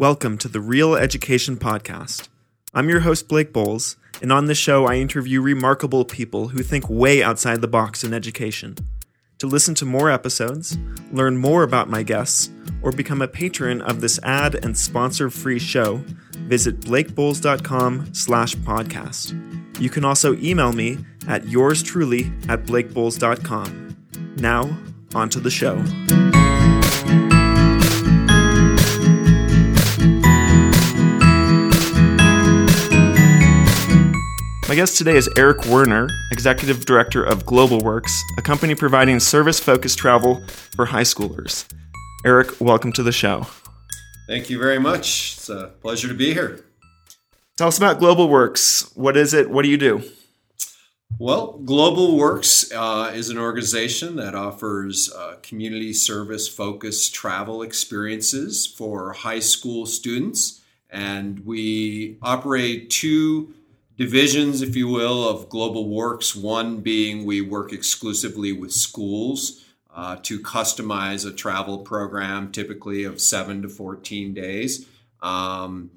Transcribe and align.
Welcome 0.00 0.38
to 0.38 0.48
the 0.48 0.62
Real 0.62 0.94
Education 0.94 1.58
Podcast. 1.58 2.30
I'm 2.72 2.88
your 2.88 3.00
host, 3.00 3.28
Blake 3.28 3.52
Boles, 3.52 3.98
and 4.22 4.32
on 4.32 4.46
this 4.46 4.56
show, 4.56 4.86
I 4.86 4.94
interview 4.94 5.42
remarkable 5.42 6.06
people 6.06 6.48
who 6.48 6.62
think 6.62 6.88
way 6.88 7.22
outside 7.22 7.60
the 7.60 7.68
box 7.68 8.02
in 8.02 8.14
education. 8.14 8.76
To 9.40 9.46
listen 9.46 9.74
to 9.74 9.84
more 9.84 10.10
episodes, 10.10 10.78
learn 11.12 11.36
more 11.36 11.64
about 11.64 11.90
my 11.90 12.02
guests, 12.02 12.48
or 12.80 12.92
become 12.92 13.20
a 13.20 13.28
patron 13.28 13.82
of 13.82 14.00
this 14.00 14.18
ad 14.22 14.54
and 14.64 14.74
sponsor-free 14.74 15.58
show, 15.58 16.02
visit 16.46 16.80
blakeboles.com 16.80 18.14
slash 18.14 18.54
podcast. 18.54 19.34
You 19.78 19.90
can 19.90 20.06
also 20.06 20.34
email 20.36 20.72
me 20.72 20.96
at 21.28 21.46
yours 21.46 21.82
truly 21.82 22.32
at 22.48 22.64
blakeboles.com. 22.64 23.96
Now, 24.36 24.78
on 25.14 25.28
to 25.28 25.40
the 25.40 25.50
show. 25.50 25.84
My 34.70 34.76
guest 34.76 34.96
today 34.96 35.16
is 35.16 35.28
Eric 35.36 35.66
Werner, 35.66 36.08
Executive 36.30 36.86
Director 36.86 37.24
of 37.24 37.44
Global 37.44 37.80
Works, 37.80 38.16
a 38.38 38.42
company 38.42 38.76
providing 38.76 39.18
service 39.18 39.58
focused 39.58 39.98
travel 39.98 40.46
for 40.76 40.86
high 40.86 41.02
schoolers. 41.02 41.66
Eric, 42.24 42.60
welcome 42.60 42.92
to 42.92 43.02
the 43.02 43.10
show. 43.10 43.48
Thank 44.28 44.48
you 44.48 44.60
very 44.60 44.78
much. 44.78 45.34
It's 45.38 45.48
a 45.48 45.72
pleasure 45.82 46.06
to 46.06 46.14
be 46.14 46.34
here. 46.34 46.64
Tell 47.56 47.66
us 47.66 47.78
about 47.78 47.98
Global 47.98 48.28
Works. 48.28 48.92
What 48.94 49.16
is 49.16 49.34
it? 49.34 49.50
What 49.50 49.62
do 49.62 49.68
you 49.68 49.76
do? 49.76 50.04
Well, 51.18 51.58
GlobalWorks 51.64 52.72
uh, 52.72 53.10
is 53.10 53.28
an 53.28 53.38
organization 53.38 54.14
that 54.16 54.36
offers 54.36 55.12
uh, 55.12 55.38
community 55.42 55.92
service 55.92 56.46
focused 56.46 57.12
travel 57.12 57.62
experiences 57.62 58.68
for 58.68 59.14
high 59.14 59.40
school 59.40 59.84
students. 59.84 60.60
And 60.88 61.44
we 61.44 62.18
operate 62.22 62.90
two 62.90 63.54
divisions, 64.00 64.62
if 64.62 64.74
you 64.74 64.88
will, 64.88 65.28
of 65.28 65.50
Global 65.50 65.86
Works. 65.86 66.34
One 66.34 66.80
being 66.80 67.26
we 67.26 67.42
work 67.42 67.70
exclusively 67.70 68.50
with 68.50 68.72
schools 68.72 69.62
uh, 69.94 70.16
to 70.22 70.40
customize 70.40 71.28
a 71.28 71.32
travel 71.32 71.80
program, 71.80 72.50
typically 72.50 73.04
of 73.04 73.20
seven 73.20 73.60
to 73.60 73.68
14 73.68 74.32
days. 74.32 74.86
Um, 75.20 75.90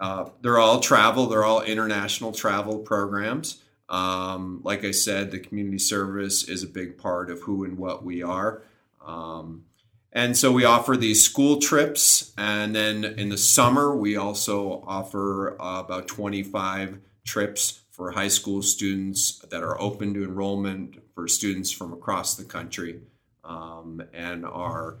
uh, 0.00 0.30
they're 0.42 0.58
all 0.58 0.80
travel, 0.80 1.26
they're 1.26 1.44
all 1.44 1.62
international 1.62 2.32
travel 2.32 2.78
programs. 2.78 3.62
Um, 3.88 4.60
like 4.64 4.84
I 4.84 4.90
said, 4.90 5.30
the 5.30 5.38
community 5.38 5.78
service 5.78 6.48
is 6.48 6.64
a 6.64 6.66
big 6.68 6.98
part 6.98 7.30
of 7.30 7.42
who 7.42 7.62
and 7.62 7.78
what 7.78 8.04
we 8.04 8.20
are. 8.20 8.62
Um, 9.00 9.66
and 10.12 10.36
so 10.36 10.50
we 10.50 10.64
offer 10.64 10.96
these 10.96 11.24
school 11.24 11.60
trips. 11.60 12.32
And 12.36 12.74
then 12.74 13.04
in 13.04 13.28
the 13.28 13.38
summer, 13.38 13.94
we 13.94 14.16
also 14.16 14.82
offer 14.88 15.54
uh, 15.62 15.78
about 15.78 16.08
25 16.08 16.98
trips 17.24 17.80
for 17.90 18.10
high 18.10 18.28
school 18.28 18.62
students 18.62 19.38
that 19.50 19.62
are 19.62 19.80
open 19.80 20.14
to 20.14 20.24
enrollment 20.24 20.96
for 21.14 21.28
students 21.28 21.70
from 21.70 21.92
across 21.92 22.34
the 22.34 22.44
country 22.44 23.00
um, 23.44 24.02
and 24.12 24.44
are 24.44 24.98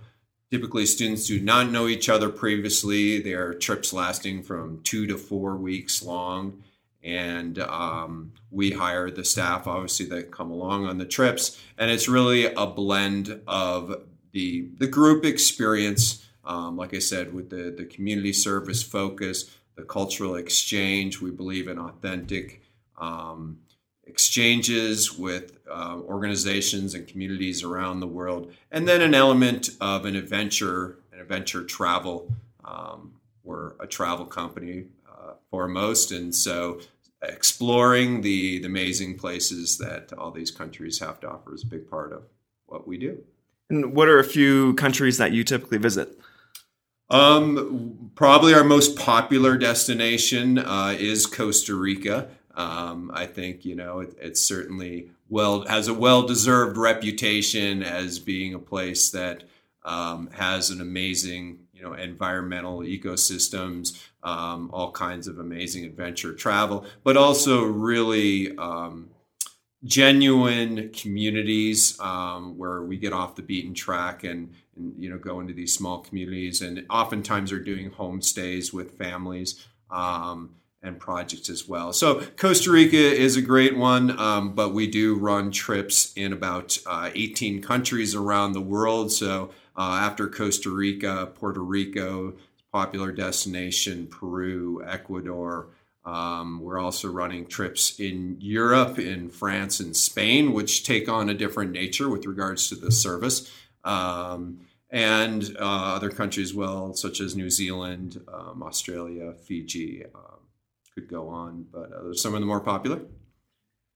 typically 0.50 0.86
students 0.86 1.26
do 1.26 1.40
not 1.40 1.70
know 1.70 1.88
each 1.88 2.08
other 2.08 2.28
previously. 2.28 3.20
They 3.20 3.32
are 3.32 3.54
trips 3.54 3.92
lasting 3.92 4.44
from 4.44 4.82
two 4.84 5.06
to 5.08 5.18
four 5.18 5.56
weeks 5.56 6.02
long. 6.02 6.62
And 7.02 7.58
um, 7.58 8.32
we 8.50 8.70
hire 8.70 9.10
the 9.10 9.24
staff, 9.24 9.66
obviously, 9.66 10.06
that 10.06 10.30
come 10.30 10.50
along 10.50 10.86
on 10.86 10.98
the 10.98 11.04
trips. 11.04 11.60
And 11.76 11.90
it's 11.90 12.08
really 12.08 12.46
a 12.46 12.66
blend 12.66 13.40
of 13.46 14.04
the, 14.32 14.68
the 14.78 14.86
group 14.86 15.24
experience, 15.24 16.24
um, 16.44 16.76
like 16.76 16.94
I 16.94 17.00
said, 17.00 17.34
with 17.34 17.50
the, 17.50 17.74
the 17.76 17.84
community 17.84 18.32
service 18.32 18.82
focus, 18.82 19.50
the 19.76 19.82
cultural 19.82 20.36
exchange. 20.36 21.20
We 21.20 21.30
believe 21.30 21.68
in 21.68 21.78
authentic 21.78 22.62
um, 22.98 23.58
exchanges 24.04 25.16
with 25.18 25.58
uh, 25.70 25.98
organizations 26.06 26.94
and 26.94 27.06
communities 27.06 27.62
around 27.62 28.00
the 28.00 28.06
world, 28.06 28.52
and 28.70 28.86
then 28.86 29.00
an 29.00 29.14
element 29.14 29.70
of 29.80 30.04
an 30.04 30.16
adventure, 30.16 30.98
an 31.12 31.20
adventure 31.20 31.64
travel. 31.64 32.32
Um, 32.64 33.14
we're 33.42 33.72
a 33.80 33.86
travel 33.86 34.26
company 34.26 34.86
uh, 35.08 35.34
foremost, 35.50 36.12
and 36.12 36.34
so 36.34 36.80
exploring 37.22 38.20
the, 38.20 38.58
the 38.58 38.66
amazing 38.66 39.18
places 39.18 39.78
that 39.78 40.12
all 40.18 40.30
these 40.30 40.50
countries 40.50 40.98
have 40.98 41.20
to 41.20 41.28
offer 41.28 41.54
is 41.54 41.62
a 41.62 41.66
big 41.66 41.88
part 41.88 42.12
of 42.12 42.22
what 42.66 42.86
we 42.86 42.98
do. 42.98 43.22
And 43.70 43.94
what 43.94 44.08
are 44.08 44.18
a 44.18 44.24
few 44.24 44.74
countries 44.74 45.18
that 45.18 45.32
you 45.32 45.44
typically 45.44 45.78
visit? 45.78 46.18
Um, 47.10 48.10
probably 48.14 48.54
our 48.54 48.64
most 48.64 48.96
popular 48.96 49.56
destination 49.56 50.58
uh, 50.58 50.96
is 50.98 51.26
Costa 51.26 51.74
Rica. 51.74 52.28
Um, 52.54 53.10
I 53.12 53.26
think 53.26 53.64
you 53.64 53.74
know 53.74 54.00
it, 54.00 54.16
it's 54.20 54.40
certainly 54.40 55.10
well 55.28 55.62
has 55.66 55.88
a 55.88 55.94
well 55.94 56.22
deserved 56.22 56.76
reputation 56.76 57.82
as 57.82 58.18
being 58.18 58.54
a 58.54 58.58
place 58.58 59.10
that 59.10 59.44
um, 59.84 60.30
has 60.32 60.70
an 60.70 60.80
amazing 60.80 61.58
you 61.72 61.82
know 61.82 61.92
environmental 61.92 62.78
ecosystems, 62.78 64.02
um, 64.22 64.70
all 64.72 64.92
kinds 64.92 65.26
of 65.26 65.38
amazing 65.38 65.84
adventure 65.84 66.32
travel, 66.32 66.86
but 67.02 67.16
also 67.16 67.64
really 67.64 68.56
um, 68.56 69.10
genuine 69.84 70.90
communities 70.90 71.98
um, 72.00 72.56
where 72.56 72.82
we 72.82 72.96
get 72.96 73.12
off 73.12 73.36
the 73.36 73.42
beaten 73.42 73.74
track 73.74 74.24
and, 74.24 74.54
and, 74.76 74.94
you 74.98 75.10
know 75.10 75.18
go 75.18 75.40
into 75.40 75.52
these 75.52 75.74
small 75.74 76.00
communities 76.00 76.60
and 76.62 76.84
oftentimes 76.90 77.52
are 77.52 77.60
doing 77.60 77.90
homestays 77.90 78.72
with 78.72 78.98
families 78.98 79.66
um, 79.90 80.50
and 80.82 80.98
projects 81.00 81.48
as 81.48 81.66
well. 81.66 81.92
So 81.92 82.20
costa 82.36 82.70
rica 82.70 82.96
is 82.96 83.36
a 83.36 83.42
great 83.42 83.76
one 83.76 84.18
um, 84.18 84.54
but 84.54 84.74
we 84.74 84.86
do 84.86 85.16
run 85.16 85.50
trips 85.50 86.12
in 86.14 86.32
about 86.32 86.78
uh, 86.86 87.10
18 87.14 87.62
countries 87.62 88.14
around 88.14 88.52
the 88.52 88.60
world. 88.60 89.12
So 89.12 89.50
uh, 89.76 89.98
after 90.02 90.28
costa 90.28 90.70
rica 90.70 91.32
puerto 91.34 91.60
rico 91.60 92.34
popular 92.72 93.12
destination 93.12 94.06
peru 94.08 94.82
ecuador 94.86 95.68
um, 96.04 96.60
we're 96.60 96.78
also 96.78 97.10
running 97.10 97.46
trips 97.46 97.98
in 97.98 98.36
Europe, 98.38 98.98
in 98.98 99.30
France, 99.30 99.80
and 99.80 99.96
Spain, 99.96 100.52
which 100.52 100.84
take 100.84 101.08
on 101.08 101.30
a 101.30 101.34
different 101.34 101.72
nature 101.72 102.10
with 102.10 102.26
regards 102.26 102.68
to 102.68 102.74
the 102.74 102.92
service, 102.92 103.50
um, 103.84 104.60
and 104.90 105.56
uh, 105.58 105.94
other 105.94 106.10
countries 106.10 106.54
well, 106.54 106.94
such 106.94 107.20
as 107.20 107.34
New 107.36 107.50
Zealand, 107.50 108.20
um, 108.32 108.62
Australia, 108.62 109.32
Fiji. 109.32 110.04
Um, 110.14 110.34
could 110.94 111.08
go 111.08 111.28
on, 111.28 111.66
but 111.72 111.92
uh, 111.92 112.14
some 112.14 112.34
of 112.34 112.40
the 112.40 112.46
more 112.46 112.60
popular. 112.60 113.00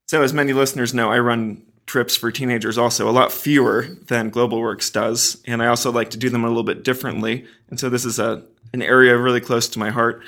So, 0.07 0.23
as 0.23 0.33
many 0.33 0.53
listeners 0.53 0.93
know, 0.93 1.13
I 1.13 1.19
run 1.21 1.63
trips 1.87 2.17
for 2.17 2.33
teenagers 2.33 2.77
also 2.77 3.09
a 3.09 3.13
lot 3.13 3.31
fewer 3.31 3.87
than 4.09 4.31
GlobalWorks 4.31 4.93
does, 4.93 5.41
and 5.47 5.63
I 5.63 5.69
also 5.69 5.93
like 5.93 6.11
to 6.11 6.17
do 6.17 6.29
them 6.29 6.45
a 6.45 6.49
little 6.49 6.65
bit 6.65 6.83
differently. 6.83 7.47
And 7.71 7.79
so, 7.79 7.89
this 7.89 8.05
is 8.05 8.19
a 8.19 8.43
an 8.73 8.83
area 8.83 9.17
really 9.17 9.41
close 9.41 9.69
to 9.69 9.79
my 9.79 9.91
heart. 9.91 10.23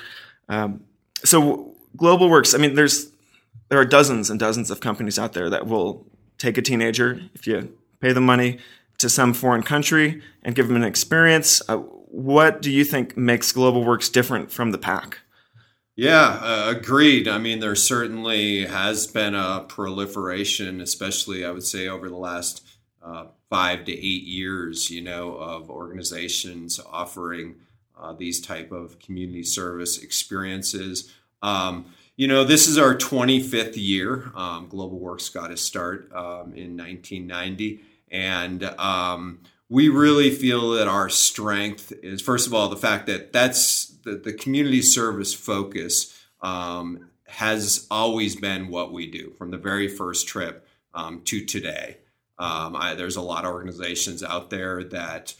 Um, 0.49 0.83
so 1.23 1.75
GlobalWorks, 1.97 2.55
I 2.55 2.57
mean, 2.57 2.75
there's 2.75 3.11
there 3.69 3.79
are 3.79 3.85
dozens 3.85 4.29
and 4.29 4.39
dozens 4.39 4.71
of 4.71 4.79
companies 4.79 5.19
out 5.19 5.33
there 5.33 5.49
that 5.49 5.67
will 5.67 6.05
take 6.37 6.57
a 6.57 6.61
teenager 6.61 7.21
if 7.33 7.45
you 7.45 7.77
pay 7.99 8.13
them 8.13 8.25
money 8.25 8.59
to 9.01 9.09
some 9.09 9.33
foreign 9.33 9.63
country 9.63 10.21
and 10.43 10.55
give 10.55 10.67
them 10.67 10.77
an 10.77 10.83
experience. 10.83 11.61
Uh, 11.67 11.77
what 11.77 12.61
do 12.61 12.71
you 12.71 12.83
think 12.83 13.15
makes 13.15 13.51
Global 13.51 13.83
Works 13.83 14.09
different 14.09 14.51
from 14.51 14.71
the 14.71 14.77
pack? 14.77 15.19
Yeah, 15.95 16.39
uh, 16.41 16.73
agreed. 16.75 17.27
I 17.27 17.37
mean, 17.37 17.59
there 17.59 17.75
certainly 17.75 18.65
has 18.65 19.07
been 19.07 19.35
a 19.35 19.65
proliferation, 19.67 20.81
especially 20.81 21.45
I 21.45 21.51
would 21.51 21.63
say 21.63 21.87
over 21.87 22.09
the 22.09 22.17
last 22.17 22.65
uh, 23.03 23.25
five 23.49 23.85
to 23.85 23.91
eight 23.91 24.23
years, 24.23 24.89
you 24.89 25.01
know, 25.01 25.35
of 25.35 25.69
organizations 25.69 26.79
offering 26.89 27.55
uh, 27.99 28.13
these 28.13 28.41
type 28.41 28.71
of 28.71 28.99
community 28.99 29.43
service 29.43 30.01
experiences. 30.01 31.11
Um, 31.41 31.93
you 32.15 32.27
know, 32.27 32.43
this 32.43 32.67
is 32.67 32.77
our 32.77 32.95
25th 32.95 33.73
year. 33.75 34.31
Um, 34.35 34.69
GlobalWorks 34.69 35.33
got 35.33 35.51
its 35.51 35.61
start 35.61 36.11
um, 36.13 36.53
in 36.55 36.77
1990, 36.77 37.81
and 38.11 38.63
um, 38.63 39.39
we 39.69 39.89
really 39.89 40.29
feel 40.31 40.71
that 40.71 40.87
our 40.87 41.09
strength 41.09 41.93
is, 42.03 42.21
first 42.21 42.47
of 42.47 42.53
all, 42.53 42.69
the 42.69 42.77
fact 42.77 43.07
that 43.07 43.31
that's 43.31 43.85
the, 44.03 44.15
the 44.15 44.33
community 44.33 44.81
service 44.81 45.33
focus 45.33 46.17
um, 46.41 47.09
has 47.27 47.87
always 47.89 48.35
been 48.35 48.67
what 48.67 48.91
we 48.91 49.09
do 49.09 49.31
from 49.37 49.51
the 49.51 49.57
very 49.57 49.87
first 49.87 50.27
trip 50.27 50.67
um, 50.93 51.21
to 51.21 51.45
today. 51.45 51.97
I, 52.43 52.95
there's 52.95 53.17
a 53.17 53.21
lot 53.21 53.45
of 53.45 53.51
organizations 53.51 54.23
out 54.23 54.49
there 54.49 54.83
that 54.85 55.35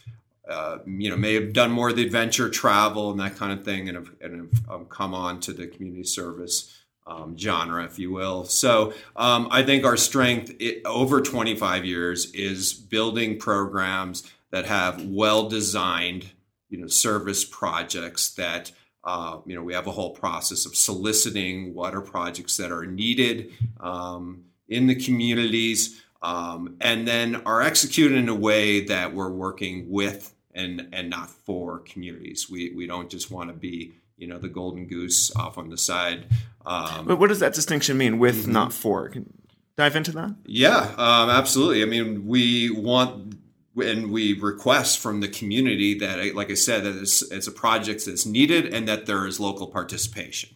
uh, 0.48 0.78
you 0.86 1.08
know, 1.08 1.16
may 1.16 1.34
have 1.34 1.52
done 1.52 1.70
more 1.70 1.90
of 1.90 1.96
the 1.96 2.04
adventure 2.04 2.50
travel 2.50 3.10
and 3.10 3.20
that 3.20 3.36
kind 3.36 3.52
of 3.52 3.64
thing, 3.64 3.88
and 3.88 3.96
have, 3.96 4.10
and 4.20 4.36
have 4.36 4.70
um, 4.70 4.86
come 4.86 5.14
on 5.14 5.40
to 5.40 5.52
the 5.52 5.66
community 5.66 6.04
service 6.04 6.81
um, 7.06 7.36
genre, 7.36 7.84
if 7.84 7.98
you 7.98 8.12
will. 8.12 8.44
So 8.44 8.94
um, 9.16 9.48
I 9.50 9.62
think 9.62 9.84
our 9.84 9.96
strength 9.96 10.54
it, 10.60 10.82
over 10.84 11.20
25 11.20 11.84
years 11.84 12.30
is 12.32 12.72
building 12.72 13.38
programs 13.38 14.30
that 14.50 14.66
have 14.66 15.04
well 15.04 15.48
designed, 15.48 16.30
you 16.68 16.78
know, 16.78 16.86
service 16.86 17.44
projects 17.44 18.30
that 18.34 18.72
uh, 19.04 19.38
you 19.46 19.54
know, 19.54 19.62
we 19.62 19.74
have 19.74 19.86
a 19.86 19.90
whole 19.90 20.10
process 20.10 20.64
of 20.64 20.76
soliciting 20.76 21.74
what 21.74 21.94
are 21.94 22.00
projects 22.00 22.56
that 22.56 22.70
are 22.70 22.86
needed 22.86 23.50
um, 23.80 24.44
in 24.68 24.86
the 24.86 24.94
communities, 24.94 26.00
um, 26.22 26.76
and 26.80 27.06
then 27.06 27.42
are 27.44 27.62
executed 27.62 28.16
in 28.16 28.28
a 28.28 28.34
way 28.34 28.84
that 28.84 29.12
we're 29.12 29.30
working 29.30 29.90
with 29.90 30.32
and 30.54 30.88
and 30.92 31.10
not 31.10 31.28
for 31.28 31.80
communities. 31.80 32.48
We 32.48 32.72
we 32.76 32.86
don't 32.86 33.10
just 33.10 33.30
want 33.30 33.50
to 33.50 33.54
be 33.54 33.92
you 34.22 34.28
know 34.28 34.38
the 34.38 34.48
golden 34.48 34.86
goose 34.86 35.34
off 35.34 35.58
on 35.58 35.68
the 35.68 35.76
side. 35.76 36.26
Um, 36.64 37.06
but 37.06 37.18
what 37.18 37.26
does 37.26 37.40
that 37.40 37.54
distinction 37.54 37.98
mean 37.98 38.20
with 38.20 38.42
mm-hmm. 38.44 38.52
not 38.52 38.72
for? 38.72 39.08
Can 39.08 39.30
dive 39.76 39.96
into 39.96 40.12
that? 40.12 40.36
Yeah, 40.46 40.94
um, 40.96 41.28
absolutely. 41.28 41.82
I 41.82 41.86
mean, 41.86 42.26
we 42.28 42.70
want 42.70 43.34
and 43.76 44.12
we 44.12 44.38
request 44.38 45.00
from 45.00 45.20
the 45.20 45.28
community 45.28 45.98
that, 45.98 46.36
like 46.36 46.50
I 46.50 46.54
said, 46.54 46.84
that 46.84 46.94
it's, 46.96 47.22
it's 47.32 47.48
a 47.48 47.52
project 47.52 48.06
that's 48.06 48.24
needed 48.24 48.72
and 48.72 48.86
that 48.86 49.06
there 49.06 49.26
is 49.26 49.40
local 49.40 49.66
participation. 49.66 50.50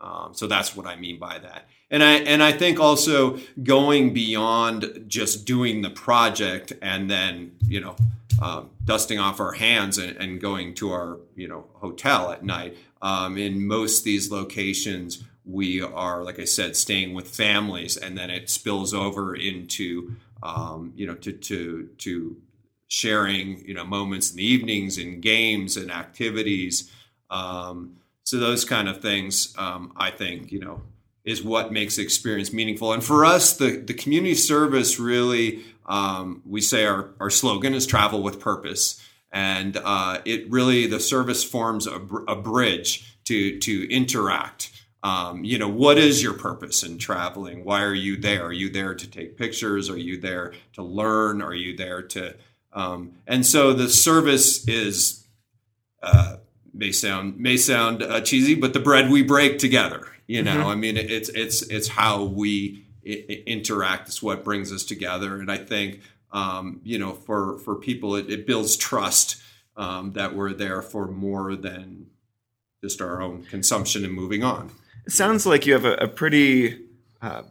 Um, 0.00 0.32
so 0.32 0.46
that's 0.46 0.76
what 0.76 0.86
I 0.86 0.96
mean 0.96 1.18
by 1.18 1.38
that. 1.38 1.68
And 1.90 2.04
I 2.04 2.12
and 2.12 2.42
I 2.42 2.52
think 2.52 2.78
also 2.78 3.38
going 3.62 4.14
beyond 4.14 5.04
just 5.08 5.44
doing 5.44 5.82
the 5.82 5.90
project 5.90 6.72
and 6.80 7.10
then 7.10 7.56
you 7.66 7.80
know 7.80 7.96
um, 8.40 8.70
dusting 8.84 9.18
off 9.18 9.40
our 9.40 9.52
hands 9.52 9.98
and, 9.98 10.16
and, 10.16 10.40
going 10.40 10.72
to 10.74 10.90
our 10.92 11.18
you 11.36 11.48
know 11.48 11.66
hotel 11.74 12.30
at 12.30 12.42
night. 12.42 12.76
Um, 13.02 13.38
in 13.38 13.66
most 13.66 14.04
these 14.04 14.30
locations, 14.30 15.24
we 15.44 15.80
are 15.80 16.22
like 16.22 16.38
I 16.38 16.44
said, 16.44 16.76
staying 16.76 17.14
with 17.14 17.28
families, 17.28 17.96
and 17.96 18.16
then 18.16 18.30
it 18.30 18.50
spills 18.50 18.92
over 18.92 19.34
into 19.34 20.16
um, 20.42 20.92
you 20.96 21.06
know 21.06 21.14
to 21.16 21.32
to 21.32 21.88
to 21.98 22.36
sharing 22.88 23.66
you 23.66 23.74
know 23.74 23.84
moments 23.84 24.30
in 24.30 24.36
the 24.36 24.44
evenings 24.46 24.98
and 24.98 25.22
games 25.22 25.76
and 25.76 25.90
activities. 25.90 26.90
Um, 27.30 27.96
so 28.24 28.38
those 28.38 28.64
kind 28.64 28.88
of 28.88 29.00
things 29.02 29.54
um, 29.58 29.92
i 29.96 30.10
think 30.10 30.52
you 30.52 30.60
know 30.60 30.82
is 31.22 31.42
what 31.42 31.70
makes 31.70 31.98
experience 31.98 32.50
meaningful. 32.52 32.92
And 32.92 33.04
for 33.04 33.24
us 33.24 33.56
the, 33.56 33.76
the 33.76 33.94
community 33.94 34.34
service 34.34 34.98
really 34.98 35.62
um, 35.86 36.42
we 36.46 36.60
say 36.60 36.86
our, 36.86 37.10
our 37.18 37.30
slogan 37.30 37.74
is 37.74 37.86
travel 37.86 38.22
with 38.22 38.40
purpose 38.40 39.04
and 39.32 39.76
uh, 39.76 40.20
it 40.24 40.50
really 40.50 40.86
the 40.86 41.00
service 41.00 41.44
forms 41.44 41.86
a, 41.86 42.00
a 42.28 42.36
bridge 42.36 43.18
to 43.24 43.58
to 43.60 43.90
interact 43.90 44.70
um, 45.02 45.44
you 45.44 45.58
know 45.58 45.68
what 45.68 45.98
is 45.98 46.22
your 46.22 46.34
purpose 46.34 46.82
in 46.82 46.98
traveling 46.98 47.64
why 47.64 47.82
are 47.82 47.94
you 47.94 48.16
there 48.16 48.46
are 48.46 48.52
you 48.52 48.70
there 48.70 48.94
to 48.94 49.08
take 49.08 49.36
pictures 49.36 49.88
are 49.88 49.98
you 49.98 50.20
there 50.20 50.52
to 50.72 50.82
learn 50.82 51.40
are 51.40 51.54
you 51.54 51.76
there 51.76 52.02
to 52.02 52.34
um, 52.72 53.14
and 53.26 53.44
so 53.44 53.72
the 53.72 53.88
service 53.88 54.66
is 54.68 55.26
uh, 56.02 56.36
may 56.72 56.92
sound 56.92 57.38
may 57.38 57.56
sound 57.56 58.02
uh, 58.02 58.20
cheesy, 58.20 58.54
but 58.54 58.72
the 58.72 58.80
bread 58.80 59.10
we 59.10 59.22
break 59.22 59.58
together. 59.58 60.06
You 60.26 60.42
know, 60.42 60.58
mm-hmm. 60.58 60.68
I 60.68 60.74
mean, 60.76 60.96
it's 60.96 61.28
it's 61.30 61.62
it's 61.62 61.88
how 61.88 62.24
we 62.24 62.86
I- 63.06 63.42
interact. 63.46 64.08
It's 64.08 64.22
what 64.22 64.44
brings 64.44 64.72
us 64.72 64.84
together. 64.84 65.40
And 65.40 65.50
I 65.50 65.58
think 65.58 66.00
um, 66.32 66.80
you 66.84 66.98
know, 66.98 67.12
for 67.12 67.58
for 67.58 67.74
people, 67.74 68.16
it, 68.16 68.30
it 68.30 68.46
builds 68.46 68.76
trust 68.76 69.42
um, 69.76 70.12
that 70.12 70.34
we're 70.34 70.52
there 70.52 70.82
for 70.82 71.06
more 71.06 71.56
than 71.56 72.06
just 72.82 73.00
our 73.00 73.20
own 73.20 73.44
consumption 73.44 74.04
and 74.04 74.14
moving 74.14 74.42
on. 74.42 74.70
It 75.06 75.12
sounds 75.12 75.46
like 75.46 75.66
you 75.66 75.72
have 75.72 75.84
a, 75.84 75.94
a 75.94 76.08
pretty 76.08 76.78
uh, 77.20 77.42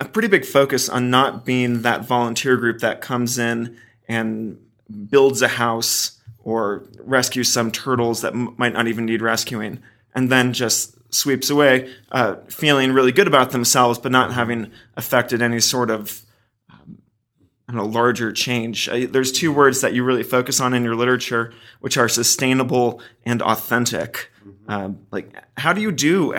a 0.00 0.04
pretty 0.04 0.28
big 0.28 0.44
focus 0.44 0.88
on 0.88 1.10
not 1.10 1.44
being 1.44 1.82
that 1.82 2.04
volunteer 2.04 2.56
group 2.56 2.80
that 2.80 3.00
comes 3.00 3.38
in 3.38 3.76
and 4.08 4.58
builds 5.08 5.42
a 5.42 5.48
house 5.48 6.20
or 6.38 6.84
rescues 6.98 7.52
some 7.52 7.70
turtles 7.70 8.22
that 8.22 8.32
m- 8.32 8.54
might 8.56 8.72
not 8.72 8.88
even 8.88 9.04
need 9.04 9.22
rescuing, 9.22 9.82
and 10.14 10.30
then 10.30 10.52
just 10.52 10.96
sweeps 11.12 11.50
away, 11.50 11.92
uh, 12.12 12.36
feeling 12.48 12.92
really 12.92 13.12
good 13.12 13.26
about 13.26 13.50
themselves, 13.50 13.98
but 13.98 14.12
not 14.12 14.32
having 14.32 14.70
affected 14.96 15.42
any 15.42 15.60
sort 15.60 15.90
of 15.90 16.22
know, 17.76 17.84
larger 17.84 18.32
change. 18.32 18.88
Uh, 18.88 19.06
there's 19.08 19.32
two 19.32 19.52
words 19.52 19.80
that 19.80 19.92
you 19.94 20.04
really 20.04 20.22
focus 20.22 20.60
on 20.60 20.74
in 20.74 20.84
your 20.84 20.96
literature, 20.96 21.52
which 21.80 21.96
are 21.96 22.08
sustainable 22.08 23.00
and 23.24 23.42
authentic. 23.42 24.30
Mm-hmm. 24.46 24.70
Uh, 24.70 24.90
like, 25.10 25.34
how 25.56 25.72
do 25.72 25.80
you 25.80 25.92
do? 25.92 26.34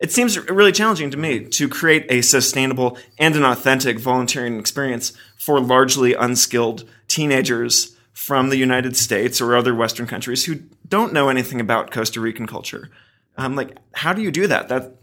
It 0.00 0.10
seems 0.10 0.38
really 0.48 0.72
challenging 0.72 1.10
to 1.10 1.16
me 1.16 1.44
to 1.44 1.68
create 1.68 2.06
a 2.08 2.22
sustainable 2.22 2.98
and 3.18 3.36
an 3.36 3.44
authentic 3.44 3.98
volunteering 3.98 4.58
experience 4.58 5.12
for 5.36 5.60
largely 5.60 6.14
unskilled 6.14 6.88
teenagers 7.06 7.96
from 8.12 8.48
the 8.48 8.56
United 8.56 8.96
States 8.96 9.40
or 9.40 9.54
other 9.54 9.74
Western 9.74 10.06
countries 10.06 10.44
who 10.44 10.56
don't 10.88 11.12
know 11.12 11.28
anything 11.28 11.60
about 11.60 11.90
Costa 11.90 12.20
Rican 12.20 12.46
culture. 12.46 12.90
Um, 13.36 13.56
like, 13.56 13.76
how 13.92 14.12
do 14.12 14.22
you 14.22 14.30
do 14.30 14.46
that? 14.46 14.68
That 14.68 14.96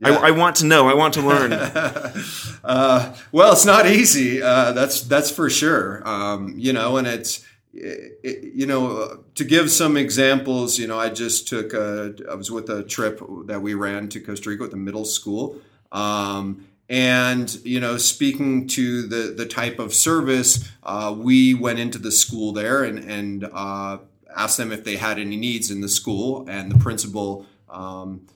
yeah. 0.00 0.10
I, 0.10 0.28
I, 0.28 0.30
want 0.30 0.56
to 0.56 0.66
know. 0.66 0.88
I 0.88 0.94
want 0.94 1.14
to 1.14 1.22
learn. 1.22 1.52
uh, 2.64 3.16
well, 3.32 3.52
it's 3.52 3.64
not 3.64 3.86
easy. 3.86 4.42
Uh, 4.42 4.72
that's 4.72 5.02
that's 5.02 5.30
for 5.30 5.48
sure. 5.48 6.06
Um, 6.06 6.54
you 6.56 6.72
know, 6.72 6.96
and 6.96 7.06
it's 7.06 7.44
it, 7.78 8.54
you 8.54 8.66
know, 8.66 9.24
to 9.34 9.44
give 9.44 9.70
some 9.70 9.96
examples, 9.96 10.78
you 10.78 10.86
know, 10.86 10.98
I 10.98 11.08
just 11.10 11.48
took 11.48 11.72
a, 11.72 12.14
I 12.30 12.34
was 12.34 12.50
with 12.50 12.70
a 12.70 12.82
trip 12.82 13.20
that 13.46 13.60
we 13.60 13.74
ran 13.74 14.08
to 14.10 14.20
Costa 14.20 14.50
Rica 14.50 14.62
with 14.62 14.70
the 14.70 14.76
middle 14.76 15.04
school. 15.04 15.60
Um, 15.92 16.66
and, 16.88 17.52
you 17.64 17.80
know, 17.80 17.96
speaking 17.96 18.68
to 18.68 19.06
the, 19.06 19.32
the 19.32 19.46
type 19.46 19.78
of 19.78 19.92
service, 19.92 20.68
uh, 20.82 21.14
we 21.16 21.54
went 21.54 21.78
into 21.78 21.98
the 21.98 22.12
school 22.12 22.52
there 22.52 22.84
and, 22.84 22.98
and 22.98 23.44
uh, 23.52 23.98
asked 24.34 24.56
them 24.56 24.72
if 24.72 24.84
they 24.84 24.96
had 24.96 25.18
any 25.18 25.36
needs 25.36 25.70
in 25.70 25.80
the 25.80 25.88
school. 25.88 26.46
And 26.48 26.70
the 26.70 26.78
principal, 26.78 27.44
um, 27.68 28.26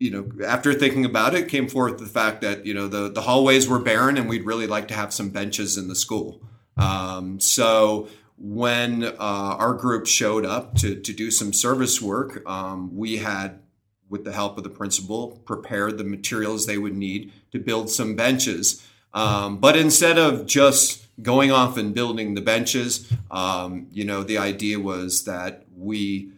you 0.00 0.10
know, 0.10 0.46
after 0.46 0.72
thinking 0.72 1.04
about 1.04 1.34
it, 1.34 1.48
came 1.48 1.68
forth 1.68 1.98
the 1.98 2.06
fact 2.06 2.40
that, 2.40 2.64
you 2.64 2.72
know, 2.72 2.88
the, 2.88 3.10
the 3.10 3.20
hallways 3.20 3.68
were 3.68 3.78
barren 3.78 4.16
and 4.16 4.28
we'd 4.28 4.46
really 4.46 4.66
like 4.66 4.88
to 4.88 4.94
have 4.94 5.12
some 5.12 5.28
benches 5.28 5.76
in 5.76 5.88
the 5.88 5.94
school. 5.94 6.42
Um, 6.78 7.38
so, 7.38 8.08
when 8.38 9.04
uh, 9.04 9.14
our 9.18 9.74
group 9.74 10.06
showed 10.06 10.46
up 10.46 10.74
to, 10.76 10.98
to 10.98 11.12
do 11.12 11.30
some 11.30 11.52
service 11.52 12.00
work, 12.00 12.42
um, 12.48 12.96
we 12.96 13.18
had, 13.18 13.60
with 14.08 14.24
the 14.24 14.32
help 14.32 14.56
of 14.56 14.64
the 14.64 14.70
principal, 14.70 15.42
prepared 15.44 15.98
the 15.98 16.04
materials 16.04 16.64
they 16.64 16.78
would 16.78 16.96
need 16.96 17.30
to 17.52 17.58
build 17.58 17.90
some 17.90 18.16
benches. 18.16 18.82
Um, 19.12 19.58
but 19.58 19.76
instead 19.76 20.16
of 20.16 20.46
just 20.46 21.06
going 21.22 21.52
off 21.52 21.76
and 21.76 21.94
building 21.94 22.32
the 22.32 22.40
benches, 22.40 23.12
um, 23.30 23.88
you 23.90 24.04
know, 24.04 24.22
the 24.22 24.38
idea 24.38 24.80
was 24.80 25.24
that 25.24 25.66
we 25.76 26.32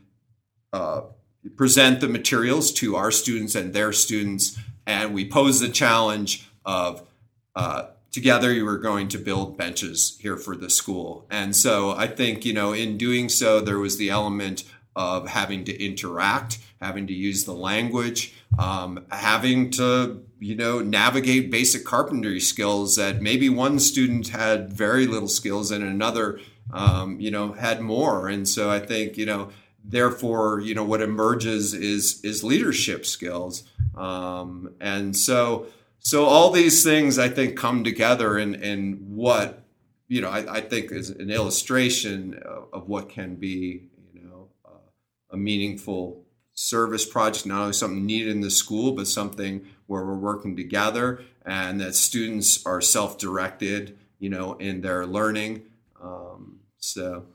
uh, 0.73 1.03
present 1.50 2.01
the 2.01 2.08
materials 2.08 2.72
to 2.75 2.96
our 2.96 3.11
students 3.11 3.55
and 3.55 3.72
their 3.72 3.93
students, 3.93 4.58
and 4.87 5.15
we 5.15 5.29
pose 5.29 5.61
the 5.61 5.69
challenge 5.69 6.49
of 6.65 7.06
uh, 7.55 7.87
together 8.13 8.53
you 8.53 8.65
were 8.65 8.79
going 8.79 9.08
to 9.08 9.19
build 9.19 9.56
benches 9.56 10.19
here 10.20 10.37
for 10.37 10.55
the 10.55 10.70
school. 10.70 11.27
And 11.31 11.56
so 11.56 11.93
I 11.93 12.06
think, 12.06 12.44
you 12.44 12.53
know, 12.53 12.72
in 12.72 12.99
doing 12.99 13.29
so, 13.29 13.61
there 13.61 13.79
was 13.79 13.96
the 13.96 14.11
element 14.11 14.65
of 14.94 15.29
having 15.29 15.65
to 15.65 15.82
interact, 15.82 16.58
having 16.81 17.06
to 17.06 17.15
use 17.15 17.44
the 17.44 17.55
language, 17.55 18.34
um, 18.58 19.06
having 19.11 19.70
to, 19.70 20.22
you 20.39 20.55
know, 20.55 20.81
navigate 20.81 21.51
basic 21.51 21.84
carpentry 21.84 22.41
skills 22.41 22.96
that 22.96 23.22
maybe 23.22 23.49
one 23.49 23.79
student 23.79 24.29
had 24.29 24.70
very 24.72 25.06
little 25.06 25.29
skills 25.29 25.70
and 25.70 25.82
another, 25.82 26.39
um, 26.72 27.19
you 27.19 27.31
know, 27.31 27.53
had 27.53 27.81
more. 27.81 28.29
And 28.29 28.46
so 28.46 28.70
I 28.70 28.79
think, 28.79 29.17
you 29.17 29.25
know, 29.25 29.49
therefore, 29.84 30.60
you 30.60 30.74
know, 30.74 30.84
what 30.84 31.03
emerges 31.03 31.74
is 31.74 32.22
is 32.24 32.44
leadership 32.44 33.05
skills. 33.06 33.65
Um, 33.96 34.74
and 34.81 35.17
so, 35.17 35.67
so 35.98 36.24
all 36.24 36.51
these 36.51 36.82
things 36.82 37.19
I 37.19 37.29
think 37.29 37.56
come 37.56 37.84
together 37.84 38.39
in, 38.39 38.55
in 38.55 38.94
what 39.15 39.65
you 40.08 40.20
know 40.20 40.31
I, 40.31 40.56
I 40.56 40.60
think 40.60 40.91
is 40.93 41.10
an 41.10 41.31
illustration 41.31 42.41
of, 42.44 42.69
of, 42.72 42.89
what 42.89 43.08
can 43.10 43.36
be 43.36 43.89
you 44.15 44.22
know 44.22 44.48
uh, 44.65 44.91
a 45.31 45.36
meaningful 45.36 46.24
service 46.55 47.06
project, 47.06 47.46
not 47.46 47.60
only 47.60 47.72
something 47.72 48.05
needed 48.05 48.31
in 48.31 48.41
the 48.41 48.51
school, 48.51 48.93
but 48.93 49.06
something 49.06 49.67
where 49.86 50.05
we're 50.05 50.15
working 50.15 50.56
together 50.56 51.22
and 51.44 51.81
that 51.81 51.94
students 51.94 52.65
are 52.67 52.81
self-directed, 52.81 53.98
you 54.19 54.29
know, 54.29 54.55
in 54.55 54.81
their 54.81 55.06
learning. 55.06 55.62
Um, 56.01 56.60
so, 56.79 57.27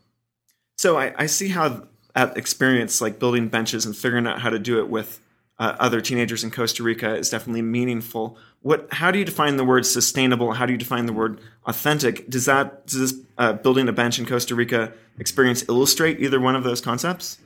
so 0.78 0.98
I, 0.98 1.14
I 1.18 1.26
see 1.26 1.50
how 1.50 1.88
experience, 2.36 3.02
like 3.02 3.20
building 3.20 3.48
benches 3.48 3.86
and 3.86 3.96
figuring 3.96 4.28
out 4.28 4.42
how 4.42 4.50
to 4.50 4.60
do 4.60 4.80
it 4.80 4.90
with 4.90 5.20
uh, 5.60 5.76
other 5.80 6.02
teenagers 6.02 6.44
in 6.44 6.52
Costa 6.52 6.84
Rica, 6.84 7.16
is 7.16 7.30
definitely 7.30 7.62
meaningful. 7.62 8.38
What 8.62 8.88
how 8.92 9.12
do 9.12 9.20
you 9.20 9.26
define 9.26 9.58
the 9.58 9.64
word 9.64 9.86
sustainable? 9.86 10.54
How 10.54 10.66
do 10.66 10.74
you 10.74 10.78
define 10.78 11.06
the 11.06 11.14
word 11.14 11.40
authentic? 11.66 12.30
Does 12.30 12.46
that 12.46 12.88
does 12.88 13.00
this 13.00 13.26
uh, 13.38 13.54
building 13.54 13.88
a 13.88 13.94
bench 13.94 14.20
in 14.20 14.26
costa 14.26 14.56
rica 14.56 14.92
experience 15.20 15.68
illustrate 15.70 16.20
either 16.20 16.40
one 16.40 16.56
of 16.56 16.64
those 16.64 16.82
concepts? 16.82 17.38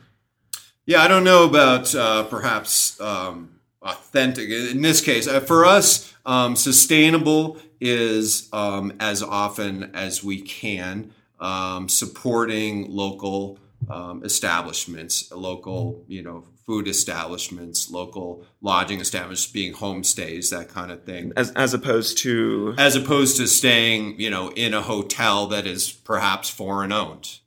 Yeah 0.85 1.03
i 1.03 1.07
don't 1.07 1.23
know 1.23 1.45
about 1.45 1.93
uh, 1.93 2.23
perhaps 2.23 2.99
um, 2.99 3.59
authentic. 3.81 4.49
In 4.49 4.81
this 4.81 5.01
case 5.01 5.27
uh, 5.27 5.41
for 5.41 5.65
us 5.65 6.13
um, 6.25 6.55
sustainable 6.55 7.57
is 7.79 8.47
um, 8.53 8.93
as 8.99 9.21
often 9.21 9.91
as 9.93 10.23
we 10.23 10.41
can 10.41 11.13
um, 11.39 11.89
supporting 11.89 12.89
local 12.89 13.57
um, 13.91 14.23
establishments, 14.23 15.31
local, 15.31 16.05
you 16.07 16.21
know, 16.21 16.45
food 16.65 16.87
establishments, 16.87 17.89
local 17.89 18.45
lodging 18.61 18.99
establishments, 18.99 19.47
being 19.47 19.73
homestays, 19.73 20.49
that 20.51 20.69
kind 20.69 20.91
of 20.91 21.03
thing, 21.03 21.33
as 21.35 21.51
as 21.51 21.73
opposed 21.73 22.17
to 22.19 22.73
as 22.77 22.95
opposed 22.95 23.37
to 23.37 23.47
staying, 23.47 24.19
you 24.19 24.29
know, 24.29 24.49
in 24.49 24.73
a 24.73 24.81
hotel 24.81 25.47
that 25.47 25.65
is 25.65 25.91
perhaps 25.91 26.49
foreign 26.49 26.91
owned. 26.91 27.39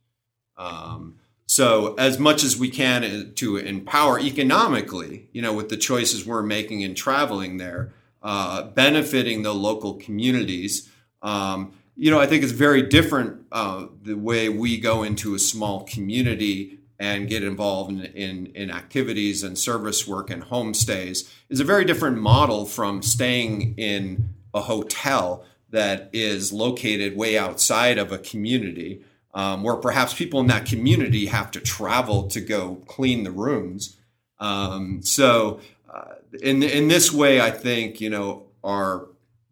Um, 0.56 1.16
so, 1.46 1.94
as 1.94 2.18
much 2.18 2.42
as 2.42 2.56
we 2.56 2.70
can 2.70 3.04
uh, 3.04 3.24
to 3.36 3.56
empower 3.56 4.18
economically, 4.18 5.28
you 5.32 5.42
know, 5.42 5.52
with 5.52 5.68
the 5.68 5.76
choices 5.76 6.26
we're 6.26 6.42
making 6.42 6.80
in 6.80 6.94
traveling 6.94 7.58
there, 7.58 7.92
uh, 8.22 8.62
benefiting 8.62 9.42
the 9.42 9.54
local 9.54 9.94
communities. 9.94 10.90
Um, 11.22 11.72
you 11.96 12.10
know, 12.10 12.20
I 12.20 12.26
think 12.26 12.42
it's 12.42 12.52
very 12.52 12.82
different 12.82 13.46
uh, 13.52 13.86
the 14.02 14.14
way 14.14 14.48
we 14.48 14.78
go 14.78 15.02
into 15.02 15.34
a 15.34 15.38
small 15.38 15.84
community 15.84 16.78
and 16.98 17.28
get 17.28 17.42
involved 17.42 17.90
in, 17.90 18.04
in, 18.04 18.46
in, 18.54 18.70
activities 18.70 19.42
and 19.42 19.58
service 19.58 20.06
work 20.06 20.30
and 20.30 20.44
homestays 20.44 21.30
is 21.48 21.60
a 21.60 21.64
very 21.64 21.84
different 21.84 22.18
model 22.18 22.66
from 22.66 23.02
staying 23.02 23.74
in 23.76 24.34
a 24.54 24.62
hotel 24.62 25.44
that 25.70 26.08
is 26.12 26.52
located 26.52 27.16
way 27.16 27.36
outside 27.36 27.98
of 27.98 28.12
a 28.12 28.18
community 28.18 29.02
um, 29.34 29.64
where 29.64 29.76
perhaps 29.76 30.14
people 30.14 30.40
in 30.40 30.46
that 30.46 30.64
community 30.64 31.26
have 31.26 31.50
to 31.50 31.60
travel 31.60 32.28
to 32.28 32.40
go 32.40 32.76
clean 32.86 33.24
the 33.24 33.32
rooms. 33.32 33.96
Um, 34.38 35.02
so, 35.02 35.60
uh, 35.92 36.14
in 36.40 36.62
in 36.62 36.88
this 36.88 37.12
way, 37.12 37.40
I 37.40 37.50
think 37.50 38.00
you 38.00 38.10
know 38.10 38.46
our 38.62 39.08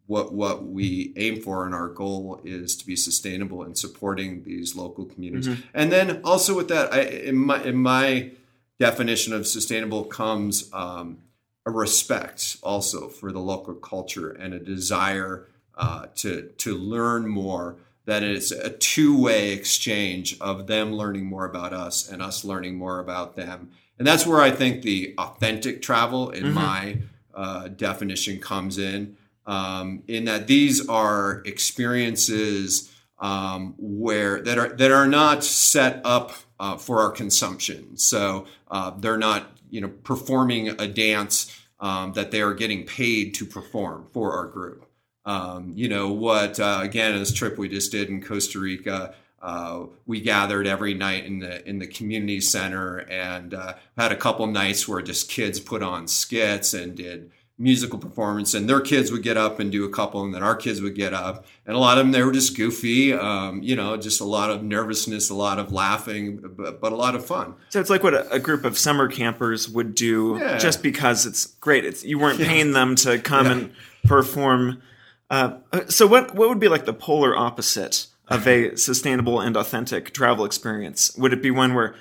what 0.07 0.33
what 0.33 0.65
we 0.65 1.13
aim 1.15 1.41
for 1.41 1.65
and 1.65 1.73
our 1.73 1.87
goal 1.87 2.41
is 2.43 2.75
to 2.75 2.85
be 2.85 2.95
sustainable 2.95 3.63
and 3.63 3.77
supporting 3.77 4.43
these 4.43 4.75
local 4.75 5.05
communities. 5.05 5.47
Mm-hmm. 5.47 5.67
And 5.73 5.91
then 5.91 6.21
also 6.23 6.55
with 6.55 6.67
that, 6.67 6.93
I, 6.93 7.01
in 7.01 7.37
my 7.37 7.63
in 7.63 7.77
my 7.77 8.31
definition 8.79 9.33
of 9.33 9.47
sustainable 9.47 10.03
comes 10.03 10.69
um, 10.73 11.19
a 11.65 11.71
respect 11.71 12.57
also 12.61 13.07
for 13.07 13.31
the 13.31 13.39
local 13.39 13.75
culture 13.75 14.29
and 14.29 14.53
a 14.53 14.59
desire 14.59 15.47
uh, 15.75 16.07
to 16.15 16.49
to 16.57 16.77
learn 16.77 17.27
more 17.27 17.77
that 18.05 18.21
it's 18.21 18.51
a 18.51 18.69
two-way 18.69 19.53
exchange 19.53 20.37
of 20.41 20.67
them 20.67 20.93
learning 20.93 21.25
more 21.25 21.45
about 21.45 21.71
us 21.71 22.09
and 22.09 22.21
us 22.21 22.43
learning 22.43 22.75
more 22.75 22.99
about 22.99 23.35
them 23.35 23.71
and 23.97 24.05
that's 24.05 24.27
where 24.27 24.41
i 24.41 24.51
think 24.51 24.81
the 24.81 25.15
authentic 25.17 25.81
travel 25.81 26.29
in 26.29 26.43
mm-hmm. 26.43 26.53
my 26.53 26.97
uh, 27.33 27.67
definition 27.69 28.39
comes 28.39 28.77
in 28.77 29.15
um, 29.45 30.03
in 30.07 30.25
that 30.25 30.47
these 30.47 30.87
are 30.87 31.41
experiences 31.45 32.91
um, 33.19 33.75
where 33.77 34.41
that 34.41 34.57
are 34.57 34.69
that 34.69 34.91
are 34.91 35.07
not 35.07 35.43
set 35.43 36.01
up 36.03 36.33
uh, 36.59 36.77
for 36.77 37.01
our 37.01 37.11
consumption 37.11 37.97
so 37.97 38.45
uh, 38.71 38.91
they're 38.97 39.17
not 39.17 39.57
you 39.69 39.81
know 39.81 39.89
performing 40.03 40.69
a 40.69 40.87
dance 40.87 41.59
um, 41.79 42.13
that 42.13 42.31
they 42.31 42.41
are 42.41 42.53
getting 42.53 42.85
paid 42.85 43.33
to 43.33 43.45
perform 43.45 44.07
for 44.13 44.33
our 44.33 44.47
group 44.47 44.89
um, 45.25 45.71
you 45.75 45.87
know 45.87 46.11
what? 46.11 46.59
Uh, 46.59 46.79
again, 46.81 47.17
this 47.17 47.33
trip 47.33 47.57
we 47.57 47.69
just 47.69 47.91
did 47.91 48.09
in 48.09 48.21
Costa 48.21 48.59
Rica, 48.59 49.15
uh, 49.41 49.85
we 50.05 50.21
gathered 50.21 50.67
every 50.67 50.93
night 50.93 51.25
in 51.25 51.39
the 51.39 51.67
in 51.67 51.79
the 51.79 51.87
community 51.87 52.39
center 52.41 52.99
and 53.09 53.53
uh, 53.53 53.73
had 53.97 54.11
a 54.11 54.17
couple 54.17 54.47
nights 54.47 54.87
where 54.87 55.01
just 55.01 55.29
kids 55.29 55.59
put 55.59 55.83
on 55.83 56.07
skits 56.07 56.73
and 56.73 56.95
did 56.95 57.31
musical 57.57 57.99
performance 57.99 58.55
and 58.55 58.67
their 58.67 58.81
kids 58.81 59.11
would 59.11 59.21
get 59.21 59.37
up 59.37 59.59
and 59.59 59.71
do 59.71 59.85
a 59.85 59.89
couple 59.89 60.23
and 60.23 60.33
then 60.33 60.41
our 60.41 60.55
kids 60.55 60.81
would 60.81 60.95
get 60.95 61.13
up 61.13 61.45
and 61.67 61.75
a 61.75 61.79
lot 61.79 61.99
of 61.99 62.03
them 62.03 62.11
they 62.11 62.23
were 62.23 62.31
just 62.31 62.57
goofy 62.57 63.13
um, 63.13 63.61
you 63.61 63.75
know 63.75 63.95
just 63.95 64.19
a 64.19 64.25
lot 64.25 64.49
of 64.49 64.63
nervousness 64.63 65.29
a 65.29 65.35
lot 65.35 65.59
of 65.59 65.71
laughing 65.71 66.39
but, 66.57 66.81
but 66.81 66.91
a 66.91 66.95
lot 66.95 67.13
of 67.13 67.23
fun 67.23 67.53
so 67.69 67.79
it's 67.79 67.91
like 67.91 68.01
what 68.01 68.15
a, 68.15 68.29
a 68.31 68.39
group 68.39 68.65
of 68.65 68.75
summer 68.75 69.07
campers 69.07 69.69
would 69.69 69.93
do 69.93 70.37
yeah. 70.39 70.57
just 70.57 70.81
because 70.81 71.27
it's 71.27 71.45
great 71.45 71.85
it's 71.85 72.03
you 72.03 72.17
weren't 72.17 72.39
yeah. 72.39 72.47
paying 72.47 72.71
them 72.71 72.95
to 72.95 73.19
come 73.19 73.45
yeah. 73.45 73.51
and 73.51 73.71
perform 74.03 74.81
uh, 75.29 75.57
so 75.87 76.05
what 76.05 76.35
what 76.35 76.49
would 76.49 76.59
be 76.59 76.67
like 76.67 76.85
the 76.85 76.93
polar 76.93 77.35
opposite 77.35 78.07
of 78.27 78.47
a 78.47 78.75
sustainable 78.77 79.39
and 79.39 79.57
authentic 79.57 80.13
travel 80.13 80.45
experience? 80.45 81.15
Would 81.17 81.33
it 81.33 81.41
be 81.41 81.51
one 81.51 81.73
where 81.73 81.95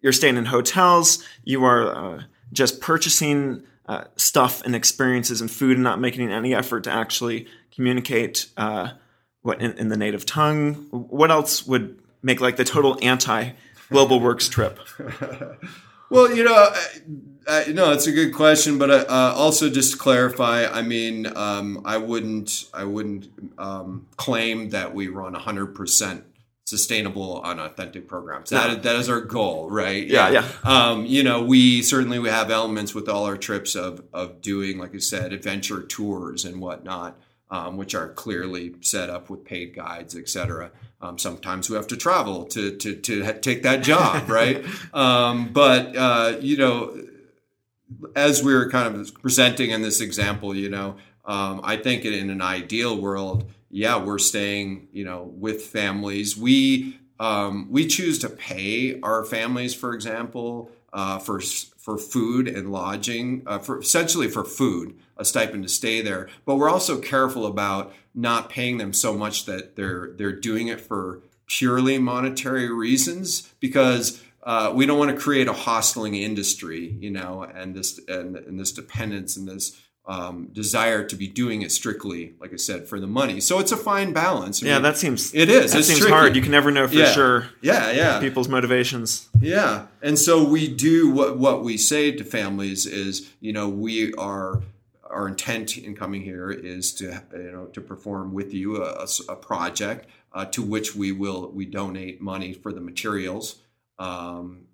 you're 0.00 0.12
staying 0.12 0.36
in 0.36 0.46
hotels, 0.46 1.24
you 1.44 1.64
are 1.64 1.94
uh, 1.94 2.22
just 2.52 2.80
purchasing 2.80 3.62
uh, 3.88 4.04
stuff 4.16 4.62
and 4.62 4.76
experiences 4.76 5.40
and 5.40 5.50
food, 5.50 5.76
and 5.76 5.82
not 5.82 6.00
making 6.00 6.30
any 6.30 6.54
effort 6.54 6.84
to 6.84 6.90
actually 6.90 7.46
communicate 7.74 8.46
uh, 8.56 8.90
what 9.42 9.60
in, 9.60 9.72
in 9.78 9.88
the 9.88 9.96
native 9.96 10.24
tongue? 10.26 10.74
What 10.90 11.30
else 11.30 11.66
would 11.66 11.98
make 12.22 12.40
like 12.40 12.56
the 12.56 12.64
total 12.64 12.98
anti 13.02 13.50
global 13.90 14.20
works 14.20 14.48
trip? 14.48 14.78
Well, 16.10 16.34
you 16.34 16.42
know, 16.42 16.72
uh, 17.46 17.64
no, 17.68 17.92
it's 17.92 18.06
a 18.06 18.12
good 18.12 18.32
question, 18.32 18.78
but 18.78 18.90
uh, 18.90 19.04
uh, 19.08 19.34
also 19.36 19.68
just 19.68 19.92
to 19.92 19.98
clarify, 19.98 20.64
I 20.64 20.80
mean, 20.80 21.26
um, 21.36 21.82
I 21.84 21.98
wouldn't, 21.98 22.64
I 22.72 22.84
wouldn't 22.84 23.28
um, 23.58 24.06
claim 24.16 24.70
that 24.70 24.94
we 24.94 25.08
run 25.08 25.32
100 25.32 25.74
percent 25.74 26.24
sustainable 26.68 27.40
on 27.40 27.58
authentic 27.58 28.06
programs. 28.06 28.50
That, 28.50 28.68
no. 28.68 28.74
that 28.74 28.96
is 28.96 29.08
our 29.08 29.22
goal, 29.22 29.70
right? 29.70 30.06
Yeah, 30.06 30.28
yeah. 30.28 30.46
yeah. 30.64 30.70
Um, 30.70 31.06
you 31.06 31.22
know, 31.22 31.42
we 31.42 31.80
certainly 31.82 32.18
we 32.18 32.28
have 32.28 32.50
elements 32.50 32.94
with 32.94 33.08
all 33.08 33.24
our 33.24 33.38
trips 33.38 33.74
of 33.74 34.04
of 34.12 34.42
doing, 34.42 34.78
like 34.78 34.94
I 34.94 34.98
said, 34.98 35.32
adventure 35.32 35.82
tours 35.82 36.44
and 36.44 36.60
whatnot, 36.60 37.18
um, 37.50 37.78
which 37.78 37.94
are 37.94 38.10
clearly 38.10 38.74
set 38.82 39.08
up 39.08 39.30
with 39.30 39.44
paid 39.44 39.74
guides, 39.74 40.14
et 40.14 40.28
cetera. 40.28 40.70
Um, 41.00 41.16
sometimes 41.16 41.70
we 41.70 41.76
have 41.76 41.86
to 41.86 41.96
travel 41.96 42.44
to 42.46 42.76
to 42.76 42.96
to 42.96 43.32
take 43.40 43.62
that 43.62 43.82
job, 43.82 44.28
right? 44.30 44.62
Um, 44.92 45.50
but 45.52 45.96
uh, 45.96 46.36
you 46.40 46.58
know, 46.58 47.02
as 48.14 48.42
we 48.42 48.52
are 48.52 48.68
kind 48.68 48.94
of 48.94 49.14
presenting 49.22 49.70
in 49.70 49.80
this 49.80 50.02
example, 50.02 50.54
you 50.54 50.68
know, 50.68 50.96
um, 51.24 51.62
I 51.64 51.76
think 51.76 52.04
in 52.04 52.28
an 52.28 52.42
ideal 52.42 53.00
world, 53.00 53.50
yeah, 53.70 54.02
we're 54.02 54.18
staying, 54.18 54.88
you 54.92 55.04
know, 55.04 55.30
with 55.34 55.62
families. 55.62 56.36
We 56.36 56.98
um, 57.20 57.68
we 57.70 57.86
choose 57.86 58.18
to 58.20 58.28
pay 58.28 59.00
our 59.00 59.24
families, 59.24 59.74
for 59.74 59.92
example, 59.94 60.70
uh, 60.92 61.18
for 61.18 61.40
for 61.40 61.98
food 61.98 62.48
and 62.48 62.70
lodging, 62.70 63.42
uh, 63.46 63.58
for 63.58 63.80
essentially 63.80 64.28
for 64.28 64.44
food, 64.44 64.98
a 65.16 65.24
stipend 65.24 65.62
to 65.64 65.68
stay 65.68 66.00
there. 66.00 66.28
But 66.44 66.56
we're 66.56 66.70
also 66.70 67.00
careful 67.00 67.46
about 67.46 67.92
not 68.14 68.50
paying 68.50 68.78
them 68.78 68.92
so 68.92 69.16
much 69.16 69.44
that 69.46 69.76
they're 69.76 70.12
they're 70.16 70.32
doing 70.32 70.68
it 70.68 70.80
for 70.80 71.22
purely 71.46 71.98
monetary 71.98 72.70
reasons 72.70 73.52
because 73.58 74.22
uh, 74.42 74.72
we 74.74 74.86
don't 74.86 74.98
want 74.98 75.10
to 75.10 75.16
create 75.16 75.48
a 75.48 75.52
hostling 75.52 76.14
industry, 76.14 76.96
you 77.00 77.10
know, 77.10 77.42
and 77.42 77.74
this 77.74 78.00
and, 78.08 78.36
and 78.36 78.58
this 78.58 78.72
dependence 78.72 79.36
and 79.36 79.48
this 79.48 79.78
um, 80.08 80.48
desire 80.52 81.04
to 81.04 81.14
be 81.14 81.28
doing 81.28 81.60
it 81.60 81.70
strictly, 81.70 82.32
like 82.40 82.54
I 82.54 82.56
said, 82.56 82.88
for 82.88 82.98
the 82.98 83.06
money. 83.06 83.40
So 83.40 83.58
it's 83.58 83.72
a 83.72 83.76
fine 83.76 84.14
balance. 84.14 84.62
I 84.62 84.66
yeah, 84.66 84.72
mean, 84.74 84.82
that 84.84 84.96
seems 84.96 85.34
it 85.34 85.50
is. 85.50 85.72
That 85.74 85.84
seems 85.84 85.98
tricky. 85.98 86.12
hard. 86.12 86.34
You 86.34 86.40
can 86.40 86.50
never 86.50 86.70
know 86.70 86.88
for 86.88 86.94
yeah. 86.94 87.12
sure. 87.12 87.48
Yeah, 87.60 87.90
yeah. 87.90 88.18
People's 88.18 88.48
motivations. 88.48 89.28
Yeah, 89.38 89.86
and 90.00 90.18
so 90.18 90.42
we 90.42 90.66
do 90.66 91.10
what 91.10 91.38
what 91.38 91.62
we 91.62 91.76
say 91.76 92.10
to 92.10 92.24
families 92.24 92.86
is, 92.86 93.30
you 93.40 93.52
know, 93.52 93.68
we 93.68 94.14
are 94.14 94.62
our 95.10 95.28
intent 95.28 95.76
in 95.76 95.94
coming 95.94 96.22
here 96.22 96.50
is 96.50 96.92
to 96.94 97.22
you 97.34 97.52
know 97.52 97.66
to 97.66 97.80
perform 97.80 98.32
with 98.32 98.54
you 98.54 98.82
a, 98.82 99.06
a 99.28 99.36
project 99.36 100.08
uh, 100.32 100.44
to 100.46 100.62
which 100.62 100.94
we 100.94 101.12
will 101.12 101.50
we 101.50 101.64
donate 101.64 102.20
money 102.20 102.52
for 102.52 102.72
the 102.72 102.80
materials 102.80 103.56
um, 103.98 104.66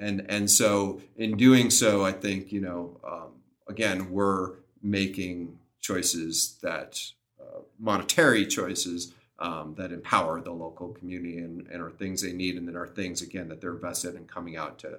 and 0.00 0.26
and 0.28 0.50
so 0.50 1.00
in 1.16 1.36
doing 1.36 1.70
so 1.70 2.04
I 2.04 2.12
think 2.12 2.52
you 2.52 2.60
know 2.60 3.00
um, 3.06 3.30
again 3.68 4.10
we're 4.10 4.54
making 4.86 5.58
choices 5.80 6.58
that 6.62 7.02
uh, 7.40 7.60
monetary 7.78 8.46
choices 8.46 9.12
um, 9.38 9.74
that 9.76 9.92
empower 9.92 10.40
the 10.40 10.52
local 10.52 10.88
community 10.88 11.38
and, 11.38 11.66
and 11.68 11.82
are 11.82 11.90
things 11.90 12.22
they 12.22 12.32
need 12.32 12.56
and 12.56 12.66
then 12.66 12.76
are 12.76 12.86
things 12.86 13.20
again 13.20 13.48
that 13.48 13.60
they're 13.60 13.74
vested 13.74 14.14
in 14.14 14.24
coming 14.26 14.56
out 14.56 14.78
to 14.78 14.98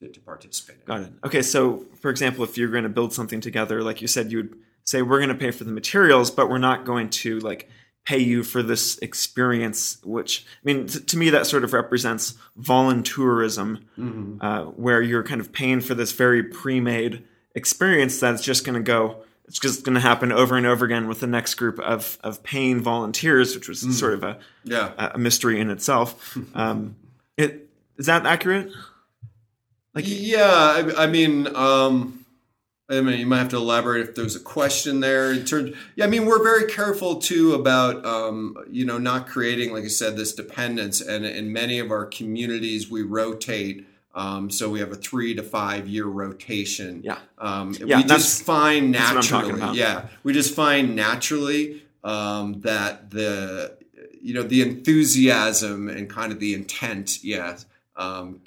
to, 0.00 0.08
to 0.08 0.20
participate 0.20 0.76
in. 0.80 0.84
Got 0.84 1.00
it. 1.02 1.12
Okay, 1.24 1.42
so 1.42 1.86
for 2.00 2.10
example, 2.10 2.44
if 2.44 2.58
you're 2.58 2.68
going 2.68 2.82
to 2.82 2.90
build 2.90 3.14
something 3.14 3.40
together, 3.40 3.82
like 3.82 4.02
you 4.02 4.08
said, 4.08 4.30
you 4.30 4.38
would 4.38 4.56
say 4.84 5.00
we're 5.00 5.18
going 5.18 5.30
to 5.30 5.34
pay 5.34 5.50
for 5.50 5.64
the 5.64 5.72
materials, 5.72 6.30
but 6.30 6.50
we're 6.50 6.58
not 6.58 6.84
going 6.84 7.08
to 7.08 7.38
like 7.40 7.68
pay 8.04 8.18
you 8.18 8.42
for 8.42 8.62
this 8.62 8.98
experience. 8.98 9.98
Which 10.04 10.44
I 10.56 10.60
mean, 10.64 10.86
t- 10.86 11.00
to 11.00 11.16
me, 11.16 11.30
that 11.30 11.46
sort 11.46 11.64
of 11.64 11.72
represents 11.72 12.34
voluntourism, 12.60 13.82
mm-hmm. 13.98 14.38
uh, 14.40 14.64
where 14.64 15.00
you're 15.00 15.22
kind 15.22 15.40
of 15.40 15.52
paying 15.52 15.80
for 15.80 15.94
this 15.94 16.12
very 16.12 16.42
pre-made 16.42 17.24
experience 17.56 18.20
that's 18.20 18.42
just 18.42 18.64
going 18.64 18.76
to 18.76 18.82
go. 18.82 19.16
It's 19.48 19.58
just 19.58 19.84
going 19.84 19.94
to 19.94 20.00
happen 20.00 20.30
over 20.30 20.56
and 20.56 20.66
over 20.66 20.84
again 20.84 21.08
with 21.08 21.20
the 21.20 21.26
next 21.26 21.54
group 21.54 21.80
of 21.80 22.18
of 22.22 22.42
paying 22.44 22.80
volunteers, 22.80 23.54
which 23.54 23.68
was 23.68 23.82
mm-hmm. 23.82 23.92
sort 23.92 24.14
of 24.14 24.22
a 24.22 24.38
yeah. 24.62 25.10
a 25.14 25.18
mystery 25.18 25.60
in 25.60 25.70
itself. 25.70 26.36
um, 26.54 26.96
it, 27.36 27.68
is 27.96 28.06
that 28.06 28.26
accurate? 28.26 28.70
Like, 29.94 30.04
yeah, 30.06 30.44
I, 30.44 31.04
I 31.04 31.06
mean, 31.06 31.54
um, 31.56 32.26
I 32.88 33.00
mean, 33.00 33.18
you 33.18 33.26
might 33.26 33.38
have 33.38 33.48
to 33.48 33.56
elaborate 33.56 34.08
if 34.08 34.14
there's 34.14 34.36
a 34.36 34.40
question 34.40 35.00
there. 35.00 35.32
In 35.32 35.44
terms, 35.44 35.74
yeah, 35.96 36.04
I 36.04 36.08
mean, 36.08 36.26
we're 36.26 36.42
very 36.42 36.70
careful 36.70 37.16
too 37.16 37.54
about, 37.54 38.04
um, 38.04 38.56
you 38.70 38.84
know, 38.84 38.98
not 38.98 39.26
creating, 39.26 39.72
like 39.72 39.84
I 39.84 39.88
said, 39.88 40.16
this 40.16 40.34
dependence. 40.34 41.00
And 41.00 41.24
in 41.24 41.52
many 41.52 41.78
of 41.78 41.90
our 41.90 42.04
communities, 42.04 42.90
we 42.90 43.02
rotate. 43.02 43.86
Um, 44.16 44.50
so 44.50 44.70
we 44.70 44.80
have 44.80 44.90
a 44.92 44.96
three 44.96 45.34
to 45.34 45.42
five 45.42 45.86
year 45.86 46.06
rotation. 46.06 47.02
Yeah. 47.04 47.18
Um, 47.36 47.74
Yeah, 47.78 47.98
we 47.98 48.04
just 48.04 48.42
find 48.42 48.94
that's 48.94 49.14
what 49.14 49.16
I'm 49.16 49.22
talking 49.22 49.58
naturally. 49.58 49.78
Yeah, 49.78 50.06
we 50.22 50.32
just 50.32 50.54
find 50.54 50.96
naturally 50.96 51.82
um, 52.02 52.60
that 52.62 53.10
the, 53.10 53.76
you 54.22 54.32
know, 54.32 54.42
the 54.42 54.62
enthusiasm 54.62 55.88
and 55.88 56.08
kind 56.08 56.32
of 56.32 56.40
the 56.40 56.54
intent, 56.54 57.22
yeah, 57.22 57.58
um, 57.94 58.40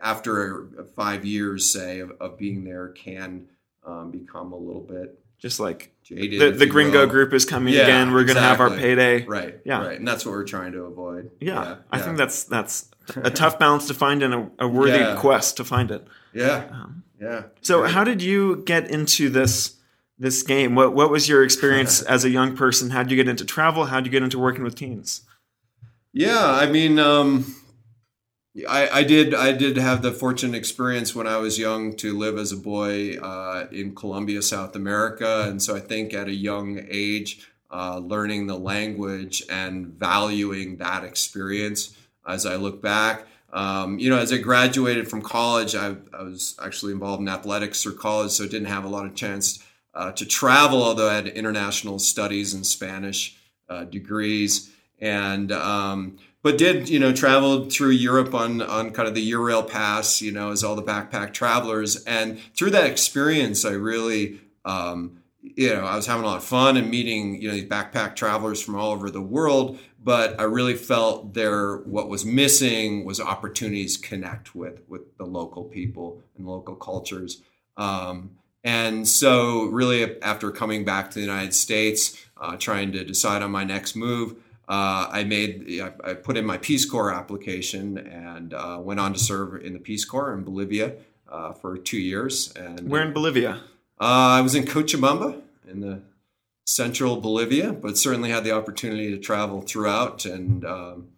after 0.00 0.68
five 0.94 1.24
years, 1.24 1.70
say, 1.70 1.98
of, 1.98 2.12
of 2.20 2.38
being 2.38 2.62
there, 2.62 2.88
can 2.88 3.48
um, 3.84 4.12
become 4.12 4.52
a 4.52 4.56
little 4.56 4.80
bit 4.80 5.19
Just 5.40 5.58
like 5.58 5.92
jaded. 6.02 6.40
the, 6.40 6.50
the 6.58 6.66
gringo 6.66 7.00
will. 7.00 7.06
group 7.06 7.32
is 7.32 7.44
coming 7.44 7.74
Yeah, 7.74 7.82
again. 7.82 8.12
We're 8.12 8.24
going 8.24 8.36
to 8.36 8.42
have 8.42 8.60
our 8.60 8.70
payday. 8.70 9.24
Right. 9.24 9.58
Yeah. 9.64 9.86
Right. 9.86 9.98
And 9.98 10.06
that's 10.06 10.24
what 10.26 10.32
we're 10.32 10.44
trying 10.44 10.72
to 10.72 10.82
avoid. 10.82 11.30
Yeah, 11.40 11.76
I 11.90 11.98
yeah. 11.98 12.04
think 12.04 12.16
that's 12.18 12.44
that's 12.44 12.90
a 13.16 13.30
tough 13.30 13.58
balance 13.58 13.86
to 13.88 13.94
find 13.94 14.22
and 14.22 14.34
a, 14.34 14.50
a 14.60 14.68
worthy 14.68 15.18
quest 15.18 15.56
to 15.56 15.64
find 15.64 15.90
it. 15.90 16.06
Yeah. 16.32 16.66
Um, 16.70 17.04
Yeah. 17.20 17.44
So, 17.62 17.84
how 17.84 18.04
did 18.04 18.22
you 18.22 18.62
get 18.66 18.90
into 18.90 19.30
this 19.30 19.76
this 20.18 20.42
game? 20.42 20.74
What 20.74 20.94
what 20.94 21.10
was 21.10 21.28
your 21.28 21.42
experience 21.42 22.02
as 22.14 22.24
a 22.24 22.30
young 22.30 22.54
person? 22.56 22.90
How 22.90 23.02
did 23.02 23.10
you 23.10 23.16
get 23.16 23.28
into 23.28 23.44
travel? 23.46 23.86
How 23.86 23.96
did 24.00 24.06
you 24.06 24.12
get 24.12 24.22
into 24.22 24.38
working 24.38 24.62
with 24.62 24.74
teens? 24.74 25.22
Yeah, 26.12 26.44
I 26.44 26.66
mean, 26.70 26.98
um, 26.98 27.54
I, 28.68 28.88
I 28.88 29.02
did. 29.04 29.32
I 29.32 29.52
did 29.52 29.76
have 29.76 30.02
the 30.02 30.10
fortunate 30.10 30.56
experience 30.56 31.14
when 31.14 31.28
I 31.28 31.36
was 31.36 31.58
young 31.58 31.94
to 31.96 32.18
live 32.18 32.36
as 32.36 32.50
a 32.50 32.56
boy 32.56 33.16
uh, 33.16 33.68
in 33.70 33.94
Colombia, 33.94 34.42
South 34.42 34.74
America, 34.74 35.44
and 35.46 35.62
so 35.62 35.76
I 35.76 35.80
think 35.80 36.12
at 36.12 36.26
a 36.26 36.34
young 36.34 36.84
age, 36.88 37.48
uh, 37.70 37.98
learning 37.98 38.48
the 38.48 38.58
language 38.58 39.44
and 39.48 39.86
valuing 39.86 40.78
that 40.78 41.04
experience. 41.04 41.96
As 42.26 42.44
I 42.44 42.56
look 42.56 42.82
back, 42.82 43.26
um, 43.52 43.98
you 43.98 44.10
know, 44.10 44.18
as 44.18 44.32
I 44.32 44.38
graduated 44.38 45.08
from 45.08 45.22
college, 45.22 45.74
I, 45.74 45.96
I 46.12 46.22
was 46.22 46.56
actually 46.62 46.92
involved 46.92 47.22
in 47.22 47.28
athletics 47.28 47.82
through 47.82 47.96
college, 47.96 48.32
so 48.32 48.44
didn't 48.46 48.66
have 48.66 48.84
a 48.84 48.88
lot 48.88 49.06
of 49.06 49.14
chance 49.14 49.64
uh, 49.94 50.10
to 50.12 50.26
travel. 50.26 50.82
Although 50.82 51.08
I 51.08 51.14
had 51.14 51.28
international 51.28 52.00
studies 52.00 52.52
and 52.52 52.66
Spanish 52.66 53.36
uh, 53.68 53.84
degrees, 53.84 54.70
and 54.98 55.52
um, 55.52 56.18
but 56.42 56.58
did 56.58 56.88
you 56.88 56.98
know 56.98 57.12
traveled 57.12 57.72
through 57.72 57.90
Europe 57.90 58.34
on 58.34 58.62
on 58.62 58.90
kind 58.92 59.08
of 59.08 59.14
the 59.14 59.30
Eurail 59.32 59.68
Pass, 59.68 60.20
you 60.22 60.32
know, 60.32 60.50
as 60.50 60.64
all 60.64 60.76
the 60.76 60.82
backpack 60.82 61.32
travelers, 61.32 62.02
and 62.04 62.40
through 62.54 62.70
that 62.70 62.90
experience, 62.90 63.64
I 63.64 63.72
really. 63.72 64.40
Um, 64.64 65.16
you 65.42 65.74
know, 65.74 65.86
I 65.86 65.96
was 65.96 66.06
having 66.06 66.24
a 66.24 66.26
lot 66.26 66.36
of 66.36 66.44
fun 66.44 66.76
and 66.76 66.90
meeting, 66.90 67.40
you 67.40 67.48
know, 67.48 67.54
these 67.54 67.64
backpack 67.64 68.14
travelers 68.14 68.60
from 68.60 68.76
all 68.76 68.90
over 68.92 69.10
the 69.10 69.22
world, 69.22 69.78
but 70.02 70.38
I 70.38 70.42
really 70.42 70.74
felt 70.74 71.32
there 71.32 71.78
what 71.78 72.10
was 72.10 72.26
missing 72.26 73.06
was 73.06 73.20
opportunities 73.20 73.96
to 73.96 74.06
connect 74.06 74.54
with 74.54 74.82
with 74.86 75.16
the 75.16 75.24
local 75.24 75.64
people 75.64 76.22
and 76.36 76.46
local 76.46 76.74
cultures. 76.74 77.42
Um, 77.78 78.32
and 78.62 79.08
so, 79.08 79.64
really, 79.66 80.20
after 80.20 80.50
coming 80.50 80.84
back 80.84 81.10
to 81.10 81.14
the 81.14 81.24
United 81.24 81.54
States, 81.54 82.22
uh, 82.36 82.56
trying 82.56 82.92
to 82.92 83.04
decide 83.04 83.42
on 83.42 83.50
my 83.50 83.64
next 83.64 83.96
move, 83.96 84.36
uh, 84.70 85.08
I 85.10 85.24
made 85.24 85.52
I, 85.82 86.10
I 86.10 86.14
put 86.14 86.36
in 86.36 86.44
my 86.46 86.56
Peace 86.58 86.84
Corps 86.88 87.12
application 87.12 87.98
and 87.98 88.54
uh, 88.54 88.78
went 88.80 89.00
on 89.00 89.12
to 89.12 89.18
serve 89.18 89.48
in 89.66 89.72
the 89.72 89.80
Peace 89.80 90.04
Corps 90.04 90.32
in 90.32 90.44
Bolivia 90.44 90.94
uh, 91.28 91.52
for 91.52 91.76
two 91.76 91.98
years. 91.98 92.52
And 92.54 92.88
Where 92.88 93.02
in 93.02 93.12
Bolivia? 93.12 93.52
uh, 94.00 94.38
I 94.38 94.40
was 94.40 94.54
in 94.54 94.64
Cochabamba 94.64 95.40
in 95.68 95.80
the 95.80 96.02
central 96.66 97.20
Bolivia, 97.20 97.72
but 97.72 97.98
certainly 97.98 98.30
had 98.30 98.44
the 98.44 98.52
opportunity 98.52 99.10
to 99.10 99.18
travel 99.18 99.60
throughout. 99.62 100.24
And 100.24 100.64
um, 100.64 101.08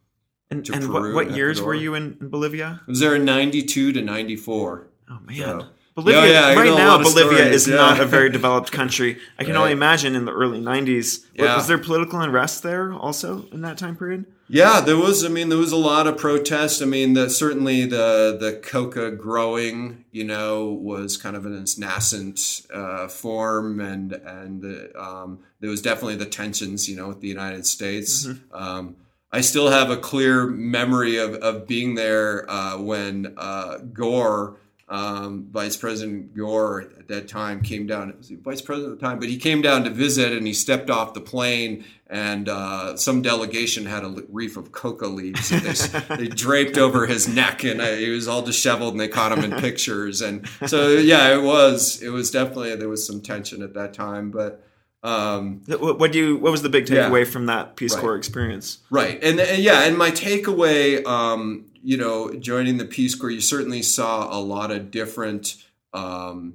And, 0.50 0.68
and 0.70 0.92
what, 0.92 1.02
what 1.14 1.26
and 1.28 1.36
years 1.36 1.60
were 1.60 1.74
you 1.74 1.94
in, 1.94 2.16
in 2.20 2.28
Bolivia? 2.28 2.80
I 2.86 2.90
was 2.90 3.00
there 3.00 3.14
in 3.16 3.24
'92 3.24 3.92
to 3.92 4.00
'94. 4.02 4.86
Oh 5.10 5.18
man, 5.26 5.36
So- 5.36 5.66
Bolivia. 5.94 6.22
Yeah, 6.22 6.50
yeah, 6.52 6.54
right 6.54 6.74
now, 6.74 6.96
Bolivia 6.98 7.38
stories, 7.38 7.54
is 7.54 7.68
yeah. 7.68 7.76
not 7.76 8.00
a 8.00 8.06
very 8.06 8.30
developed 8.30 8.72
country. 8.72 9.18
I 9.38 9.44
can 9.44 9.54
Right. 9.54 9.60
only 9.60 9.72
imagine 9.72 10.14
in 10.14 10.24
the 10.24 10.32
early 10.32 10.60
'90s. 10.60 11.24
Yeah. 11.34 11.56
Was 11.56 11.66
there 11.66 11.78
political 11.78 12.20
unrest 12.20 12.62
there 12.62 12.92
also 12.94 13.46
in 13.52 13.60
that 13.62 13.76
time 13.78 13.96
period? 13.96 14.24
Yeah, 14.48 14.80
there 14.80 14.96
was. 14.96 15.24
I 15.24 15.28
mean, 15.28 15.48
there 15.48 15.58
was 15.58 15.72
a 15.72 15.76
lot 15.76 16.06
of 16.06 16.16
protest. 16.18 16.82
I 16.82 16.84
mean, 16.86 17.12
the, 17.14 17.28
certainly 17.30 17.84
the 17.84 18.36
the 18.38 18.60
coca 18.62 19.10
growing, 19.10 20.04
you 20.12 20.24
know, 20.24 20.66
was 20.66 21.16
kind 21.16 21.36
of 21.36 21.44
in 21.46 21.54
its 21.56 21.78
nascent 21.78 22.62
uh, 22.72 23.08
form, 23.08 23.80
and 23.80 24.12
and 24.12 24.62
the, 24.62 24.92
um, 25.00 25.40
there 25.60 25.70
was 25.70 25.82
definitely 25.82 26.16
the 26.16 26.26
tensions, 26.26 26.88
you 26.88 26.96
know, 26.96 27.08
with 27.08 27.20
the 27.20 27.28
United 27.28 27.66
States. 27.66 28.28
Um, 28.52 28.96
I 29.34 29.40
still 29.40 29.70
have 29.70 29.90
a 29.90 29.96
clear 29.96 30.46
memory 30.46 31.16
of, 31.16 31.34
of 31.36 31.66
being 31.66 31.94
there 31.94 32.44
uh, 32.50 32.76
when 32.76 33.32
uh, 33.38 33.78
Gore, 33.78 34.58
um, 34.92 35.46
Vice 35.50 35.76
President 35.76 36.36
Gore 36.36 36.82
at 36.98 37.08
that 37.08 37.26
time, 37.26 37.62
came 37.62 37.86
down. 37.86 38.10
It 38.10 38.18
was 38.18 38.28
Vice 38.30 38.60
President 38.60 38.92
at 38.92 39.00
the 39.00 39.06
time? 39.06 39.18
But 39.18 39.30
he 39.30 39.38
came 39.38 39.62
down 39.62 39.84
to 39.84 39.90
visit, 39.90 40.32
and 40.32 40.46
he 40.46 40.52
stepped 40.52 40.90
off 40.90 41.14
the 41.14 41.20
plane, 41.22 41.84
and 42.08 42.46
uh, 42.48 42.96
some 42.98 43.22
delegation 43.22 43.86
had 43.86 44.04
a 44.04 44.22
wreath 44.28 44.58
of 44.58 44.70
coca 44.70 45.06
leaves 45.06 45.48
that 45.48 46.06
they, 46.08 46.16
they 46.16 46.28
draped 46.28 46.76
over 46.76 47.06
his 47.06 47.26
neck, 47.26 47.64
and 47.64 47.80
uh, 47.80 47.86
he 47.92 48.10
was 48.10 48.28
all 48.28 48.42
disheveled, 48.42 48.92
and 48.92 49.00
they 49.00 49.08
caught 49.08 49.32
him 49.32 49.50
in 49.50 49.58
pictures. 49.60 50.20
And 50.20 50.46
so, 50.66 50.90
yeah, 50.90 51.34
it 51.34 51.42
was 51.42 52.02
it 52.02 52.10
was 52.10 52.30
definitely 52.30 52.76
there 52.76 52.90
was 52.90 53.06
some 53.06 53.22
tension 53.22 53.62
at 53.62 53.72
that 53.74 53.94
time, 53.94 54.30
but. 54.30 54.62
Um, 55.04 55.62
What, 55.66 55.98
what 55.98 56.12
do 56.12 56.18
you? 56.18 56.36
What 56.36 56.52
was 56.52 56.62
the 56.62 56.68
big 56.68 56.88
Yeah. 56.88 57.08
takeaway 57.08 57.26
from 57.26 57.46
that 57.46 57.74
Peace 57.74 57.92
Right. 57.94 58.00
Corps 58.00 58.14
experience? 58.16 58.78
Right, 58.88 59.18
and, 59.20 59.40
and 59.40 59.60
yeah, 59.60 59.82
and 59.82 59.98
my 59.98 60.12
takeaway, 60.12 61.04
um, 61.04 61.64
you 61.82 61.96
know, 61.96 62.32
joining 62.34 62.78
the 62.78 62.84
Peace 62.84 63.14
Corps, 63.14 63.30
you 63.30 63.40
certainly 63.40 63.82
saw 63.82 64.36
a 64.36 64.40
lot 64.40 64.70
of 64.70 64.90
different 64.90 65.56
um, 65.92 66.54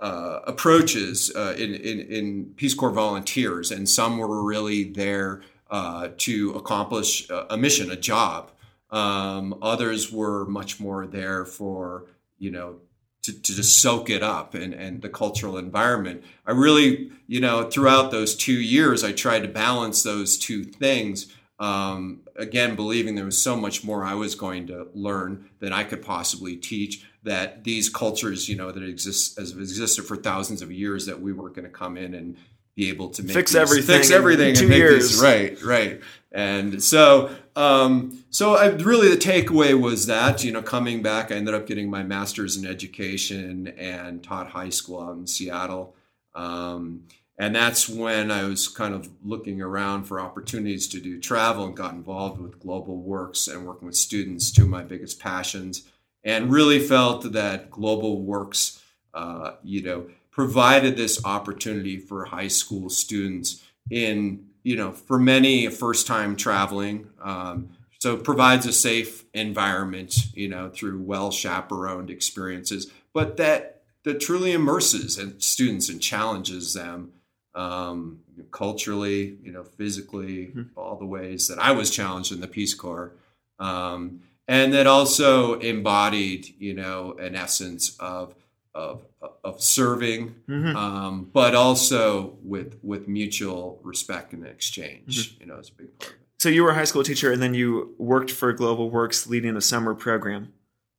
uh, 0.00 0.40
approaches 0.46 1.32
uh, 1.34 1.54
in, 1.56 1.74
in 1.74 2.00
in 2.00 2.44
Peace 2.56 2.74
Corps 2.74 2.90
volunteers, 2.90 3.70
and 3.70 3.88
some 3.88 4.18
were 4.18 4.42
really 4.42 4.84
there 4.84 5.42
uh, 5.70 6.08
to 6.18 6.50
accomplish 6.52 7.30
a, 7.30 7.54
a 7.54 7.56
mission, 7.56 7.90
a 7.90 7.96
job. 7.96 8.50
Um, 8.90 9.58
others 9.62 10.12
were 10.12 10.44
much 10.46 10.80
more 10.80 11.06
there 11.06 11.44
for 11.44 12.06
you 12.38 12.50
know 12.50 12.80
to, 13.24 13.32
to 13.32 13.56
just 13.56 13.80
soak 13.80 14.10
it 14.10 14.22
up 14.22 14.54
and, 14.54 14.74
and 14.74 15.00
the 15.00 15.08
cultural 15.08 15.56
environment. 15.56 16.22
I 16.46 16.52
really, 16.52 17.10
you 17.26 17.40
know, 17.40 17.70
throughout 17.70 18.10
those 18.10 18.36
two 18.36 18.60
years, 18.60 19.02
I 19.02 19.12
tried 19.12 19.40
to 19.40 19.48
balance 19.48 20.02
those 20.02 20.36
two 20.36 20.62
things. 20.64 21.32
Um, 21.58 22.20
again, 22.36 22.74
believing 22.76 23.14
there 23.14 23.24
was 23.24 23.40
so 23.40 23.56
much 23.56 23.84
more 23.84 24.04
I 24.04 24.14
was 24.14 24.34
going 24.34 24.66
to 24.68 24.88
learn 24.94 25.48
than 25.60 25.72
I 25.72 25.84
could 25.84 26.02
possibly 26.02 26.56
teach. 26.56 27.04
That 27.22 27.64
these 27.64 27.88
cultures, 27.88 28.48
you 28.50 28.56
know, 28.56 28.70
that 28.70 28.82
exist 28.82 29.38
as 29.38 29.52
existed 29.52 30.04
for 30.04 30.16
thousands 30.16 30.60
of 30.60 30.70
years, 30.70 31.06
that 31.06 31.20
we 31.22 31.32
weren't 31.32 31.54
going 31.54 31.64
to 31.64 31.70
come 31.70 31.96
in 31.96 32.12
and 32.12 32.36
be 32.76 32.90
able 32.90 33.08
to 33.10 33.22
make 33.22 33.32
Fix 33.34 33.52
these- 33.52 33.60
everything 33.62 33.96
fix 33.96 34.10
in 34.10 34.14
everything, 34.16 34.54
two 34.54 34.60
and 34.62 34.68
make 34.70 34.78
years. 34.78 35.10
these 35.12 35.22
right, 35.22 35.62
right. 35.62 36.00
And 36.32 36.82
so, 36.82 37.30
um, 37.56 38.24
so 38.30 38.56
I 38.56 38.66
really 38.66 39.08
the 39.08 39.16
takeaway 39.16 39.80
was 39.80 40.06
that 40.06 40.42
you 40.44 40.52
know 40.52 40.60
coming 40.60 41.00
back, 41.02 41.30
I 41.32 41.36
ended 41.36 41.54
up 41.54 41.66
getting 41.66 41.88
my 41.88 42.02
master's 42.02 42.56
in 42.58 42.66
education 42.66 43.68
and 43.78 44.22
taught 44.22 44.48
high 44.48 44.70
school 44.70 45.00
out 45.00 45.16
in 45.16 45.26
Seattle. 45.26 45.94
Um, 46.34 47.04
and 47.36 47.54
that's 47.54 47.88
when 47.88 48.30
I 48.30 48.44
was 48.44 48.68
kind 48.68 48.94
of 48.94 49.08
looking 49.24 49.60
around 49.60 50.04
for 50.04 50.20
opportunities 50.20 50.86
to 50.88 51.00
do 51.00 51.20
travel 51.20 51.66
and 51.66 51.76
got 51.76 51.94
involved 51.94 52.40
with 52.40 52.60
Global 52.60 52.96
Works 52.96 53.48
and 53.48 53.66
working 53.66 53.86
with 53.86 53.96
students, 53.96 54.52
two 54.52 54.62
of 54.62 54.68
my 54.68 54.82
biggest 54.82 55.18
passions, 55.18 55.82
and 56.22 56.52
really 56.52 56.78
felt 56.78 57.32
that 57.32 57.70
Global 57.70 58.22
Works, 58.22 58.82
uh, 59.14 59.52
you 59.64 59.82
know, 59.82 60.06
provided 60.30 60.96
this 60.96 61.24
opportunity 61.24 61.98
for 61.98 62.24
high 62.24 62.48
school 62.48 62.88
students 62.88 63.64
in, 63.90 64.46
you 64.62 64.76
know, 64.76 64.92
for 64.92 65.18
many 65.18 65.66
a 65.66 65.70
first 65.70 66.06
time 66.06 66.36
traveling. 66.36 67.08
Um, 67.20 67.70
so 67.98 68.16
provides 68.16 68.66
a 68.66 68.72
safe 68.72 69.24
environment, 69.32 70.14
you 70.34 70.48
know, 70.48 70.70
through 70.70 71.00
well 71.00 71.32
chaperoned 71.32 72.10
experiences, 72.10 72.92
but 73.12 73.38
that 73.38 73.82
that 74.04 74.20
truly 74.20 74.52
immerses 74.52 75.18
and 75.18 75.42
students 75.42 75.88
and 75.88 76.00
challenges 76.00 76.74
them 76.74 77.12
um, 77.54 78.20
culturally, 78.50 79.36
you 79.42 79.52
know, 79.52 79.62
physically, 79.64 80.52
all 80.76 80.96
the 80.96 81.06
ways 81.06 81.48
that 81.48 81.58
I 81.58 81.72
was 81.72 81.90
challenged 81.90 82.32
in 82.32 82.40
the 82.40 82.48
Peace 82.48 82.74
Corps, 82.74 83.12
um, 83.58 84.20
and 84.48 84.72
that 84.74 84.86
also 84.86 85.58
embodied, 85.60 86.54
you 86.58 86.74
know, 86.74 87.14
an 87.18 87.34
essence 87.34 87.96
of 88.00 88.34
of 88.74 89.02
of 89.44 89.62
serving, 89.62 90.34
Mhm. 90.48 90.74
um, 90.74 91.30
but 91.32 91.54
also 91.54 92.36
with 92.42 92.76
with 92.82 93.06
mutual 93.06 93.78
respect 93.84 94.32
and 94.32 94.44
exchange. 94.44 95.36
You 95.40 95.46
know, 95.46 95.58
is 95.58 95.68
a 95.68 95.72
big 95.72 95.98
part 95.98 96.10
of 96.10 96.16
it. 96.16 96.20
So 96.40 96.48
you 96.48 96.64
were 96.64 96.70
a 96.70 96.74
high 96.74 96.84
school 96.84 97.04
teacher, 97.04 97.30
and 97.32 97.40
then 97.40 97.54
you 97.54 97.94
worked 97.98 98.30
for 98.32 98.52
Global 98.52 98.90
Works, 98.90 99.26
leading 99.28 99.56
a 99.56 99.60
summer 99.60 99.94
program 99.94 100.52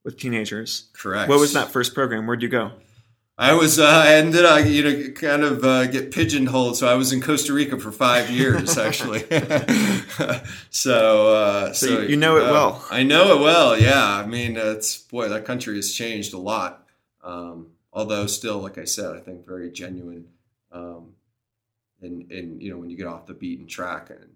with 0.06 0.18
teenagers. 0.18 0.86
Correct. 0.94 1.28
What 1.30 1.40
was 1.40 1.52
that 1.54 1.72
first 1.72 1.94
program? 1.94 2.26
Where'd 2.28 2.42
you 2.42 2.48
go? 2.50 2.72
I 3.38 3.54
was, 3.54 3.80
uh, 3.80 3.86
I 3.86 4.16
ended 4.16 4.46
up, 4.46 4.66
you 4.66 4.84
know, 4.84 5.12
kind 5.12 5.44
of 5.44 5.64
uh, 5.64 5.88
get 5.88 6.12
pigeonholed. 6.12 6.78
So 6.78 6.88
I 6.88 6.94
was 6.94 7.12
in 7.12 7.22
Costa 7.22 7.52
Rica 7.52 7.78
for 7.78 7.92
five 7.92 8.30
years, 8.30 8.78
actually. 8.78 9.20
so, 10.70 11.34
uh, 11.36 11.74
so, 11.74 11.88
so, 11.88 12.02
you 12.02 12.16
know 12.16 12.38
it 12.38 12.44
uh, 12.44 12.52
well. 12.52 12.86
I 12.90 13.04
know 13.04 13.36
it 13.36 13.42
well. 13.42 13.78
Yeah. 13.78 14.02
I 14.02 14.26
mean, 14.26 14.56
it's, 14.56 14.98
boy, 14.98 15.28
that 15.28 15.44
country 15.44 15.76
has 15.76 15.92
changed 15.94 16.34
a 16.34 16.38
lot. 16.38 16.88
Um, 17.24 17.72
although 17.92 18.26
still, 18.28 18.60
like 18.60 18.78
I 18.78 18.86
said, 18.86 19.14
I 19.14 19.20
think 19.20 19.46
very 19.46 19.70
genuine. 19.70 20.28
Um, 20.72 21.16
and, 22.02 22.32
and, 22.32 22.62
you 22.62 22.72
know, 22.72 22.78
when 22.78 22.90
you 22.90 22.96
get 22.96 23.08
off 23.08 23.26
the 23.26 23.34
beaten 23.34 23.68
track 23.68 24.12
and, 24.12 24.35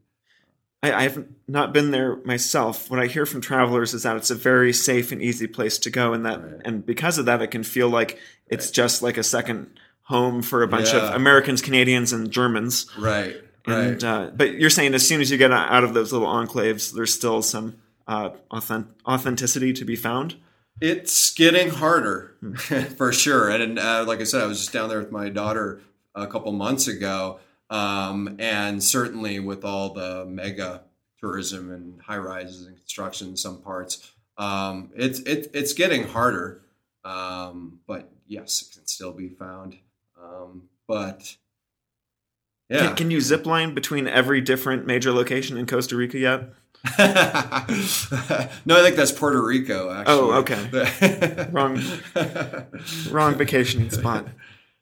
I, 0.82 0.94
I 0.94 1.04
have 1.04 1.26
not 1.48 1.74
been 1.74 1.92
there 1.92 2.18
myself. 2.18 2.90
What 2.90 3.00
I 3.00 3.08
hear 3.08 3.26
from 3.26 3.42
travelers 3.42 3.94
is 3.94 4.04
that 4.04 4.16
it's 4.16 4.32
a 4.32 4.36
very 4.36 4.74
safe 4.74 5.12
and 5.12 5.22
easy 5.22 5.48
place 5.48 5.78
to 5.80 5.90
go, 5.90 6.14
and 6.14 6.26
that 6.26 6.42
right. 6.42 6.62
and 6.66 6.86
because 6.86 7.18
of 7.18 7.26
that, 7.26 7.42
it 7.42 7.48
can 7.48 7.64
feel 7.64 7.90
like 7.90 8.20
it's 8.48 8.68
right. 8.68 8.74
just 8.74 9.02
like 9.02 9.18
a 9.18 9.24
second 9.24 9.80
home 10.04 10.42
for 10.42 10.64
a 10.64 10.68
bunch 10.68 10.94
yeah. 10.94 11.10
of 11.10 11.16
Americans, 11.16 11.62
Canadians, 11.62 12.14
and 12.14 12.32
Germans. 12.32 12.90
Right. 12.98 13.36
And 13.66 14.02
right. 14.02 14.04
Uh, 14.04 14.32
but 14.36 14.54
you're 14.54 14.70
saying 14.70 14.94
as 14.94 15.08
soon 15.08 15.22
as 15.22 15.30
you 15.30 15.38
get 15.38 15.52
out 15.52 15.84
of 15.84 15.94
those 15.94 16.12
little 16.12 16.28
enclaves, 16.28 16.94
there's 16.94 17.14
still 17.14 17.42
some 17.42 17.78
uh, 18.08 18.32
authentic- 18.50 18.92
authenticity 19.06 19.74
to 19.74 19.86
be 19.86 19.96
found. 19.96 20.36
It's 20.82 21.34
getting 21.34 21.70
harder 21.70 22.36
for 22.98 23.12
sure. 23.12 23.50
And 23.50 23.78
uh, 23.78 24.06
like 24.08 24.22
I 24.22 24.24
said, 24.24 24.42
I 24.42 24.46
was 24.48 24.60
just 24.60 24.74
down 24.74 24.90
there 24.90 25.00
with 25.00 25.12
my 25.12 25.30
daughter 25.30 25.82
a 26.16 26.26
couple 26.26 26.52
months 26.54 26.88
ago 26.88 27.40
um, 27.70 28.36
and 28.40 28.84
certainly 28.84 29.40
with 29.40 29.64
all 29.64 29.94
the 29.94 30.26
mega 30.26 30.84
tourism 31.20 31.72
and 31.72 32.02
high 32.02 32.18
rises 32.18 32.66
and 32.66 32.76
construction 32.76 33.30
in 33.30 33.38
some 33.38 33.62
parts, 33.62 34.12
um, 34.38 34.92
it's 34.96 35.20
it, 35.22 35.52
it's 35.54 35.74
getting 35.74 36.08
harder. 36.08 36.64
Um, 37.04 37.80
but 37.88 38.12
yes, 38.28 38.62
it 38.62 38.74
can 38.76 38.88
still 38.88 39.14
be 39.14 39.30
found. 39.30 39.76
Um, 40.22 40.70
but 40.88 41.36
yeah, 42.70 42.88
can, 42.88 42.96
can 42.96 43.12
you 43.12 43.22
zip 43.22 43.46
line 43.46 43.74
between 43.74 44.08
every 44.08 44.42
different 44.42 44.86
major 44.86 45.12
location 45.12 45.58
in 45.58 45.66
Costa 45.66 45.96
Rica 45.96 46.18
yet? 46.18 46.50
no, 46.98 48.78
I 48.78 48.82
think 48.84 48.96
that's 48.96 49.12
Puerto 49.12 49.44
Rico. 49.44 49.92
Actually. 49.92 50.16
Oh, 50.16 50.32
okay. 50.40 51.50
wrong, 51.52 51.82
wrong 53.12 53.36
vacationing 53.36 53.90
spot. 53.90 54.28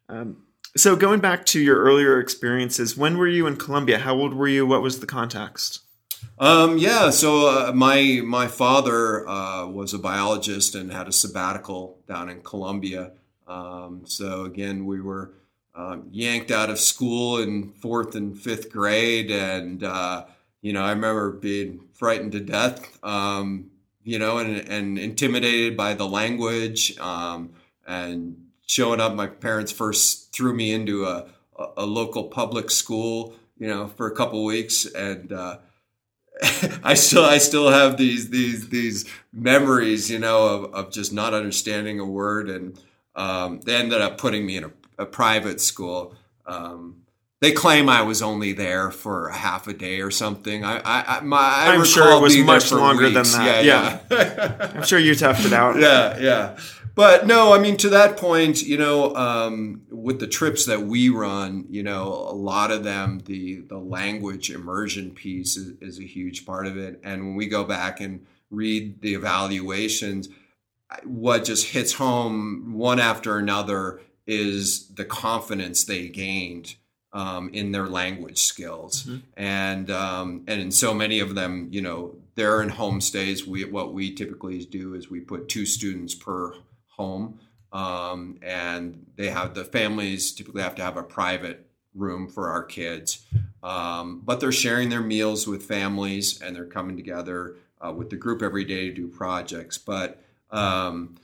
Um, 0.10 0.38
so 0.78 0.96
going 0.96 1.20
back 1.20 1.46
to 1.48 1.60
your 1.60 1.78
earlier 1.78 2.20
experiences, 2.20 2.96
when 2.96 3.18
were 3.18 3.28
you 3.28 3.48
in 3.48 3.58
Colombia? 3.58 4.00
How 4.00 4.16
old 4.16 4.34
were 4.34 4.48
you? 4.48 4.66
What 4.66 4.82
was 4.82 5.00
the 5.00 5.08
context? 5.08 5.82
Um, 6.40 6.78
yeah, 6.78 7.10
so 7.10 7.48
uh, 7.48 7.72
my 7.74 8.22
my 8.24 8.48
father 8.48 9.28
uh, 9.28 9.68
was 9.68 9.94
a 9.94 10.00
biologist 10.00 10.76
and 10.76 10.92
had 10.92 11.08
a 11.08 11.12
sabbatical 11.12 12.00
down 12.08 12.30
in 12.30 12.42
Colombia. 12.42 13.12
Um, 13.48 14.04
so 14.06 14.44
again, 14.44 14.86
we 14.86 15.02
were 15.02 15.34
um, 15.74 16.08
yanked 16.12 16.52
out 16.52 16.70
of 16.70 16.80
school 16.80 17.38
in 17.38 17.72
fourth 17.72 18.16
and 18.16 18.38
fifth 18.38 18.72
grade, 18.72 19.32
and 19.32 19.84
uh, 19.84 20.26
you 20.62 20.74
know 20.74 20.84
I 20.84 20.90
remember 20.90 21.32
being 21.32 21.82
frightened 21.94 22.34
to 22.34 22.40
death, 22.40 23.04
um, 23.04 23.72
you 24.04 24.20
know, 24.20 24.38
and, 24.38 24.58
and 24.70 25.00
intimidated 25.00 25.76
by 25.76 25.96
the 25.96 26.08
language 26.08 26.98
um, 27.00 27.54
and 27.88 28.47
showing 28.68 29.02
up. 29.02 29.16
My 29.16 29.28
parents 29.28 29.72
first 29.72 30.32
threw 30.32 30.54
me 30.54 30.72
into 30.72 31.06
a, 31.06 31.28
a 31.76 31.86
local 31.86 32.26
public 32.26 32.70
school, 32.70 33.34
you 33.58 33.68
know, 33.68 33.88
for 33.88 34.08
a 34.08 34.16
couple 34.16 34.46
weeks, 34.46 34.86
and 34.86 35.34
uh, 35.34 35.58
I 36.84 36.94
still 36.94 37.26
I 37.26 37.40
still 37.40 37.70
have 37.70 37.98
these 37.98 38.30
these 38.30 38.70
these 38.70 39.06
memories, 39.34 40.12
you 40.12 40.20
know, 40.20 40.48
of, 40.48 40.74
of 40.74 40.92
just 40.92 41.12
not 41.12 41.34
understanding 41.34 42.00
a 42.00 42.06
word, 42.06 42.50
and 42.50 42.80
um, 43.16 43.62
they 43.62 43.76
ended 43.76 44.02
up 44.02 44.18
putting 44.18 44.46
me 44.46 44.58
in 44.58 44.66
a, 44.66 44.72
a 45.00 45.06
private 45.06 45.60
school. 45.60 46.16
Um, 46.46 47.04
they 47.40 47.52
claim 47.52 47.88
I 47.88 48.02
was 48.02 48.24
only 48.24 48.54
there 48.54 48.90
for 48.90 49.28
a 49.28 49.36
half 49.36 49.68
a 49.68 49.74
day 49.74 50.02
or 50.02 50.10
something. 50.10 50.64
I, 50.64 50.82
I, 50.84 51.20
my, 51.20 51.38
I 51.38 51.76
am 51.76 51.86
sure 51.86 52.18
it 52.18 52.20
was 52.20 52.36
much 52.38 52.72
longer 52.72 53.04
weeks. 53.04 53.34
than 53.34 53.46
that. 53.46 53.64
Yeah, 53.64 54.00
yeah. 54.10 54.18
yeah. 54.18 54.72
I'm 54.76 54.84
sure 54.84 54.98
you 54.98 55.12
toughed 55.12 55.46
it 55.46 55.54
out. 55.54 55.80
Yeah, 55.80 56.18
yeah. 56.20 56.58
But 56.98 57.28
no, 57.28 57.54
I 57.54 57.60
mean, 57.60 57.78
to 57.78 57.90
that 57.90 58.18
point, 58.18 58.64
you 58.64 58.76
know, 58.76 59.16
um, 59.16 59.84
with 59.92 60.20
the 60.20 60.26
trips 60.26 60.66
that 60.66 60.82
we 60.82 61.10
run, 61.10 61.68
you 61.70 61.84
know, 61.84 62.08
a 62.08 62.34
lot 62.34 62.72
of 62.72 62.84
them, 62.84 63.20
the 63.26 63.62
the 63.62 63.78
language 63.78 64.50
immersion 64.50 65.12
piece 65.12 65.58
is, 65.58 65.74
is 65.80 66.00
a 66.00 66.08
huge 66.08 66.44
part 66.44 66.66
of 66.66 66.76
it. 66.76 67.00
And 67.04 67.22
when 67.22 67.36
we 67.36 67.46
go 67.46 67.64
back 67.64 68.02
and 68.02 68.26
read 68.50 69.02
the 69.02 69.14
evaluations, 69.14 70.30
what 71.04 71.46
just 71.46 71.68
hits 71.68 71.94
home 71.94 72.74
one 72.74 73.00
after 73.00 73.38
another 73.38 74.02
is 74.26 74.88
the 74.88 75.06
confidence 75.06 75.84
they 75.84 76.08
gained 76.08 76.78
um, 77.14 77.52
in 77.54 77.74
their 77.74 77.86
language 77.86 78.40
skills, 78.40 79.04
mm-hmm. 79.04 79.18
and 79.38 79.92
um, 79.92 80.46
and 80.48 80.60
in 80.60 80.72
so 80.72 80.96
many 80.96 81.20
of 81.20 81.36
them, 81.36 81.68
you 81.70 81.82
know, 81.84 82.16
they're 82.34 82.64
in 82.64 82.72
homestays. 82.72 83.46
We 83.46 83.66
what 83.66 83.94
we 83.94 84.16
typically 84.16 84.66
do 84.66 84.96
is 84.96 85.12
we 85.12 85.20
put 85.20 85.48
two 85.48 85.68
students 85.68 86.16
per 86.16 86.54
home. 86.98 87.40
Um, 87.72 88.40
and 88.42 89.06
they 89.16 89.30
have 89.30 89.54
the 89.54 89.66
families 89.66 90.32
typically 90.32 90.62
have 90.62 90.76
to 90.76 90.84
have 90.84 90.98
a 90.98 91.04
private 91.04 91.68
room 91.94 92.30
for 92.30 92.50
our 92.50 92.64
kids. 92.64 93.26
Um, 93.64 94.22
but 94.24 94.40
they're 94.40 94.52
sharing 94.52 94.90
their 94.90 95.02
meals 95.02 95.48
with 95.48 95.64
families 95.64 96.42
and 96.42 96.56
they're 96.56 96.66
coming 96.66 96.96
together 96.96 97.56
uh, 97.86 97.92
with 97.92 98.10
the 98.10 98.16
group 98.16 98.42
every 98.42 98.64
day 98.64 98.90
to 98.90 98.94
do 98.94 99.08
projects. 99.08 99.78
But 99.78 100.22
um, 100.52 101.16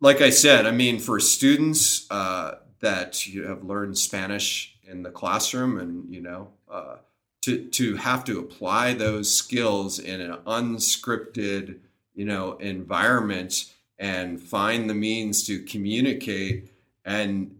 like 0.00 0.20
I 0.20 0.30
said, 0.30 0.66
I 0.66 0.70
mean, 0.70 0.98
for 0.98 1.20
students 1.20 2.10
uh, 2.10 2.56
that 2.80 3.26
you 3.26 3.46
have 3.46 3.64
learned 3.64 3.98
Spanish 3.98 4.76
in 4.86 5.02
the 5.02 5.10
classroom 5.10 5.78
and, 5.78 6.12
you 6.12 6.20
know, 6.20 6.48
uh, 6.70 6.96
to, 7.42 7.64
to 7.66 7.96
have 7.96 8.24
to 8.24 8.38
apply 8.38 8.94
those 8.94 9.32
skills 9.32 9.98
in 9.98 10.20
an 10.20 10.38
unscripted, 10.46 11.78
you 12.14 12.24
know, 12.24 12.54
environment 12.54 13.72
and 13.98 14.40
find 14.40 14.88
the 14.88 14.94
means 14.94 15.46
to 15.46 15.60
communicate 15.60 16.70
and 17.04 17.56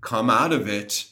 come 0.00 0.30
out 0.30 0.52
of 0.52 0.68
it 0.68 1.06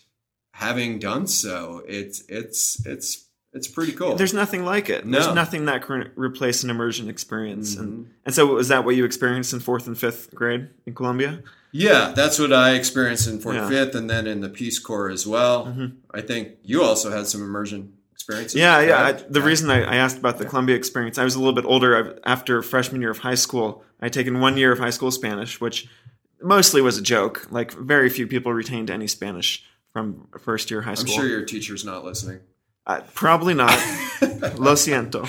having 0.52 0.98
done 0.98 1.26
so 1.26 1.82
it's 1.86 2.24
it's 2.28 2.84
it's 2.86 3.26
it's 3.52 3.68
pretty 3.68 3.92
cool 3.92 4.14
there's 4.16 4.34
nothing 4.34 4.64
like 4.64 4.90
it 4.90 5.06
no. 5.06 5.18
there's 5.18 5.34
nothing 5.34 5.66
that 5.66 5.82
can 5.82 6.10
replace 6.16 6.64
an 6.64 6.70
immersion 6.70 7.08
experience 7.08 7.74
mm-hmm. 7.74 7.84
and 7.84 8.10
and 8.24 8.34
so 8.34 8.46
was 8.46 8.68
that 8.68 8.84
what 8.84 8.96
you 8.96 9.04
experienced 9.04 9.52
in 9.52 9.60
fourth 9.60 9.86
and 9.86 9.98
fifth 9.98 10.34
grade 10.34 10.68
in 10.86 10.94
colombia 10.94 11.42
yeah 11.72 12.12
that's 12.14 12.38
what 12.38 12.52
i 12.52 12.72
experienced 12.72 13.28
in 13.28 13.38
fourth 13.38 13.56
yeah. 13.56 13.68
fifth 13.68 13.94
and 13.94 14.10
then 14.10 14.26
in 14.26 14.40
the 14.40 14.48
peace 14.48 14.78
corps 14.78 15.10
as 15.10 15.26
well 15.26 15.66
mm-hmm. 15.66 15.86
i 16.12 16.20
think 16.20 16.56
you 16.62 16.82
also 16.82 17.10
had 17.10 17.26
some 17.26 17.40
immersion 17.40 17.92
experiences 18.28 18.58
yeah 18.58 18.80
yeah 18.80 19.02
I, 19.02 19.12
the 19.12 19.40
yeah. 19.40 19.46
reason 19.46 19.70
I, 19.70 19.82
I, 19.82 19.96
asked 19.96 20.18
about 20.18 20.38
the 20.38 20.44
yeah. 20.44 20.50
colombia 20.50 20.76
experience 20.76 21.18
i 21.18 21.24
was 21.24 21.34
a 21.34 21.38
little 21.38 21.54
bit 21.54 21.64
older 21.64 22.20
after 22.24 22.62
freshman 22.62 23.00
year 23.00 23.10
of 23.10 23.18
high 23.18 23.34
school 23.34 23.84
I'd 24.00 24.12
taken 24.12 24.40
one 24.40 24.56
year 24.56 24.72
of 24.72 24.78
high 24.78 24.90
school 24.90 25.10
Spanish, 25.10 25.60
which 25.60 25.88
mostly 26.40 26.80
was 26.80 26.98
a 26.98 27.02
joke. 27.02 27.46
Like 27.50 27.72
very 27.72 28.08
few 28.08 28.26
people 28.26 28.52
retained 28.52 28.90
any 28.90 29.06
Spanish 29.06 29.64
from 29.92 30.28
first 30.40 30.70
year 30.70 30.82
high 30.82 30.94
school. 30.94 31.14
I'm 31.14 31.20
sure 31.20 31.28
your 31.28 31.44
teacher's 31.44 31.84
not 31.84 32.04
listening. 32.04 32.40
Uh, 32.86 33.00
probably 33.14 33.54
not. 33.54 33.70
Lo 34.56 34.74
siento. 34.74 35.26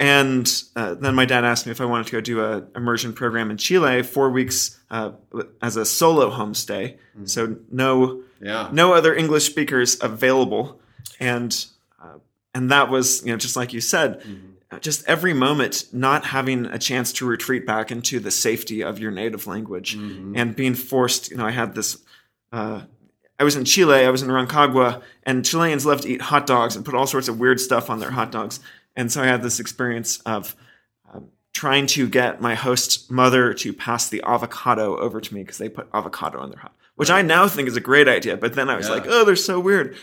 and 0.00 0.62
uh, 0.74 0.94
then 0.94 1.14
my 1.14 1.26
dad 1.26 1.44
asked 1.44 1.66
me 1.66 1.72
if 1.72 1.80
I 1.80 1.84
wanted 1.84 2.06
to 2.06 2.12
go 2.12 2.20
do 2.20 2.40
a 2.40 2.64
immersion 2.74 3.12
program 3.12 3.50
in 3.50 3.56
Chile, 3.56 4.02
four 4.02 4.30
weeks 4.30 4.80
uh, 4.90 5.12
as 5.62 5.76
a 5.76 5.84
solo 5.84 6.30
homestay. 6.30 6.94
Mm-hmm. 6.94 7.26
So 7.26 7.56
no, 7.70 8.22
yeah. 8.40 8.70
no 8.72 8.94
other 8.94 9.14
English 9.14 9.44
speakers 9.44 10.02
available, 10.02 10.80
and 11.20 11.66
uh, 12.02 12.18
and 12.54 12.70
that 12.70 12.90
was 12.90 13.24
you 13.24 13.32
know 13.32 13.38
just 13.38 13.56
like 13.56 13.72
you 13.72 13.80
said. 13.80 14.20
Mm-hmm 14.20 14.54
just 14.80 15.08
every 15.08 15.32
moment 15.32 15.86
not 15.92 16.26
having 16.26 16.66
a 16.66 16.78
chance 16.78 17.12
to 17.14 17.26
retreat 17.26 17.66
back 17.66 17.90
into 17.90 18.20
the 18.20 18.30
safety 18.30 18.82
of 18.82 18.98
your 18.98 19.10
native 19.10 19.46
language 19.46 19.96
mm-hmm. 19.96 20.36
and 20.36 20.54
being 20.54 20.74
forced 20.74 21.30
you 21.30 21.36
know 21.36 21.46
i 21.46 21.50
had 21.50 21.74
this 21.74 21.98
uh, 22.52 22.82
i 23.38 23.44
was 23.44 23.56
in 23.56 23.64
chile 23.64 24.04
i 24.04 24.10
was 24.10 24.22
in 24.22 24.28
rancagua 24.28 25.02
and 25.22 25.44
chileans 25.44 25.86
love 25.86 26.02
to 26.02 26.08
eat 26.08 26.20
hot 26.20 26.46
dogs 26.46 26.76
and 26.76 26.84
put 26.84 26.94
all 26.94 27.06
sorts 27.06 27.28
of 27.28 27.40
weird 27.40 27.58
stuff 27.58 27.88
on 27.88 27.98
their 27.98 28.10
hot 28.10 28.30
dogs 28.30 28.60
and 28.94 29.10
so 29.10 29.22
i 29.22 29.26
had 29.26 29.42
this 29.42 29.58
experience 29.58 30.18
of 30.26 30.54
um, 31.12 31.28
trying 31.54 31.86
to 31.86 32.06
get 32.06 32.42
my 32.42 32.54
host 32.54 33.10
mother 33.10 33.54
to 33.54 33.72
pass 33.72 34.08
the 34.10 34.22
avocado 34.26 34.98
over 34.98 35.18
to 35.18 35.32
me 35.32 35.42
because 35.42 35.58
they 35.58 35.68
put 35.68 35.88
avocado 35.94 36.38
on 36.40 36.50
their 36.50 36.60
hot 36.60 36.74
which 36.96 37.10
i 37.10 37.22
now 37.22 37.48
think 37.48 37.68
is 37.68 37.76
a 37.76 37.80
great 37.80 38.06
idea 38.06 38.36
but 38.36 38.54
then 38.54 38.68
i 38.68 38.76
was 38.76 38.88
yeah. 38.88 38.94
like 38.94 39.04
oh 39.06 39.24
they're 39.24 39.34
so 39.34 39.58
weird 39.58 39.96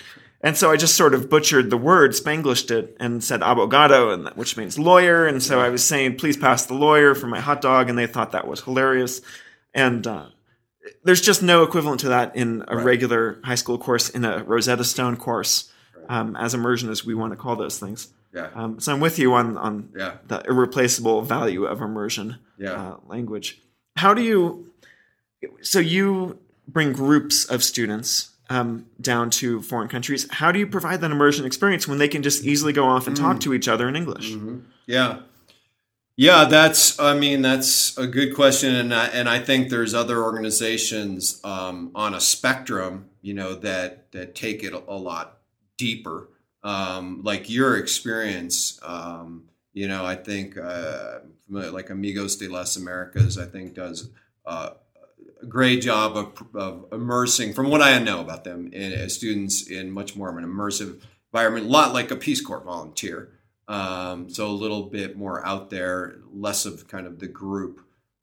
and 0.45 0.55
so 0.55 0.69
I 0.69 0.77
just 0.77 0.95
sort 0.95 1.15
of 1.15 1.27
butchered 1.27 1.71
the 1.71 1.77
word, 1.77 2.13
Spanglished 2.13 2.69
it, 2.69 2.95
and 2.99 3.23
said 3.23 3.41
abogado, 3.41 4.13
and 4.13 4.27
which 4.37 4.55
means 4.55 4.77
lawyer. 4.77 5.25
And 5.25 5.41
so 5.41 5.59
I 5.59 5.69
was 5.69 5.83
saying, 5.83 6.17
please 6.17 6.37
pass 6.37 6.67
the 6.67 6.75
lawyer 6.75 7.15
for 7.15 7.25
my 7.25 7.39
hot 7.39 7.61
dog, 7.61 7.89
and 7.89 7.97
they 7.97 8.05
thought 8.05 8.33
that 8.33 8.47
was 8.47 8.61
hilarious. 8.61 9.21
And 9.73 10.05
uh, 10.05 10.27
there's 11.03 11.21
just 11.21 11.41
no 11.41 11.63
equivalent 11.63 12.01
to 12.01 12.09
that 12.09 12.35
in 12.35 12.63
a 12.67 12.75
right. 12.75 12.85
regular 12.85 13.39
high 13.43 13.55
school 13.55 13.79
course, 13.79 14.11
in 14.11 14.23
a 14.23 14.43
Rosetta 14.43 14.83
Stone 14.83 15.17
course, 15.17 15.71
um, 16.09 16.35
as 16.35 16.53
immersion 16.53 16.91
as 16.91 17.03
we 17.03 17.15
want 17.15 17.33
to 17.33 17.37
call 17.37 17.55
those 17.55 17.79
things. 17.79 18.13
Yeah. 18.31 18.49
Um, 18.53 18.79
so 18.79 18.93
I'm 18.93 18.99
with 18.99 19.17
you 19.17 19.33
on 19.33 19.57
on 19.57 19.89
yeah. 19.97 20.17
the 20.27 20.43
irreplaceable 20.47 21.23
value 21.23 21.65
of 21.65 21.81
immersion 21.81 22.37
yeah. 22.59 22.73
uh, 22.73 22.97
language. 23.07 23.59
How 23.95 24.13
do 24.13 24.21
you 24.21 24.71
so 25.61 25.79
you 25.79 26.37
bring 26.67 26.93
groups 26.93 27.45
of 27.45 27.63
students 27.63 28.34
um, 28.49 28.85
down 29.01 29.29
to 29.31 29.61
foreign 29.61 29.87
countries. 29.87 30.27
How 30.31 30.51
do 30.51 30.59
you 30.59 30.67
provide 30.67 31.01
that 31.01 31.11
immersion 31.11 31.45
experience 31.45 31.87
when 31.87 31.97
they 31.97 32.07
can 32.07 32.23
just 32.23 32.43
easily 32.43 32.73
go 32.73 32.85
off 32.85 33.07
and 33.07 33.15
talk 33.15 33.39
to 33.41 33.53
each 33.53 33.67
other 33.67 33.87
in 33.87 33.95
English? 33.95 34.31
Mm-hmm. 34.31 34.59
Yeah. 34.85 35.19
Yeah, 36.17 36.45
that's. 36.45 36.97
I 36.97 37.17
mean, 37.17 37.41
that's 37.41 37.97
a 37.97 38.07
good 38.07 38.35
question, 38.35 38.73
and 38.73 38.93
I, 38.93 39.07
and 39.07 39.27
I 39.27 39.39
think 39.39 39.69
there's 39.69 39.93
other 39.93 40.23
organizations 40.23 41.41
um, 41.43 41.91
on 41.93 42.13
a 42.13 42.21
spectrum, 42.21 43.09
you 43.21 43.33
know, 43.33 43.53
that 43.55 44.11
that 44.13 44.33
take 44.33 44.63
it 44.63 44.71
a, 44.71 44.95
lot 44.95 45.39
deeper. 45.77 46.29
Um, 46.63 47.21
like 47.23 47.49
your 47.49 47.77
experience, 47.77 48.79
um, 48.81 49.49
you 49.73 49.89
know, 49.89 50.05
I 50.05 50.15
think 50.15 50.57
uh, 50.57 51.19
like 51.49 51.89
Amigos 51.89 52.37
de 52.37 52.47
las 52.47 52.77
Americas, 52.77 53.37
I 53.37 53.45
think 53.45 53.73
does 53.73 54.09
uh, 54.45 54.69
great 55.47 55.81
job 55.81 56.17
of, 56.17 56.55
of, 56.55 56.85
immersing, 56.91 57.53
from 57.53 57.69
what 57.69 57.81
I 57.81 57.97
know 57.99 58.19
about 58.21 58.43
them, 58.43 58.67
in, 58.73 58.93
as 58.93 59.15
students 59.15 59.67
in 59.67 59.91
much 59.91 60.15
more 60.15 60.29
of 60.29 60.37
an 60.37 60.43
immersive 60.43 61.01
environment, 61.33 61.67
a 61.67 61.69
lot 61.69 61.93
like 61.93 62.11
a 62.11 62.15
Peace 62.15 62.41
Corps 62.41 62.63
volunteer. 62.63 63.31
Um, 63.67 64.29
so 64.29 64.47
a 64.47 64.51
little 64.51 64.83
bit 64.83 65.17
more 65.17 65.45
out 65.45 65.69
there, 65.69 66.17
less 66.31 66.65
of 66.65 66.87
kind 66.87 67.07
of 67.07 67.19
the 67.19 67.27
group 67.27 67.81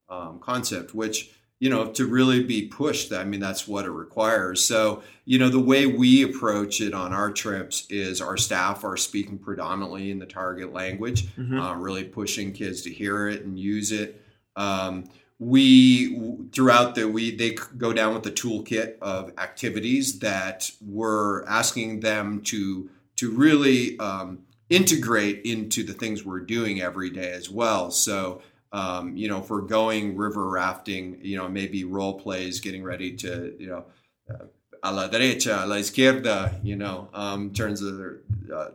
um, 0.09 0.39
concept, 0.39 0.95
which 0.95 1.31
you 1.59 1.71
know 1.71 1.91
to 1.93 2.07
really 2.07 2.43
be 2.43 2.69
pushed. 2.69 3.13
I 3.13 3.25
mean, 3.25 3.41
that's 3.41 3.67
what 3.67 3.85
it 3.85 3.91
requires. 3.91 4.65
So 4.65 5.03
you 5.25 5.39
know, 5.39 5.49
the 5.49 5.61
way 5.61 5.87
we 5.87 6.23
approach 6.23 6.81
it 6.81 6.95
on 6.95 7.13
our 7.13 7.31
trips 7.33 7.87
is 7.91 8.21
our 8.21 8.37
staff 8.37 8.85
are 8.85 8.97
speaking 8.97 9.39
predominantly 9.39 10.11
in 10.11 10.19
the 10.19 10.27
target 10.27 10.73
language, 10.73 11.27
mm-hmm. 11.35 11.59
uh, 11.59 11.75
really 11.75 12.05
pushing 12.05 12.53
kids 12.53 12.83
to 12.83 12.91
hear 12.91 13.29
it 13.29 13.43
and 13.43 13.59
use 13.59 13.91
it. 13.91 14.23
Um, 14.55 15.05
we 15.43 16.17
throughout 16.53 16.95
the 16.95 17.09
we 17.09 17.35
they 17.35 17.57
go 17.77 17.93
down 17.93 18.15
with 18.15 18.23
the 18.23 18.31
toolkit 18.31 18.97
of 19.01 19.33
activities 19.39 20.21
that 20.21 20.71
we're 20.81 21.45
asking 21.47 21.99
them 22.01 22.43
to 22.43 22.89
to 23.17 23.31
really 23.31 23.99
um, 23.99 24.39
integrate 24.71 25.45
into 25.45 25.83
the 25.83 25.93
things 25.93 26.25
we're 26.25 26.41
doing 26.41 26.81
every 26.81 27.11
day 27.11 27.33
as 27.33 27.51
well. 27.51 27.91
So, 27.91 28.41
um, 28.73 29.17
you 29.17 29.29
know, 29.29 29.41
if 29.41 29.51
we're 29.51 29.63
going 29.63 30.17
river 30.17 30.49
rafting, 30.49 31.19
you 31.23 31.37
know, 31.37 31.49
maybe 31.49 31.85
role 31.85 32.19
plays, 32.21 32.61
getting 32.61 32.85
ready 32.85 33.17
to, 33.17 33.55
you 33.59 33.67
know, 33.67 33.85
uh, 34.31 34.47
a 34.83 34.93
la 34.93 35.09
derecha, 35.09 35.65
a 35.65 35.67
la 35.67 35.77
izquierda, 35.77 36.59
you 36.63 36.77
know, 36.77 37.09
um, 37.13 37.53
terms 37.53 37.83
of 37.83 37.99
their, 37.99 38.21
uh, 38.55 38.71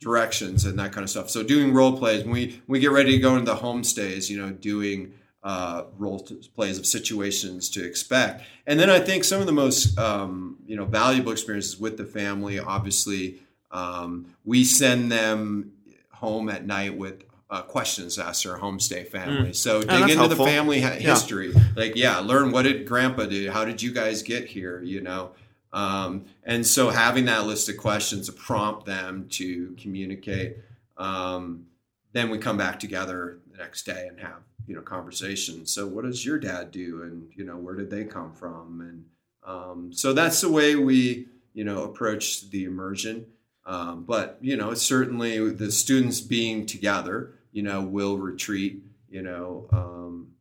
directions 0.00 0.66
and 0.66 0.78
that 0.78 0.92
kind 0.92 1.02
of 1.02 1.10
stuff. 1.10 1.30
So 1.30 1.42
doing 1.42 1.72
role 1.72 1.96
plays, 1.98 2.24
when 2.24 2.32
we, 2.32 2.62
we 2.66 2.78
get 2.78 2.92
ready 2.92 3.12
to 3.12 3.18
go 3.18 3.36
into 3.36 3.50
the 3.50 3.58
homestays, 3.58 4.28
you 4.28 4.40
know, 4.40 4.50
doing 4.50 5.14
uh, 5.44 5.84
role 5.98 6.26
plays 6.54 6.78
of 6.78 6.86
situations 6.86 7.68
to 7.68 7.84
expect. 7.84 8.44
And 8.66 8.80
then 8.80 8.88
I 8.88 8.98
think 8.98 9.24
some 9.24 9.40
of 9.40 9.46
the 9.46 9.52
most, 9.52 9.96
um, 9.98 10.56
you 10.66 10.74
know, 10.74 10.86
valuable 10.86 11.32
experiences 11.32 11.78
with 11.78 11.98
the 11.98 12.06
family, 12.06 12.58
obviously, 12.58 13.42
um, 13.70 14.34
we 14.44 14.64
send 14.64 15.12
them 15.12 15.72
home 16.10 16.48
at 16.48 16.66
night 16.66 16.96
with 16.96 17.24
uh, 17.50 17.60
questions 17.60 18.18
asked 18.18 18.46
our 18.46 18.58
homestay 18.58 19.06
family. 19.06 19.50
Mm. 19.50 19.54
So 19.54 19.82
dig 19.82 19.90
into 19.90 20.14
helpful. 20.14 20.44
the 20.44 20.50
family 20.50 20.80
ha- 20.80 20.90
history. 20.90 21.52
Yeah. 21.52 21.62
Like, 21.76 21.94
yeah, 21.94 22.18
learn 22.18 22.50
what 22.50 22.62
did 22.62 22.86
Grandpa 22.88 23.26
do? 23.26 23.50
How 23.50 23.66
did 23.66 23.82
you 23.82 23.92
guys 23.92 24.22
get 24.22 24.46
here? 24.46 24.82
You 24.82 25.02
know. 25.02 25.32
Um, 25.72 26.24
and 26.44 26.66
so 26.66 26.88
having 26.88 27.26
that 27.26 27.46
list 27.46 27.68
of 27.68 27.76
questions 27.76 28.26
to 28.26 28.32
prompt 28.32 28.86
them 28.86 29.26
to 29.32 29.76
communicate. 29.78 30.56
Um, 30.96 31.66
then 32.12 32.30
we 32.30 32.38
come 32.38 32.56
back 32.56 32.78
together 32.78 33.40
the 33.50 33.58
next 33.58 33.82
day 33.82 34.06
and 34.08 34.20
have 34.20 34.40
you 34.66 34.74
know 34.74 34.82
conversations. 34.82 35.72
So 35.72 35.86
what 35.86 36.04
does 36.04 36.24
your 36.24 36.38
dad 36.38 36.70
do? 36.70 37.02
And 37.02 37.30
you 37.34 37.44
know 37.44 37.56
where 37.56 37.74
did 37.74 37.90
they 37.90 38.04
come 38.04 38.32
from? 38.32 38.80
And 38.80 39.04
um, 39.46 39.92
so 39.92 40.12
that's 40.12 40.40
the 40.40 40.50
way 40.50 40.76
we 40.76 41.26
you 41.52 41.64
know 41.64 41.84
approach 41.84 42.50
the 42.50 42.64
immersion. 42.64 43.26
Um, 43.66 44.04
but 44.04 44.38
you 44.40 44.56
know, 44.56 44.74
certainly 44.74 45.50
the 45.50 45.72
students 45.72 46.20
being 46.20 46.66
together, 46.66 47.32
you 47.52 47.62
know, 47.62 47.80
will 47.80 48.18
retreat, 48.18 48.82
you 49.08 49.22
know, 49.22 49.66
um, 49.72 50.32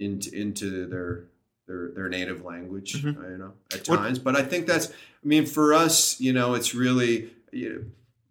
into 0.00 0.34
into 0.34 0.86
their 0.86 1.26
their 1.66 1.90
their 1.90 2.08
native 2.08 2.44
language, 2.44 2.94
mm-hmm. 3.02 3.22
you 3.22 3.38
know, 3.38 3.52
at 3.72 3.84
times. 3.84 4.18
What? 4.18 4.34
But 4.34 4.36
I 4.36 4.44
think 4.44 4.66
that's, 4.66 4.88
I 4.88 5.26
mean, 5.26 5.46
for 5.46 5.74
us, 5.74 6.20
you 6.20 6.32
know, 6.32 6.54
it's 6.54 6.74
really 6.74 7.30
you 7.52 7.72
know, 7.72 7.84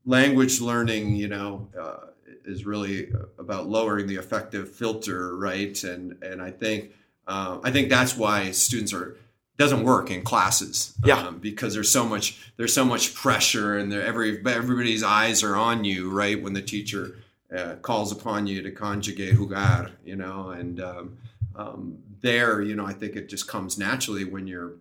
language 0.05 0.59
learning, 0.59 1.15
you 1.15 1.29
know. 1.29 1.69
Uh, 1.79 2.07
is 2.47 2.65
really 2.65 3.11
about 3.37 3.67
lowering 3.67 4.07
the 4.07 4.15
affective 4.15 4.71
filter, 4.71 5.35
right? 5.35 5.83
And 5.83 6.21
and 6.23 6.41
I 6.41 6.51
think 6.51 6.91
uh, 7.27 7.59
I 7.63 7.71
think 7.71 7.89
that's 7.89 8.15
why 8.15 8.51
students 8.51 8.93
are 8.93 9.17
doesn't 9.57 9.83
work 9.83 10.11
in 10.11 10.21
classes. 10.21 10.93
Yeah. 11.03 11.19
Um, 11.19 11.39
because 11.39 11.73
there's 11.73 11.91
so 11.91 12.05
much 12.05 12.53
there's 12.57 12.73
so 12.73 12.85
much 12.85 13.13
pressure 13.13 13.77
and 13.77 13.93
every 13.93 14.41
everybody's 14.45 15.03
eyes 15.03 15.43
are 15.43 15.55
on 15.55 15.83
you, 15.83 16.09
right? 16.09 16.41
When 16.41 16.53
the 16.53 16.61
teacher 16.61 17.17
uh, 17.55 17.75
calls 17.75 18.11
upon 18.11 18.47
you 18.47 18.61
to 18.61 18.71
conjugate 18.71 19.35
jugar, 19.35 19.91
you 20.05 20.15
know, 20.15 20.49
and 20.49 20.81
um, 20.81 21.17
um, 21.55 21.97
there, 22.21 22.61
you 22.61 22.75
know, 22.75 22.85
I 22.85 22.93
think 22.93 23.15
it 23.15 23.29
just 23.29 23.47
comes 23.47 23.77
naturally 23.77 24.25
when 24.25 24.47
you're 24.47 24.73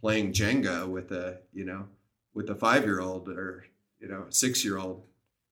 playing 0.00 0.32
Jenga 0.32 0.88
with 0.88 1.12
a, 1.12 1.38
you 1.52 1.64
know, 1.64 1.86
with 2.34 2.48
a 2.50 2.54
five 2.54 2.84
year 2.84 3.00
old 3.00 3.28
or 3.28 3.64
you 4.00 4.08
know, 4.08 4.24
six 4.30 4.64
year 4.64 4.78
old. 4.78 5.02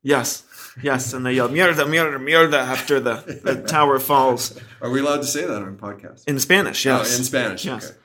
Yes, 0.02 0.44
yes, 0.82 1.12
and 1.12 1.26
they 1.26 1.32
yell 1.34 1.48
"mierda, 1.48 1.84
mierda, 1.84 2.18
mierda" 2.18 2.58
after 2.58 3.00
the, 3.00 3.40
the 3.42 3.62
tower 3.62 3.98
falls. 3.98 4.58
Are 4.80 4.90
we 4.90 5.00
allowed 5.00 5.18
to 5.18 5.26
say 5.26 5.44
that 5.44 5.62
on 5.62 5.76
podcast? 5.76 6.24
In 6.28 6.38
Spanish, 6.38 6.84
yes. 6.84 7.12
Oh, 7.12 7.18
in 7.18 7.24
Spanish, 7.24 7.64
yes. 7.64 7.86
Okay. 7.86 7.96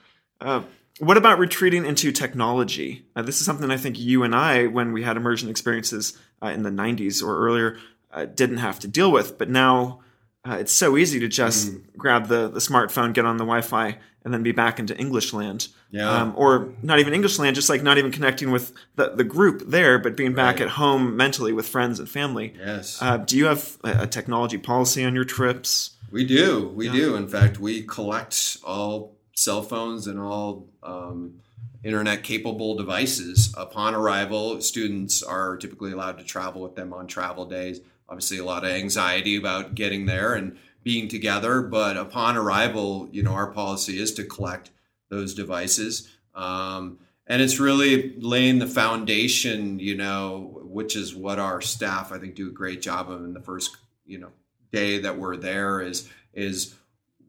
Uh, 0.42 0.62
what 1.00 1.18
about 1.18 1.40
retreating 1.40 1.86
into 1.86 2.12
technology? 2.12 3.06
Uh, 3.16 3.22
this 3.22 3.40
is 3.40 3.46
something 3.46 3.70
I 3.72 3.78
think 3.78 4.00
you 4.00 4.24
and 4.24 4.36
I, 4.36 4.68
when 4.68 4.92
we 4.92 5.04
had 5.04 5.18
immersion 5.18 5.50
experiences 5.50 6.18
uh, 6.42 6.48
in 6.48 6.64
the 6.64 6.70
90s 6.70 7.24
or 7.24 7.38
earlier, 7.46 7.78
uh, 8.12 8.26
didn't 8.26 8.58
have 8.58 8.80
to 8.82 8.88
deal 8.88 9.12
with. 9.12 9.38
But 9.38 9.50
now 9.50 10.02
uh, 10.46 10.58
it's 10.60 10.74
so 10.74 10.98
easy 10.98 11.20
to 11.20 11.28
just 11.28 11.72
mm. 11.72 11.82
grab 11.98 12.28
the, 12.28 12.50
the 12.50 12.60
smartphone, 12.60 13.14
get 13.14 13.26
on 13.26 13.38
the 13.38 13.46
Wi 13.46 13.62
Fi, 13.62 13.98
and 14.24 14.34
then 14.34 14.44
be 14.44 14.52
back 14.52 14.80
into 14.80 14.98
English 14.98 15.34
land. 15.34 15.68
Yeah. 15.92 16.10
Um, 16.10 16.34
or 16.36 16.74
not 16.82 17.00
even 17.00 17.14
English 17.14 17.40
land, 17.40 17.56
just 17.56 17.70
like 17.70 17.84
not 17.84 17.98
even 17.98 18.12
connecting 18.12 18.52
with 18.52 18.74
the, 18.96 19.10
the 19.10 19.24
group 19.24 19.64
there, 19.68 20.00
but 20.00 20.18
being 20.18 20.34
back 20.34 20.56
right. 20.56 20.64
at 20.64 20.70
home 20.70 21.16
mentally 21.16 21.54
with 21.54 21.68
friends 21.68 22.00
and 22.00 22.10
family. 22.10 22.54
Yes. 22.58 23.02
Uh, 23.02 23.18
do 23.18 23.38
you 23.38 23.46
have 23.46 23.78
a, 23.84 24.04
a, 24.04 24.08
technology 24.08 24.58
policy 24.58 25.04
on 25.04 25.14
your 25.14 25.24
trips? 25.24 25.92
We 26.12 26.26
do. 26.26 26.70
We 26.70 26.88
yeah. 26.88 26.94
do. 26.94 27.16
In 27.16 27.28
fact, 27.28 27.60
we 27.60 27.84
collect 27.84 28.58
all 28.64 29.16
cell 29.36 29.62
phones 29.62 30.08
and 30.08 30.20
all 30.20 30.68
um, 30.82 31.40
internet 31.84 32.24
capable 32.24 32.76
devices 32.76 33.54
upon 33.58 33.94
arrival. 33.94 34.62
Students 34.62 35.22
are 35.22 35.58
typically 35.58 35.92
allowed 35.92 36.18
to 36.20 36.24
travel 36.24 36.62
with 36.62 36.76
them 36.76 36.94
on 36.94 37.08
travel 37.08 37.46
days. 37.46 37.82
Obviously, 38.13 38.38
a 38.38 38.45
lot 38.45 38.63
of 38.63 38.69
anxiety 38.69 39.36
about 39.36 39.73
getting 39.73 40.06
there 40.06 40.36
and 40.36 40.56
being 40.84 41.08
together, 41.08 41.63
but 41.63 41.97
upon 41.97 42.38
arrival, 42.38 43.10
you 43.12 43.23
know, 43.23 43.32
our 43.32 43.47
policy 43.47 43.99
is 43.99 44.13
to 44.13 44.23
collect 44.23 44.69
those 45.10 45.34
devices. 45.34 46.15
Um, 46.36 46.99
and 47.26 47.41
it's 47.41 47.60
really 47.60 48.13
laying 48.19 48.60
the 48.60 48.67
foundation, 48.67 49.80
you 49.80 49.97
know, 49.97 50.60
which 50.62 50.95
is 50.95 51.15
what 51.15 51.39
our 51.39 51.60
staff, 51.60 52.12
I 52.12 52.19
think, 52.19 52.36
do 52.36 52.49
a 52.49 52.52
great 52.52 52.84
job 52.84 53.10
of 53.10 53.23
in 53.23 53.34
the 53.34 53.41
first, 53.41 53.76
you 54.06 54.19
know, 54.19 54.30
day 54.71 54.99
that 54.99 55.17
we're 55.17 55.38
there 55.38 55.82
is 55.82 56.08
is 56.34 56.76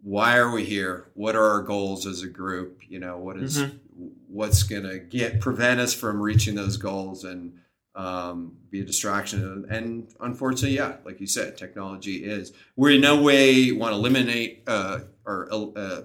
why 0.02 0.36
are 0.36 0.50
we 0.50 0.66
here? 0.66 1.06
What 1.14 1.34
are 1.34 1.44
our 1.46 1.62
goals 1.62 2.06
as 2.06 2.22
a 2.22 2.28
group? 2.28 2.82
You 2.86 2.98
know, 2.98 3.16
what 3.16 3.38
is, 3.38 3.56
mm-hmm. 3.56 4.08
what's 4.28 4.64
going 4.64 4.82
to 4.82 4.98
get 4.98 5.40
prevent 5.40 5.80
us 5.80 5.94
from 5.94 6.20
reaching 6.20 6.54
those 6.54 6.76
goals 6.76 7.24
and 7.24 7.58
um, 7.94 8.56
be 8.70 8.80
a 8.80 8.84
distraction? 8.84 9.66
And 9.70 10.08
unfortunately, 10.20 10.76
yeah, 10.76 10.96
like 11.04 11.20
you 11.20 11.26
said, 11.26 11.56
technology 11.56 12.24
is. 12.24 12.52
We 12.76 12.96
in 12.96 13.00
no 13.00 13.20
way 13.22 13.72
want 13.72 13.92
to 13.92 13.96
eliminate 13.96 14.62
uh, 14.66 15.00
or 15.24 15.48
uh, 15.50 16.02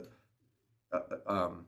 uh, 0.92 1.00
um, 1.28 1.66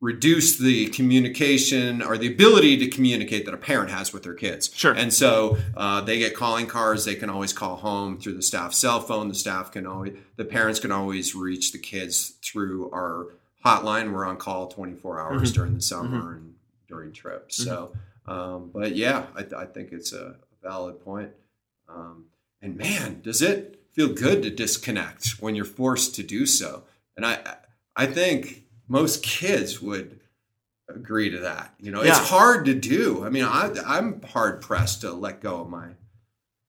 reduce 0.00 0.58
the 0.58 0.86
communication 0.88 2.02
or 2.02 2.18
the 2.18 2.28
ability 2.28 2.76
to 2.76 2.88
communicate 2.88 3.46
that 3.46 3.54
a 3.54 3.58
parent 3.58 3.90
has 3.90 4.12
with 4.12 4.22
their 4.22 4.34
kids. 4.34 4.70
Sure. 4.74 4.92
And 4.92 5.12
so 5.12 5.56
uh, 5.76 6.02
they 6.02 6.18
get 6.18 6.34
calling 6.34 6.66
cards. 6.66 7.04
They 7.04 7.14
can 7.14 7.30
always 7.30 7.52
call 7.52 7.76
home 7.76 8.18
through 8.18 8.34
the 8.34 8.42
staff 8.42 8.74
cell 8.74 9.00
phone. 9.00 9.28
The 9.28 9.34
staff 9.34 9.72
can 9.72 9.86
always, 9.86 10.16
the 10.36 10.44
parents 10.44 10.80
can 10.80 10.92
always 10.92 11.34
reach 11.34 11.72
the 11.72 11.78
kids 11.78 12.34
through 12.44 12.90
our 12.92 13.28
hotline. 13.64 14.12
We're 14.12 14.26
on 14.26 14.36
call 14.36 14.68
24 14.68 15.20
hours 15.20 15.50
mm-hmm. 15.50 15.54
during 15.54 15.74
the 15.74 15.82
summer 15.82 16.18
mm-hmm. 16.18 16.34
and 16.34 16.54
during 16.88 17.12
trips. 17.12 17.58
Mm-hmm. 17.60 17.70
So, 17.70 17.92
um, 18.26 18.70
but 18.72 18.96
yeah, 18.96 19.26
I, 19.34 19.44
I, 19.56 19.66
think 19.66 19.92
it's 19.92 20.12
a 20.12 20.36
valid 20.62 21.00
point. 21.00 21.30
Um, 21.88 22.26
and 22.60 22.76
man, 22.76 23.20
does 23.22 23.40
it 23.40 23.80
feel 23.92 24.12
good 24.12 24.42
to 24.42 24.50
disconnect 24.50 25.40
when 25.40 25.54
you're 25.54 25.64
forced 25.64 26.14
to 26.16 26.22
do 26.22 26.44
so? 26.46 26.84
And 27.16 27.24
I, 27.24 27.38
I 27.94 28.06
think 28.06 28.64
most 28.88 29.22
kids 29.22 29.80
would 29.80 30.20
agree 30.88 31.30
to 31.30 31.38
that. 31.40 31.74
You 31.80 31.90
know, 31.90 32.02
yeah. 32.02 32.10
it's 32.10 32.28
hard 32.28 32.64
to 32.66 32.74
do. 32.74 33.24
I 33.24 33.30
mean, 33.30 33.44
I, 33.44 33.72
I'm 33.86 34.22
hard 34.22 34.60
pressed 34.60 35.02
to 35.02 35.12
let 35.12 35.40
go 35.40 35.60
of 35.60 35.68
my. 35.68 35.90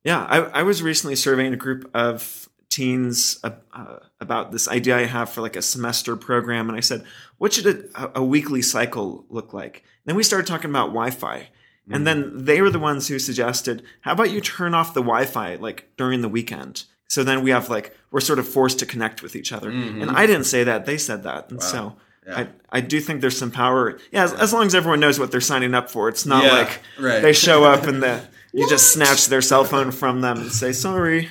Yeah, 0.03 0.23
I, 0.23 0.37
I 0.37 0.63
was 0.63 0.81
recently 0.81 1.15
surveying 1.15 1.53
a 1.53 1.57
group 1.57 1.89
of 1.93 2.47
teens 2.69 3.39
uh, 3.43 3.51
uh, 3.73 3.97
about 4.19 4.51
this 4.51 4.67
idea 4.67 4.97
I 4.97 5.05
have 5.05 5.29
for 5.29 5.41
like 5.41 5.55
a 5.55 5.61
semester 5.61 6.15
program, 6.15 6.69
and 6.69 6.77
I 6.77 6.81
said, 6.81 7.03
"What 7.37 7.53
should 7.53 7.89
a, 7.95 8.19
a 8.19 8.23
weekly 8.23 8.61
cycle 8.61 9.25
look 9.29 9.53
like?" 9.53 9.83
Then 10.07 10.15
we 10.15 10.23
started 10.23 10.47
talking 10.47 10.69
about 10.69 10.87
Wi-Fi, 10.87 11.49
and 11.89 11.93
mm-hmm. 11.93 12.03
then 12.05 12.45
they 12.45 12.61
were 12.61 12.69
the 12.69 12.79
ones 12.79 13.09
who 13.09 13.19
suggested, 13.19 13.83
"How 14.01 14.13
about 14.13 14.31
you 14.31 14.39
turn 14.39 14.73
off 14.73 14.93
the 14.93 15.01
Wi-Fi 15.01 15.55
like 15.55 15.89
during 15.97 16.21
the 16.21 16.29
weekend?" 16.29 16.85
So 17.09 17.23
then 17.23 17.43
we 17.43 17.51
have 17.51 17.69
like 17.69 17.95
we're 18.09 18.21
sort 18.21 18.39
of 18.39 18.47
forced 18.47 18.79
to 18.79 18.85
connect 18.85 19.21
with 19.21 19.35
each 19.35 19.51
other. 19.51 19.69
Mm-hmm. 19.69 20.01
And 20.01 20.11
I 20.11 20.25
didn't 20.25 20.45
say 20.45 20.63
that; 20.63 20.85
they 20.85 20.97
said 20.97 21.23
that, 21.23 21.51
and 21.51 21.61
so. 21.61 21.97
Yeah. 22.25 22.39
I, 22.71 22.79
I 22.79 22.81
do 22.81 22.99
think 22.99 23.21
there's 23.21 23.37
some 23.37 23.51
power. 23.51 23.97
Yeah, 24.11 24.25
as, 24.25 24.33
as 24.33 24.51
long 24.51 24.65
as 24.65 24.75
everyone 24.75 24.99
knows 24.99 25.17
what 25.17 25.31
they're 25.31 25.39
signing 25.39 25.73
up 25.73 25.89
for, 25.89 26.09
it's 26.09 26.25
not 26.25 26.43
Yeah, 26.43 26.51
like 26.51 26.81
right. 26.99 27.21
they 27.21 27.31
show 27.31 27.63
up 27.63 27.83
and 27.83 28.03
the 28.03 28.21
you 28.53 28.67
just 28.67 28.91
snatch 28.91 29.27
their 29.27 29.41
cell 29.41 29.63
phone 29.63 29.91
from 29.91 30.19
them 30.19 30.41
and 30.41 30.51
say 30.51 30.73
sorry. 30.73 31.29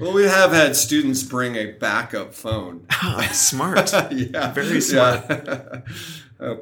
Well, 0.00 0.12
we 0.12 0.24
have 0.24 0.50
had 0.50 0.74
students 0.74 1.22
bring 1.22 1.54
a 1.54 1.66
backup 1.66 2.34
phone. 2.34 2.88
Smart. 3.30 3.92
yeah, 4.10 4.52
Very 4.52 4.80
smart. 4.80 5.26
Yeah. 6.40 6.54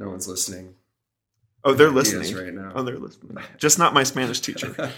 I 0.00 0.04
hope 0.04 0.04
that 0.04 0.04
no 0.04 0.10
one's 0.10 0.28
listening. 0.28 0.74
Oh, 1.66 1.72
they're 1.74 1.90
listening 1.90 2.34
right 2.36 2.52
now. 2.52 2.72
Oh, 2.74 2.82
they're 2.82 2.98
listening. 2.98 3.38
Just 3.58 3.78
not 3.78 3.94
my 3.94 4.02
Spanish 4.02 4.40
teacher. 4.40 4.74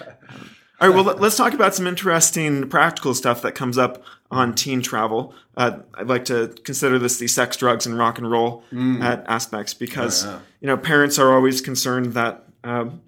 All 0.81 0.89
right. 0.89 0.95
Well, 0.95 1.05
let- 1.05 1.21
let's 1.21 1.37
talk 1.37 1.55
about 1.55 1.75
some 1.75 1.87
interesting 1.87 2.69
practical 2.69 3.15
stuff 3.15 3.41
that 3.43 3.55
comes 3.55 3.79
up 3.79 4.03
on 4.31 4.55
teen 4.55 4.83
travel. 4.83 5.33
Uh, 5.57 5.79
I'd 5.95 6.09
like 6.09 6.25
to 6.27 6.49
consider 6.65 6.99
this 6.99 7.19
the 7.19 7.29
sex, 7.29 7.57
drugs, 7.57 7.87
and 7.87 7.97
rock 7.97 8.19
and 8.19 8.31
roll 8.31 8.65
uh, 8.75 9.23
aspects 9.27 9.75
because 9.75 10.25
Mm. 10.25 10.29
Oh, 10.29 10.31
yeah. 10.33 10.39
you 10.61 10.67
know 10.67 10.77
parents 10.77 11.19
are 11.19 11.33
always 11.33 11.61
concerned 11.61 12.15
that 12.15 12.45
um, 12.65 13.01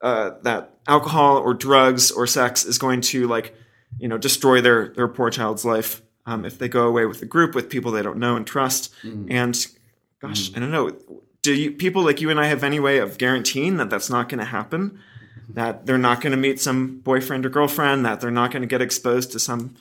uh, 0.00 0.30
that 0.42 0.76
alcohol 0.86 1.38
or 1.38 1.54
drugs 1.54 2.10
or 2.12 2.26
sex 2.26 2.64
is 2.64 2.78
going 2.78 3.00
to 3.00 3.26
like 3.26 3.54
you 3.98 4.08
know 4.08 4.16
destroy 4.16 4.60
their 4.60 4.88
their 4.90 5.08
poor 5.08 5.28
child's 5.30 5.64
life 5.64 6.00
um, 6.24 6.44
if 6.44 6.56
they 6.58 6.68
go 6.68 6.86
away 6.86 7.04
with 7.04 7.20
a 7.22 7.26
group 7.26 7.54
with 7.54 7.68
people 7.68 7.90
they 7.90 8.02
don't 8.02 8.18
know 8.18 8.36
and 8.36 8.46
trust. 8.46 8.92
Mm. 9.02 9.26
And 9.30 9.66
gosh, 10.20 10.50
I 10.56 10.60
don't 10.60 10.70
know. 10.70 10.96
Do 11.42 11.54
you, 11.54 11.72
people 11.72 12.02
like 12.02 12.20
you 12.20 12.30
and 12.30 12.38
I 12.38 12.46
have 12.46 12.62
any 12.62 12.78
way 12.78 12.98
of 12.98 13.18
guaranteeing 13.18 13.76
that 13.78 13.90
that's 13.90 14.08
not 14.08 14.28
going 14.28 14.38
to 14.38 14.44
happen? 14.44 15.00
That 15.48 15.86
they're 15.86 15.98
not 15.98 16.20
going 16.20 16.30
to 16.30 16.36
meet 16.36 16.60
some 16.60 17.00
boyfriend 17.00 17.44
or 17.44 17.48
girlfriend? 17.48 18.06
That 18.06 18.20
they're 18.20 18.30
not 18.30 18.52
going 18.52 18.62
to 18.62 18.68
get 18.68 18.80
exposed 18.80 19.32
to 19.32 19.40
some 19.40 19.74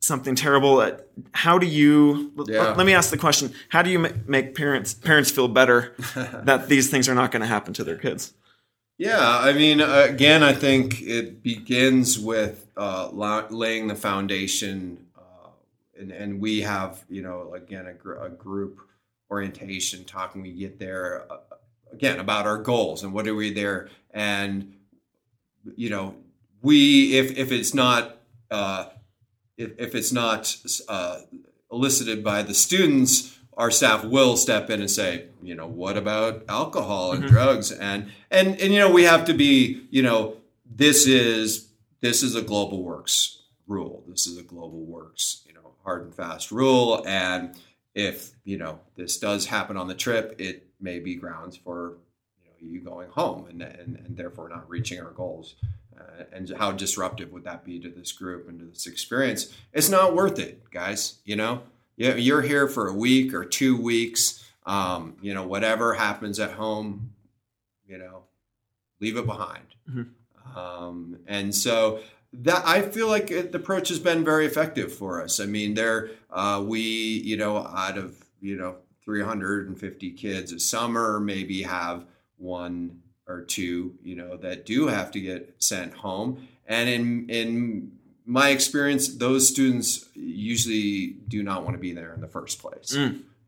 something 0.00 0.34
terrible? 0.34 0.80
Uh, 0.80 0.96
How 1.32 1.58
do 1.58 1.66
you? 1.66 2.32
Yeah. 2.46 2.74
Let 2.74 2.84
me 2.84 2.92
ask 2.94 3.10
the 3.10 3.16
question: 3.16 3.54
How 3.68 3.82
do 3.82 3.90
you 3.90 3.98
make 4.26 4.54
parents 4.56 4.92
parents 4.92 5.30
feel 5.30 5.48
better 5.48 5.94
that 6.14 6.68
these 6.68 6.90
things 6.90 7.08
are 7.08 7.14
not 7.14 7.30
going 7.30 7.42
to 7.42 7.46
happen 7.46 7.72
to 7.74 7.84
their 7.84 7.96
kids? 7.96 8.34
Yeah, 8.98 9.38
I 9.38 9.52
mean, 9.52 9.80
again, 9.80 10.42
I 10.42 10.52
think 10.52 11.00
it 11.02 11.42
begins 11.42 12.20
with 12.20 12.68
uh, 12.76 13.08
laying 13.10 13.88
the 13.88 13.96
foundation, 13.96 15.06
uh, 15.16 15.48
and, 15.98 16.12
and 16.12 16.40
we 16.40 16.60
have, 16.60 17.02
you 17.08 17.20
know, 17.22 17.52
again, 17.54 17.86
a, 17.86 17.94
gr- 17.94 18.14
a 18.14 18.28
group 18.28 18.78
orientation 19.32 20.04
talking. 20.04 20.42
We 20.42 20.52
get 20.52 20.78
there 20.78 21.26
uh, 21.30 21.38
again 21.90 22.20
about 22.20 22.46
our 22.46 22.58
goals 22.58 23.02
and 23.02 23.12
what 23.14 23.26
are 23.26 23.34
we 23.34 23.52
there, 23.52 23.88
and 24.10 24.74
you 25.74 25.90
know, 25.90 26.14
we 26.60 27.18
if 27.18 27.36
if 27.38 27.50
it's 27.50 27.72
not 27.72 28.18
uh, 28.50 28.90
if, 29.56 29.72
if 29.78 29.94
it's 29.94 30.12
not 30.12 30.54
uh, 30.88 31.20
elicited 31.70 32.22
by 32.22 32.42
the 32.42 32.54
students, 32.54 33.38
our 33.56 33.70
staff 33.70 34.04
will 34.04 34.36
step 34.36 34.68
in 34.70 34.80
and 34.80 34.90
say, 34.90 35.26
you 35.42 35.54
know, 35.54 35.66
what 35.66 35.96
about 35.96 36.44
alcohol 36.48 37.12
and 37.12 37.24
drugs? 37.26 37.72
And 37.72 38.12
and 38.30 38.60
and 38.60 38.72
you 38.72 38.78
know, 38.78 38.92
we 38.92 39.04
have 39.04 39.24
to 39.24 39.34
be, 39.34 39.86
you 39.90 40.02
know, 40.02 40.36
this 40.66 41.06
is 41.06 41.70
this 42.00 42.22
is 42.22 42.34
a 42.34 42.42
Global 42.42 42.82
Works 42.82 43.42
rule. 43.66 44.04
This 44.06 44.26
is 44.26 44.36
a 44.36 44.42
Global 44.42 44.84
Works, 44.84 45.42
you 45.46 45.54
know, 45.54 45.72
hard 45.84 46.02
and 46.02 46.14
fast 46.14 46.50
rule. 46.50 47.02
And 47.06 47.56
if 47.94 48.30
you 48.44 48.58
know 48.58 48.80
this 48.96 49.18
does 49.18 49.46
happen 49.46 49.76
on 49.76 49.88
the 49.88 49.94
trip, 49.94 50.34
it 50.38 50.66
may 50.80 50.98
be 50.98 51.14
grounds 51.14 51.56
for 51.56 51.98
you 52.42 52.48
know 52.48 52.72
you 52.72 52.80
going 52.80 53.10
home 53.10 53.46
and 53.48 53.62
and, 53.62 53.96
and 53.96 54.16
therefore 54.16 54.48
not 54.48 54.68
reaching 54.68 55.00
our 55.00 55.10
goals. 55.10 55.56
Uh, 55.98 56.24
and 56.32 56.48
how 56.58 56.72
disruptive 56.72 57.30
would 57.30 57.44
that 57.44 57.64
be 57.64 57.78
to 57.78 57.88
this 57.88 58.12
group 58.12 58.48
and 58.48 58.58
to 58.58 58.64
this 58.64 58.86
experience? 58.86 59.54
It's 59.72 59.90
not 59.90 60.16
worth 60.16 60.38
it, 60.38 60.62
guys. 60.70 61.18
You 61.24 61.36
know, 61.36 61.62
you're 61.96 62.42
here 62.42 62.66
for 62.66 62.88
a 62.88 62.94
week 62.94 63.34
or 63.34 63.44
two 63.44 63.76
weeks. 63.76 64.42
Um, 64.64 65.16
you 65.20 65.34
know, 65.34 65.46
whatever 65.46 65.94
happens 65.94 66.40
at 66.40 66.52
home, 66.52 67.12
you 67.86 67.98
know, 67.98 68.22
leave 69.00 69.16
it 69.16 69.26
behind. 69.26 69.66
Um, 70.56 71.18
and 71.26 71.54
so 71.54 72.00
that 72.32 72.62
I 72.66 72.82
feel 72.82 73.08
like 73.08 73.30
it, 73.30 73.52
the 73.52 73.58
approach 73.58 73.88
has 73.88 73.98
been 73.98 74.24
very 74.24 74.46
effective 74.46 74.92
for 74.92 75.22
us. 75.22 75.38
I 75.40 75.46
mean, 75.46 75.74
there 75.74 76.10
uh, 76.30 76.62
we 76.66 76.80
you 76.80 77.36
know 77.36 77.58
out 77.58 77.98
of 77.98 78.16
you 78.40 78.56
know 78.56 78.76
350 79.04 80.10
kids 80.12 80.52
a 80.52 80.60
summer, 80.60 81.20
maybe 81.20 81.62
have 81.62 82.04
one 82.38 83.02
or 83.28 83.42
two 83.42 83.94
you 84.02 84.16
know 84.16 84.36
that 84.38 84.66
do 84.66 84.86
have 84.88 85.10
to 85.12 85.20
get 85.20 85.54
sent 85.58 85.94
home. 85.94 86.48
And 86.66 86.88
in 86.88 87.28
in 87.28 87.92
my 88.24 88.50
experience, 88.50 89.08
those 89.08 89.48
students 89.48 90.08
usually 90.14 91.16
do 91.28 91.42
not 91.42 91.64
want 91.64 91.74
to 91.74 91.80
be 91.80 91.92
there 91.92 92.14
in 92.14 92.20
the 92.20 92.28
first 92.28 92.60
place. 92.60 92.96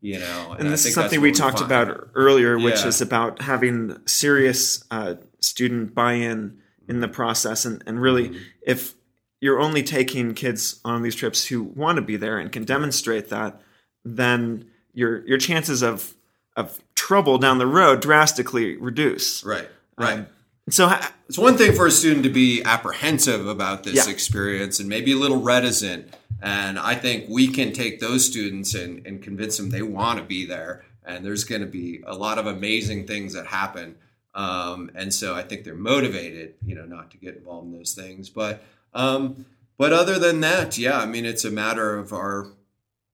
You 0.01 0.19
know, 0.19 0.55
And 0.59 0.67
I 0.67 0.71
this 0.71 0.85
is 0.85 0.93
something 0.93 1.19
we 1.21 1.31
talked 1.31 1.61
about 1.61 2.09
earlier, 2.13 2.59
which 2.59 2.81
Yeah. 2.81 2.87
is 2.89 3.01
about 3.01 3.41
having 3.41 3.97
serious 4.05 4.83
uh, 4.91 5.15
student 5.39 5.95
buy-in 5.95 6.59
in 6.87 6.99
the 7.01 7.07
process, 7.07 7.65
and, 7.65 7.83
and 7.85 8.01
really, 8.01 8.29
Mm-hmm. 8.29 8.37
if 8.65 8.93
you're 9.41 9.59
only 9.59 9.83
taking 9.83 10.33
kids 10.33 10.79
on 10.85 11.03
these 11.03 11.13
trips 11.15 11.45
who 11.45 11.61
want 11.63 11.97
to 11.97 12.01
be 12.01 12.15
there 12.17 12.37
and 12.39 12.51
can 12.51 12.63
demonstrate 12.63 13.29
that, 13.29 13.61
then 14.03 14.65
your 14.93 15.25
your 15.27 15.37
chances 15.37 15.81
of 15.83 16.13
of 16.55 16.79
trouble 16.95 17.37
down 17.37 17.57
the 17.57 17.67
road 17.67 18.01
drastically 18.01 18.77
reduce. 18.77 19.43
Right, 19.43 19.67
right. 19.97 20.19
Um, 20.19 20.27
so, 20.69 20.87
ha- 20.87 21.13
It's 21.27 21.37
one 21.37 21.57
thing 21.57 21.73
for 21.73 21.85
a 21.85 21.91
student 21.91 22.23
to 22.23 22.29
be 22.31 22.63
apprehensive 22.63 23.45
about 23.45 23.83
this 23.83 24.07
Yeah. 24.07 24.11
experience 24.11 24.79
and 24.79 24.87
maybe 24.89 25.11
a 25.11 25.17
little 25.17 25.41
reticent. 25.41 26.13
And 26.41 26.79
I 26.79 26.95
think 26.95 27.25
we 27.29 27.47
can 27.49 27.71
take 27.73 27.99
those 27.99 28.25
students 28.25 28.73
and, 28.73 29.05
and 29.05 29.21
convince 29.21 29.57
them 29.57 29.69
they 29.69 29.81
want 29.83 30.17
to 30.19 30.25
be 30.25 30.45
there. 30.45 30.85
And 31.05 31.23
there's 31.25 31.43
going 31.43 31.61
to 31.61 31.67
be 31.67 32.01
a 32.07 32.15
lot 32.15 32.37
of 32.39 32.47
amazing 32.47 33.05
things 33.05 33.33
that 33.33 33.47
happen. 33.47 33.95
Um, 34.35 34.91
and 34.93 35.13
so 35.13 35.33
I 35.33 35.41
think 35.41 35.63
they're 35.63 35.73
motivated, 35.73 36.55
you 36.65 36.75
know, 36.75 36.85
not 36.85 37.09
to 37.11 37.17
get 37.17 37.37
involved 37.37 37.67
in 37.67 37.77
those 37.77 37.93
things. 37.93 38.29
But 38.29 38.63
um, 38.93 39.45
but 39.77 39.91
other 39.91 40.19
than 40.19 40.41
that, 40.41 40.77
yeah, 40.77 40.99
I 40.99 41.05
mean, 41.05 41.25
it's 41.25 41.45
a 41.45 41.51
matter 41.51 41.97
of 41.97 42.13
our 42.13 42.47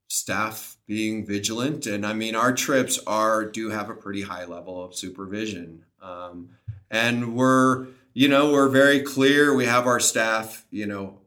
staff 0.08 0.78
being 0.88 1.26
vigilant. 1.26 1.86
And 1.86 2.06
I 2.06 2.14
mean, 2.14 2.36
our 2.36 2.54
trips 2.54 3.00
are 3.08 3.46
do 3.46 3.70
have 3.70 3.90
a 3.90 3.94
pretty 3.94 4.24
high 4.24 4.46
level 4.46 4.84
of 4.84 4.96
supervision. 4.96 5.86
Um, 6.02 6.50
and 6.92 7.36
we're 7.36 7.88
you 8.14 8.28
know 8.28 8.52
we're 8.52 8.68
very 8.68 9.02
clear 9.02 9.56
we 9.56 9.66
have 9.66 9.88
our 9.88 10.00
staff 10.00 10.66
you 10.70 10.86
know 10.86 11.18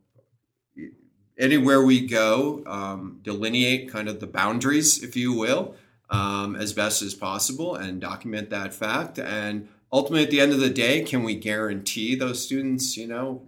anywhere 1.39 1.83
we 1.83 2.07
go 2.07 2.63
um, 2.67 3.19
delineate 3.23 3.91
kind 3.91 4.09
of 4.09 4.21
the 4.21 4.27
boundaries 4.27 5.03
if 5.03 5.17
you 5.17 5.33
will 5.33 5.75
um, 6.11 6.55
as 6.55 6.73
best 6.73 7.03
as 7.03 7.15
possible 7.15 7.75
and 7.75 8.01
document 8.01 8.51
that 8.51 8.75
fact 8.75 9.19
and 9.19 9.69
ultimately 9.95 10.25
at 10.25 10.31
the 10.31 10.41
end 10.41 10.53
of 10.53 10.61
the 10.61 10.69
day 10.69 11.03
can 11.03 11.23
we 11.23 11.35
guarantee 11.37 12.15
those 12.15 12.45
students 12.45 12.97
you 12.97 13.07
know 13.07 13.43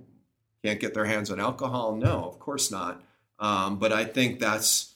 can't 0.64 0.80
get 0.80 0.94
their 0.94 1.04
hands 1.04 1.30
on 1.30 1.38
alcohol? 1.38 1.94
No 1.96 2.24
of 2.24 2.38
course 2.38 2.70
not. 2.70 3.02
Um, 3.38 3.78
but 3.78 3.92
i 3.92 4.04
think 4.04 4.40
that's 4.40 4.94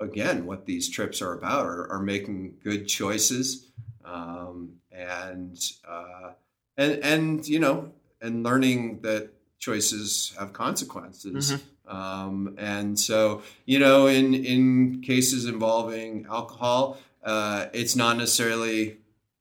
again 0.00 0.46
what 0.46 0.66
these 0.66 0.88
trips 0.88 1.22
are 1.22 1.32
about 1.32 1.64
are, 1.66 1.92
are 1.92 2.02
making 2.02 2.54
good 2.64 2.88
choices 2.88 3.70
um, 4.04 4.80
and 4.90 5.56
uh, 5.86 6.32
and 6.76 6.92
and 7.04 7.48
you 7.48 7.60
know 7.60 7.92
and 8.20 8.42
learning 8.42 9.00
that 9.02 9.30
choices 9.58 10.34
have 10.38 10.52
consequences. 10.52 11.52
Um, 11.86 12.56
and 12.58 12.98
so 12.98 13.42
you 13.64 13.78
know 13.78 14.06
in 14.06 14.34
in 14.34 15.02
cases 15.02 15.46
involving 15.46 16.26
alcohol 16.28 16.98
uh, 17.24 17.66
it's 17.72 17.96
not 17.96 18.16
necessarily 18.16 18.98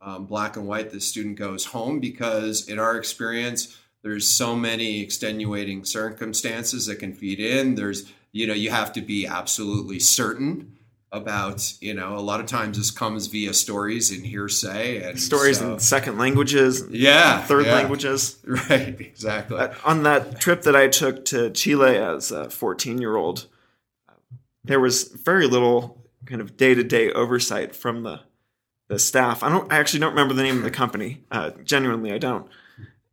um, 0.08 0.26
black 0.26 0.56
and 0.56 0.68
white 0.68 0.92
the 0.92 1.02
student 1.02 1.38
goes 1.38 1.66
home 1.66 2.00
because 2.00 2.68
in 2.70 2.80
our 2.80 2.98
experience 2.98 3.78
there's 4.04 4.28
so 4.28 4.56
many 4.56 5.02
extenuating 5.02 5.84
circumstances 5.84 6.86
that 6.86 6.98
can 6.98 7.14
feed 7.14 7.40
in 7.40 7.76
there's 7.76 8.12
you 8.32 8.48
know 8.48 8.54
you 8.54 8.70
have 8.70 8.94
to 8.94 9.02
be 9.02 9.28
absolutely 9.28 10.00
certain 10.00 10.78
about 11.12 11.74
you 11.82 11.94
know 11.94 12.18
a 12.18 12.20
lot 12.20 12.40
of 12.40 12.46
times 12.46 12.78
this 12.78 12.92
comes 12.92 13.28
via 13.28 13.54
stories 13.54 14.12
and 14.12 14.26
hearsay 14.26 15.02
and 15.04 15.20
stories 15.20 15.60
so- 15.60 15.74
in 15.74 15.80
second 15.80 16.18
languages, 16.18 16.86
yeah 16.90 17.42
third 17.44 17.66
yeah. 17.66 17.74
languages. 17.76 18.38
right 18.46 19.00
exactly 19.00 19.58
Uh, 19.58 19.74
on 19.86 20.04
that 20.04 20.40
trip 20.40 20.64
that 20.64 20.76
I 20.76 20.88
took 20.88 21.26
to 21.26 21.50
Chile 21.50 21.96
as 21.98 22.32
a 22.32 22.50
14 22.50 23.00
year 23.00 23.16
old, 23.16 23.48
there 24.64 24.80
was 24.80 25.04
very 25.04 25.48
little 25.48 26.06
kind 26.26 26.42
of 26.42 26.58
day 26.58 26.76
to 26.76 26.84
day 26.84 27.10
oversight 27.12 27.74
from 27.74 28.04
the 28.04 28.20
the 28.88 29.00
staff. 29.00 29.44
I 29.44 29.50
don't 29.50 29.72
I 29.72 29.78
actually 29.78 30.00
don't 30.00 30.12
remember 30.12 30.34
the 30.34 30.44
name 30.44 30.58
of 30.58 30.64
the 30.64 30.72
company. 30.72 31.24
Uh, 31.32 31.52
genuinely, 31.64 32.12
I 32.12 32.18
don't. 32.18 32.48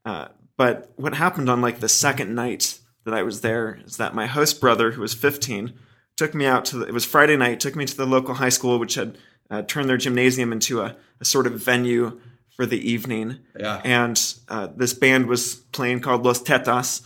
Uh, 0.04 0.28
but 0.56 0.92
what 0.96 1.14
happened 1.14 1.48
on 1.48 1.60
like 1.60 1.80
the 1.80 1.88
second 1.88 2.34
night 2.34 2.78
that 3.04 3.14
I 3.14 3.22
was 3.22 3.40
there 3.40 3.80
is 3.84 3.96
that 3.96 4.14
my 4.14 4.26
host 4.26 4.60
brother, 4.60 4.92
who 4.92 5.00
was 5.00 5.14
15, 5.14 5.72
took 6.16 6.34
me 6.34 6.46
out 6.46 6.64
to 6.66 6.78
the, 6.78 6.86
it 6.86 6.94
was 6.94 7.04
Friday 7.04 7.36
night, 7.36 7.60
took 7.60 7.76
me 7.76 7.84
to 7.84 7.96
the 7.96 8.06
local 8.06 8.34
high 8.34 8.48
school, 8.48 8.78
which 8.78 8.94
had 8.94 9.18
uh, 9.50 9.62
turned 9.62 9.88
their 9.88 9.96
gymnasium 9.96 10.52
into 10.52 10.80
a, 10.80 10.96
a, 11.20 11.24
sort 11.24 11.46
of 11.46 11.54
venue 11.54 12.20
for 12.56 12.66
the 12.66 12.78
evening. 12.78 13.38
Yeah. 13.58 13.80
And 13.84 14.20
uh, 14.48 14.68
this 14.74 14.94
band 14.94 15.26
was 15.26 15.56
playing 15.56 16.00
called 16.00 16.24
Los 16.24 16.42
Tetas. 16.42 17.02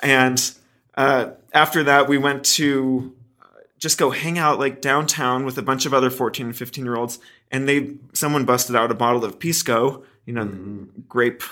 And 0.00 0.52
uh, 0.96 1.30
after 1.52 1.84
that, 1.84 2.08
we 2.08 2.18
went 2.18 2.44
to 2.44 3.14
uh, 3.40 3.46
just 3.78 3.96
go 3.96 4.10
hang 4.10 4.38
out 4.38 4.58
like 4.58 4.80
downtown 4.80 5.44
with 5.44 5.56
a 5.56 5.62
bunch 5.62 5.86
of 5.86 5.94
other 5.94 6.10
14 6.10 6.46
and 6.46 6.56
15 6.56 6.84
year 6.84 6.96
olds. 6.96 7.18
And 7.50 7.68
they, 7.68 7.96
someone 8.12 8.44
busted 8.44 8.76
out 8.76 8.90
a 8.90 8.94
bottle 8.94 9.24
of 9.24 9.38
Pisco, 9.38 10.04
you 10.26 10.34
know, 10.34 10.44
mm-hmm. 10.44 10.84
grape 11.08 11.42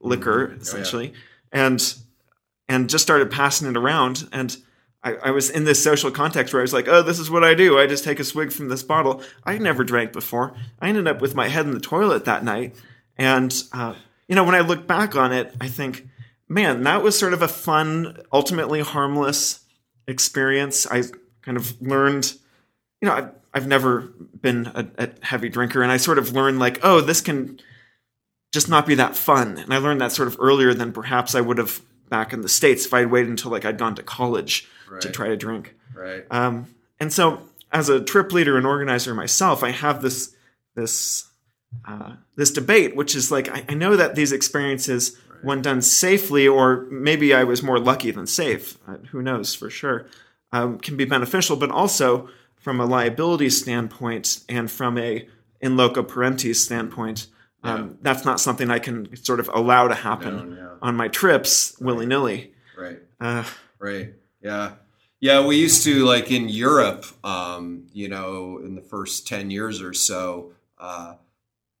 liquor, 0.00 0.48
mm-hmm. 0.48 0.60
essentially. 0.60 1.08
Oh, 1.08 1.18
yeah. 1.58 1.66
And, 1.66 1.94
and 2.68 2.90
just 2.90 3.02
started 3.02 3.30
passing 3.30 3.68
it 3.68 3.76
around. 3.76 4.28
And 4.32 4.56
I, 5.02 5.14
I, 5.14 5.30
was 5.30 5.48
in 5.48 5.64
this 5.64 5.82
social 5.82 6.10
context 6.10 6.52
where 6.52 6.60
I 6.60 6.64
was 6.64 6.72
like, 6.72 6.88
oh, 6.88 7.02
this 7.02 7.18
is 7.18 7.30
what 7.30 7.44
I 7.44 7.54
do. 7.54 7.78
I 7.78 7.86
just 7.86 8.04
take 8.04 8.20
a 8.20 8.24
swig 8.24 8.52
from 8.52 8.68
this 8.68 8.82
bottle. 8.82 9.22
I 9.44 9.56
never 9.58 9.84
drank 9.84 10.12
before. 10.12 10.54
I 10.80 10.88
ended 10.88 11.06
up 11.06 11.20
with 11.20 11.34
my 11.34 11.48
head 11.48 11.66
in 11.66 11.72
the 11.72 11.80
toilet 11.80 12.24
that 12.24 12.44
night. 12.44 12.74
And, 13.16 13.54
uh, 13.72 13.94
you 14.26 14.34
know, 14.34 14.44
when 14.44 14.54
I 14.54 14.60
look 14.60 14.86
back 14.86 15.16
on 15.16 15.32
it, 15.32 15.54
I 15.60 15.68
think, 15.68 16.08
man, 16.48 16.82
that 16.82 17.02
was 17.02 17.18
sort 17.18 17.32
of 17.32 17.42
a 17.42 17.48
fun, 17.48 18.20
ultimately 18.32 18.80
harmless 18.80 19.60
experience. 20.06 20.86
I 20.86 21.04
kind 21.42 21.56
of 21.56 21.80
learned, 21.80 22.34
you 23.00 23.08
know, 23.08 23.14
I've, 23.14 23.30
I've 23.58 23.66
never 23.66 24.12
been 24.40 24.66
a, 24.68 24.86
a 24.98 25.08
heavy 25.20 25.48
drinker, 25.48 25.82
and 25.82 25.90
I 25.90 25.96
sort 25.96 26.18
of 26.18 26.32
learned, 26.32 26.60
like, 26.60 26.78
oh, 26.84 27.00
this 27.00 27.20
can 27.20 27.58
just 28.52 28.68
not 28.68 28.86
be 28.86 28.94
that 28.94 29.16
fun. 29.16 29.58
And 29.58 29.74
I 29.74 29.78
learned 29.78 30.00
that 30.00 30.12
sort 30.12 30.28
of 30.28 30.36
earlier 30.38 30.72
than 30.72 30.92
perhaps 30.92 31.34
I 31.34 31.40
would 31.40 31.58
have 31.58 31.82
back 32.08 32.32
in 32.32 32.40
the 32.40 32.48
States 32.48 32.86
if 32.86 32.94
I'd 32.94 33.10
waited 33.10 33.30
until 33.30 33.50
like 33.50 33.64
I'd 33.64 33.78
gone 33.78 33.96
to 33.96 34.02
college 34.02 34.68
right. 34.88 35.00
to 35.00 35.10
try 35.10 35.28
to 35.28 35.36
drink. 35.36 35.74
Right. 35.92 36.24
Um, 36.30 36.74
and 37.00 37.12
so 37.12 37.42
as 37.72 37.88
a 37.88 38.00
trip 38.00 38.32
leader 38.32 38.56
and 38.56 38.64
organizer 38.64 39.12
myself, 39.12 39.62
I 39.62 39.70
have 39.70 40.00
this 40.02 40.34
this 40.76 41.28
uh, 41.84 42.12
this 42.36 42.50
debate, 42.50 42.96
which 42.96 43.14
is 43.14 43.30
like 43.30 43.48
I, 43.48 43.64
I 43.68 43.74
know 43.74 43.96
that 43.96 44.14
these 44.14 44.32
experiences, 44.32 45.18
right. 45.28 45.44
when 45.44 45.60
done 45.60 45.82
safely, 45.82 46.48
or 46.48 46.86
maybe 46.90 47.34
I 47.34 47.44
was 47.44 47.62
more 47.62 47.78
lucky 47.78 48.12
than 48.12 48.26
safe, 48.26 48.78
uh, 48.86 48.96
who 49.10 49.20
knows 49.20 49.54
for 49.54 49.68
sure, 49.68 50.06
um, 50.52 50.78
can 50.78 50.96
be 50.96 51.04
beneficial, 51.04 51.56
but 51.56 51.70
also 51.70 52.30
from 52.68 52.80
a 52.80 52.84
liability 52.84 53.48
standpoint 53.48 54.40
and 54.46 54.70
from 54.70 54.98
a 54.98 55.26
in 55.62 55.78
loco 55.78 56.02
parentis 56.02 56.56
standpoint, 56.56 57.26
um, 57.62 57.96
that's 58.02 58.26
not 58.26 58.40
something 58.40 58.70
I 58.70 58.78
can 58.78 59.16
sort 59.16 59.40
of 59.40 59.48
allow 59.54 59.88
to 59.88 59.94
happen 59.94 60.56
no, 60.56 60.76
on 60.82 60.94
my 60.94 61.08
trips 61.08 61.80
willy 61.80 62.04
nilly. 62.04 62.52
Right. 62.76 62.98
Uh, 63.18 63.44
right. 63.78 64.12
Yeah. 64.42 64.72
Yeah, 65.18 65.46
we 65.46 65.56
used 65.56 65.82
to 65.84 66.04
like 66.04 66.30
in 66.30 66.50
Europe, 66.50 67.06
um, 67.24 67.86
you 67.94 68.10
know, 68.10 68.60
in 68.62 68.74
the 68.74 68.82
first 68.82 69.26
10 69.26 69.50
years 69.50 69.80
or 69.80 69.94
so, 69.94 70.52
uh, 70.76 71.14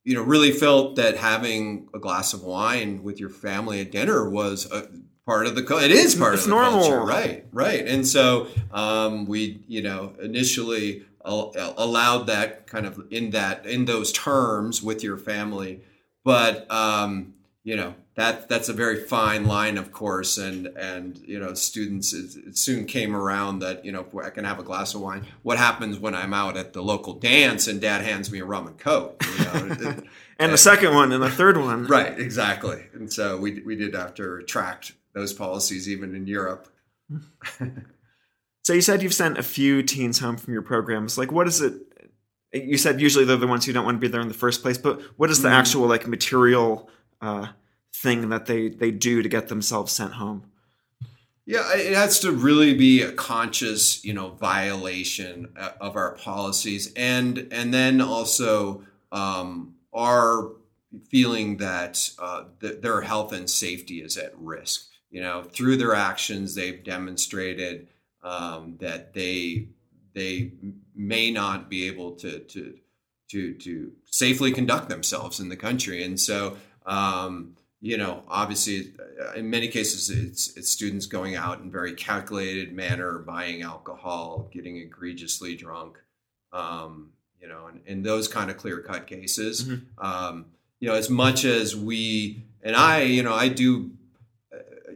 you 0.04 0.14
know, 0.14 0.22
really 0.22 0.52
felt 0.52 0.96
that 0.96 1.18
having 1.18 1.90
a 1.92 1.98
glass 1.98 2.32
of 2.32 2.42
wine 2.42 3.02
with 3.02 3.20
your 3.20 3.28
family 3.28 3.82
at 3.82 3.92
dinner 3.92 4.26
was 4.26 4.64
a 4.72 4.88
part 5.28 5.46
of 5.46 5.54
the 5.54 5.62
culture. 5.62 5.84
it 5.84 5.90
is 5.90 6.14
part 6.14 6.32
it's 6.32 6.44
of 6.44 6.48
the 6.48 6.54
normal. 6.56 6.80
culture, 6.80 7.00
right? 7.02 7.44
Right. 7.52 7.86
And 7.86 8.06
so 8.06 8.46
um, 8.72 9.26
we, 9.26 9.60
you 9.68 9.82
know, 9.82 10.14
initially 10.22 11.04
allowed 11.22 12.28
that 12.28 12.66
kind 12.66 12.86
of 12.86 13.06
in 13.10 13.30
that 13.30 13.66
in 13.66 13.84
those 13.84 14.10
terms 14.10 14.82
with 14.82 15.02
your 15.02 15.18
family, 15.18 15.82
but 16.24 16.70
um, 16.70 17.34
you 17.62 17.76
know 17.76 17.94
that 18.14 18.48
that's 18.48 18.70
a 18.70 18.72
very 18.72 19.04
fine 19.04 19.44
line, 19.44 19.76
of 19.76 19.92
course, 19.92 20.38
and 20.38 20.68
and 20.68 21.18
you 21.18 21.38
know 21.38 21.52
students 21.52 22.14
it, 22.14 22.34
it 22.46 22.56
soon 22.56 22.86
came 22.86 23.14
around 23.14 23.58
that 23.58 23.84
you 23.84 23.92
know 23.92 24.06
if 24.10 24.16
I 24.16 24.30
can 24.30 24.44
have 24.44 24.58
a 24.58 24.62
glass 24.62 24.94
of 24.94 25.02
wine. 25.02 25.26
What 25.42 25.58
happens 25.58 25.98
when 25.98 26.14
I'm 26.14 26.32
out 26.32 26.56
at 26.56 26.72
the 26.72 26.82
local 26.82 27.12
dance 27.12 27.68
and 27.68 27.78
Dad 27.78 28.02
hands 28.02 28.32
me 28.32 28.38
a 28.38 28.46
rum 28.46 28.66
and 28.66 28.78
coke? 28.78 29.22
You 29.38 29.44
know, 29.44 29.52
and, 29.88 30.08
and 30.38 30.52
the 30.54 30.58
second 30.58 30.94
one 30.94 31.12
and 31.12 31.22
the 31.22 31.30
third 31.30 31.58
one, 31.58 31.86
right? 31.86 32.18
Exactly. 32.18 32.86
And 32.94 33.12
so 33.12 33.36
we 33.36 33.60
we 33.60 33.76
did 33.76 33.94
have 33.94 34.14
to 34.14 34.26
retract 34.26 34.94
those 35.18 35.32
policies 35.32 35.88
even 35.88 36.14
in 36.14 36.26
Europe. 36.26 36.68
so 38.62 38.72
you 38.72 38.80
said 38.80 39.02
you've 39.02 39.14
sent 39.14 39.38
a 39.38 39.42
few 39.42 39.82
teens 39.82 40.18
home 40.18 40.36
from 40.36 40.52
your 40.52 40.62
programs. 40.62 41.18
Like, 41.18 41.32
what 41.32 41.46
is 41.46 41.60
it? 41.60 41.74
You 42.52 42.78
said 42.78 43.00
usually 43.00 43.24
they're 43.24 43.36
the 43.36 43.46
ones 43.46 43.66
who 43.66 43.72
don't 43.72 43.84
want 43.84 43.96
to 43.96 44.00
be 44.00 44.08
there 44.08 44.20
in 44.20 44.28
the 44.28 44.34
first 44.34 44.62
place, 44.62 44.78
but 44.78 45.00
what 45.16 45.30
is 45.30 45.42
the 45.42 45.48
mm. 45.48 45.52
actual 45.52 45.86
like 45.86 46.06
material? 46.06 46.88
Uh, 47.20 47.48
thing 47.98 48.28
that 48.28 48.46
they 48.46 48.68
they 48.68 48.90
do 48.90 49.22
to 49.22 49.28
get 49.28 49.48
themselves 49.48 49.92
sent 49.92 50.14
home. 50.14 50.44
Yeah, 51.46 51.74
it 51.74 51.94
has 51.94 52.20
to 52.20 52.32
really 52.32 52.74
be 52.74 53.02
a 53.02 53.10
conscious, 53.12 54.04
you 54.04 54.12
know, 54.12 54.30
violation 54.30 55.48
uh, 55.56 55.70
of 55.80 55.96
our 55.96 56.14
policies, 56.16 56.92
and 56.94 57.48
and 57.50 57.72
then 57.72 58.00
also 58.00 58.82
um, 59.10 59.74
our 59.92 60.52
feeling 61.08 61.56
that 61.58 62.10
uh, 62.18 62.44
th- 62.60 62.80
their 62.80 63.00
health 63.00 63.32
and 63.32 63.48
safety 63.48 64.02
is 64.02 64.16
at 64.16 64.38
risk. 64.38 64.87
You 65.10 65.22
know, 65.22 65.42
through 65.42 65.78
their 65.78 65.94
actions, 65.94 66.54
they've 66.54 66.82
demonstrated 66.82 67.88
um, 68.22 68.76
that 68.80 69.14
they 69.14 69.68
they 70.14 70.52
may 70.94 71.30
not 71.30 71.70
be 71.70 71.86
able 71.86 72.12
to 72.16 72.40
to 72.40 72.74
to 73.30 73.54
to 73.54 73.92
safely 74.04 74.52
conduct 74.52 74.88
themselves 74.88 75.40
in 75.40 75.48
the 75.48 75.56
country, 75.56 76.02
and 76.02 76.18
so 76.20 76.56
um, 76.86 77.54
you 77.80 77.96
know, 77.96 78.24
obviously, 78.26 78.92
in 79.36 79.50
many 79.50 79.68
cases, 79.68 80.10
it's 80.10 80.56
it's 80.56 80.68
students 80.68 81.06
going 81.06 81.36
out 81.36 81.60
in 81.60 81.70
very 81.70 81.92
calculated 81.92 82.72
manner, 82.72 83.18
buying 83.18 83.62
alcohol, 83.62 84.48
getting 84.52 84.78
egregiously 84.78 85.54
drunk, 85.54 85.98
um, 86.52 87.10
you 87.40 87.46
know, 87.46 87.66
and, 87.66 87.80
and 87.86 88.04
those 88.04 88.26
kind 88.26 88.50
of 88.50 88.56
clear 88.56 88.80
cut 88.80 89.06
cases. 89.06 89.64
Mm-hmm. 89.64 90.04
Um, 90.04 90.46
you 90.80 90.88
know, 90.88 90.94
as 90.94 91.08
much 91.08 91.44
as 91.44 91.76
we 91.76 92.42
and 92.62 92.74
I, 92.74 93.02
you 93.02 93.22
know, 93.22 93.34
I 93.34 93.48
do, 93.48 93.92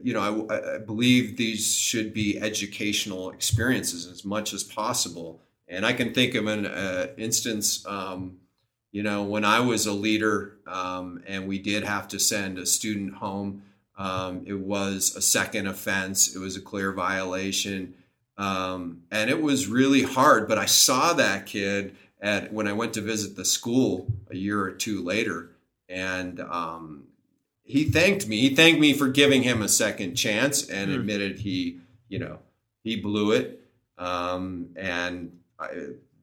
you 0.02 0.12
know, 0.12 0.46
I, 0.48 0.76
I, 0.76 0.78
believe 0.78 1.36
these 1.36 1.74
should 1.74 2.12
be 2.12 2.38
educational 2.38 3.30
experiences 3.30 4.06
as 4.06 4.24
much 4.24 4.52
as 4.52 4.62
possible. 4.62 5.40
And 5.68 5.86
I 5.86 5.92
can 5.92 6.12
think 6.12 6.34
of 6.34 6.46
an 6.46 6.66
uh, 6.66 7.08
instance. 7.16 7.84
Um, 7.86 8.38
you 8.90 9.02
know, 9.02 9.22
when 9.22 9.44
I 9.44 9.60
was 9.60 9.86
a 9.86 9.92
leader 9.92 10.58
um, 10.66 11.22
and 11.26 11.48
we 11.48 11.58
did 11.58 11.84
have 11.84 12.08
to 12.08 12.18
send 12.18 12.58
a 12.58 12.66
student 12.66 13.14
home, 13.14 13.62
um, 13.96 14.42
it 14.46 14.58
was 14.58 15.14
a 15.16 15.22
second 15.22 15.66
offense. 15.66 16.34
It 16.34 16.38
was 16.38 16.56
a 16.56 16.60
clear 16.60 16.92
violation. 16.92 17.94
Um, 18.36 19.04
and 19.10 19.30
it 19.30 19.40
was 19.40 19.66
really 19.66 20.02
hard. 20.02 20.48
But 20.48 20.58
I 20.58 20.66
saw 20.66 21.12
that 21.14 21.46
kid 21.46 21.96
at 22.20 22.52
when 22.52 22.66
I 22.66 22.72
went 22.72 22.94
to 22.94 23.00
visit 23.00 23.36
the 23.36 23.44
school 23.44 24.06
a 24.30 24.36
year 24.36 24.60
or 24.60 24.72
two 24.72 25.02
later, 25.02 25.50
and 25.88 26.40
um, 26.40 27.04
he 27.64 27.84
thanked 27.84 28.26
me. 28.26 28.40
He 28.40 28.54
thanked 28.54 28.80
me 28.80 28.92
for 28.92 29.08
giving 29.08 29.42
him 29.42 29.62
a 29.62 29.68
second 29.68 30.14
chance 30.14 30.68
and 30.68 30.90
mm. 30.90 30.94
admitted 30.96 31.38
he, 31.40 31.80
you 32.08 32.18
know, 32.18 32.38
he 32.82 32.96
blew 32.96 33.32
it. 33.32 33.60
Um, 33.98 34.70
and 34.76 35.38
I, 35.58 35.68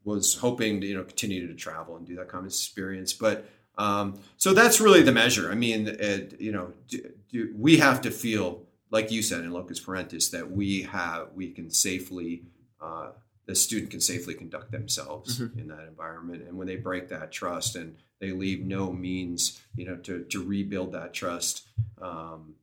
was 0.03 0.35
hoping 0.35 0.81
to 0.81 0.87
you 0.87 0.95
know 0.95 1.03
continue 1.03 1.47
to 1.47 1.53
travel 1.53 1.95
and 1.95 2.05
do 2.05 2.15
that 2.15 2.29
kind 2.29 2.45
of 2.45 2.51
experience. 2.51 3.13
But 3.13 3.47
um, 3.77 4.19
so 4.37 4.53
that's 4.53 4.81
really 4.81 5.01
the 5.01 5.11
measure. 5.11 5.51
I 5.51 5.55
mean, 5.55 5.87
it, 5.87 6.39
you 6.39 6.51
know, 6.51 6.73
do, 6.87 7.11
do, 7.31 7.53
we 7.57 7.77
have 7.77 8.01
to 8.01 8.11
feel 8.11 8.63
like 8.91 9.11
you 9.11 9.21
said 9.21 9.41
in 9.41 9.51
locus 9.51 9.79
parentis 9.79 10.31
that 10.31 10.51
we 10.51 10.83
have 10.83 11.29
we 11.35 11.51
can 11.51 11.69
safely 11.69 12.43
uh, 12.81 13.09
the 13.49 13.55
student 13.55 13.89
can 13.89 13.99
safely 13.99 14.35
conduct 14.35 14.71
themselves 14.71 15.39
mm-hmm. 15.39 15.59
in 15.59 15.67
that 15.67 15.87
environment 15.87 16.43
and 16.47 16.57
when 16.57 16.67
they 16.67 16.75
break 16.75 17.09
that 17.09 17.31
trust 17.31 17.75
and 17.75 17.97
they 18.21 18.31
leave 18.31 18.65
no 18.65 18.91
means 18.91 19.59
you 19.75 19.85
know 19.85 19.95
to, 19.97 20.23
to 20.25 20.43
rebuild 20.43 20.91
that 20.91 21.13
trust 21.13 21.67
um, 22.01 22.53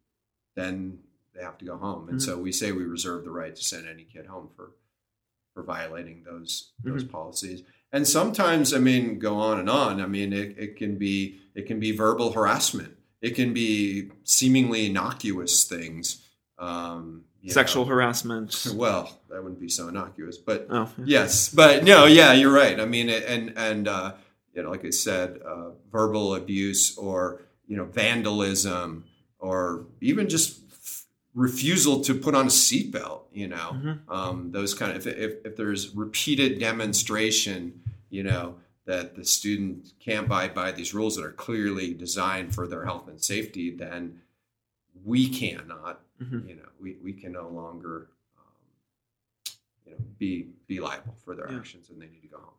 then 0.54 0.98
they 1.34 1.42
have 1.42 1.58
to 1.58 1.64
go 1.64 1.76
home 1.76 2.08
and 2.08 2.18
mm-hmm. 2.18 2.30
so 2.30 2.38
we 2.38 2.52
say 2.52 2.72
we 2.72 2.84
reserve 2.84 3.24
the 3.24 3.30
right 3.30 3.56
to 3.56 3.62
send 3.62 3.86
any 3.86 4.04
kid 4.04 4.26
home 4.26 4.48
for 4.56 4.70
for 5.56 5.62
violating 5.62 6.22
those 6.22 6.70
those 6.84 7.02
mm-hmm. 7.02 7.10
policies. 7.10 7.62
And 7.90 8.06
sometimes, 8.06 8.74
I 8.74 8.78
mean, 8.78 9.18
go 9.18 9.36
on 9.36 9.58
and 9.58 9.70
on. 9.70 10.02
I 10.02 10.06
mean, 10.06 10.34
it, 10.34 10.56
it 10.58 10.76
can 10.76 10.96
be 10.96 11.40
it 11.54 11.66
can 11.66 11.80
be 11.80 11.92
verbal 11.92 12.32
harassment. 12.32 12.94
It 13.22 13.34
can 13.34 13.54
be 13.54 14.10
seemingly 14.22 14.86
innocuous 14.86 15.64
things. 15.64 16.22
Um, 16.58 17.24
Sexual 17.52 17.84
know. 17.84 17.90
harassment. 17.90 18.66
Well, 18.74 19.18
that 19.30 19.42
wouldn't 19.42 19.60
be 19.60 19.68
so 19.68 19.88
innocuous, 19.88 20.38
but 20.38 20.66
oh. 20.70 20.90
yes, 21.04 21.48
but 21.48 21.84
no, 21.84 22.06
yeah, 22.06 22.32
you're 22.32 22.52
right. 22.52 22.78
I 22.78 22.84
mean, 22.84 23.08
and 23.08 23.52
and 23.56 23.88
uh, 23.88 24.14
you 24.54 24.62
know, 24.62 24.70
like 24.70 24.84
I 24.84 24.90
said, 24.90 25.40
uh, 25.46 25.70
verbal 25.90 26.34
abuse 26.34 26.96
or 26.96 27.40
you 27.66 27.76
know, 27.76 27.84
vandalism 27.84 29.04
or 29.38 29.86
even 30.00 30.28
just 30.28 30.60
refusal 31.34 32.00
to 32.00 32.14
put 32.14 32.34
on 32.34 32.46
a 32.46 32.50
seatbelt, 32.50 33.22
you 33.32 33.48
know, 33.48 33.72
mm-hmm. 33.74 34.10
um, 34.10 34.50
those 34.52 34.72
kind 34.72 34.96
of, 34.96 35.06
if, 35.06 35.16
if, 35.16 35.46
if, 35.46 35.56
there's 35.56 35.94
repeated 35.94 36.58
demonstration, 36.58 37.82
you 38.08 38.22
know, 38.22 38.54
that 38.86 39.14
the 39.16 39.24
student 39.24 39.92
can't 40.00 40.26
abide 40.26 40.54
by 40.54 40.72
these 40.72 40.94
rules 40.94 41.16
that 41.16 41.24
are 41.24 41.32
clearly 41.32 41.92
designed 41.92 42.54
for 42.54 42.66
their 42.66 42.84
health 42.84 43.08
and 43.08 43.20
safety, 43.20 43.70
then 43.70 44.20
we 45.04 45.28
cannot 45.28 46.00
Mm-hmm. 46.22 46.48
You 46.48 46.54
know, 46.56 46.62
we, 46.80 46.96
we 47.02 47.12
can 47.12 47.32
no 47.32 47.48
longer 47.48 48.08
um, 48.38 49.54
you 49.84 49.92
know 49.92 49.98
be 50.18 50.48
be 50.66 50.80
liable 50.80 51.14
for 51.24 51.34
their 51.34 51.50
yeah. 51.50 51.58
actions, 51.58 51.90
and 51.90 52.00
they 52.00 52.06
need 52.06 52.22
to 52.22 52.28
go 52.28 52.38
home. 52.38 52.54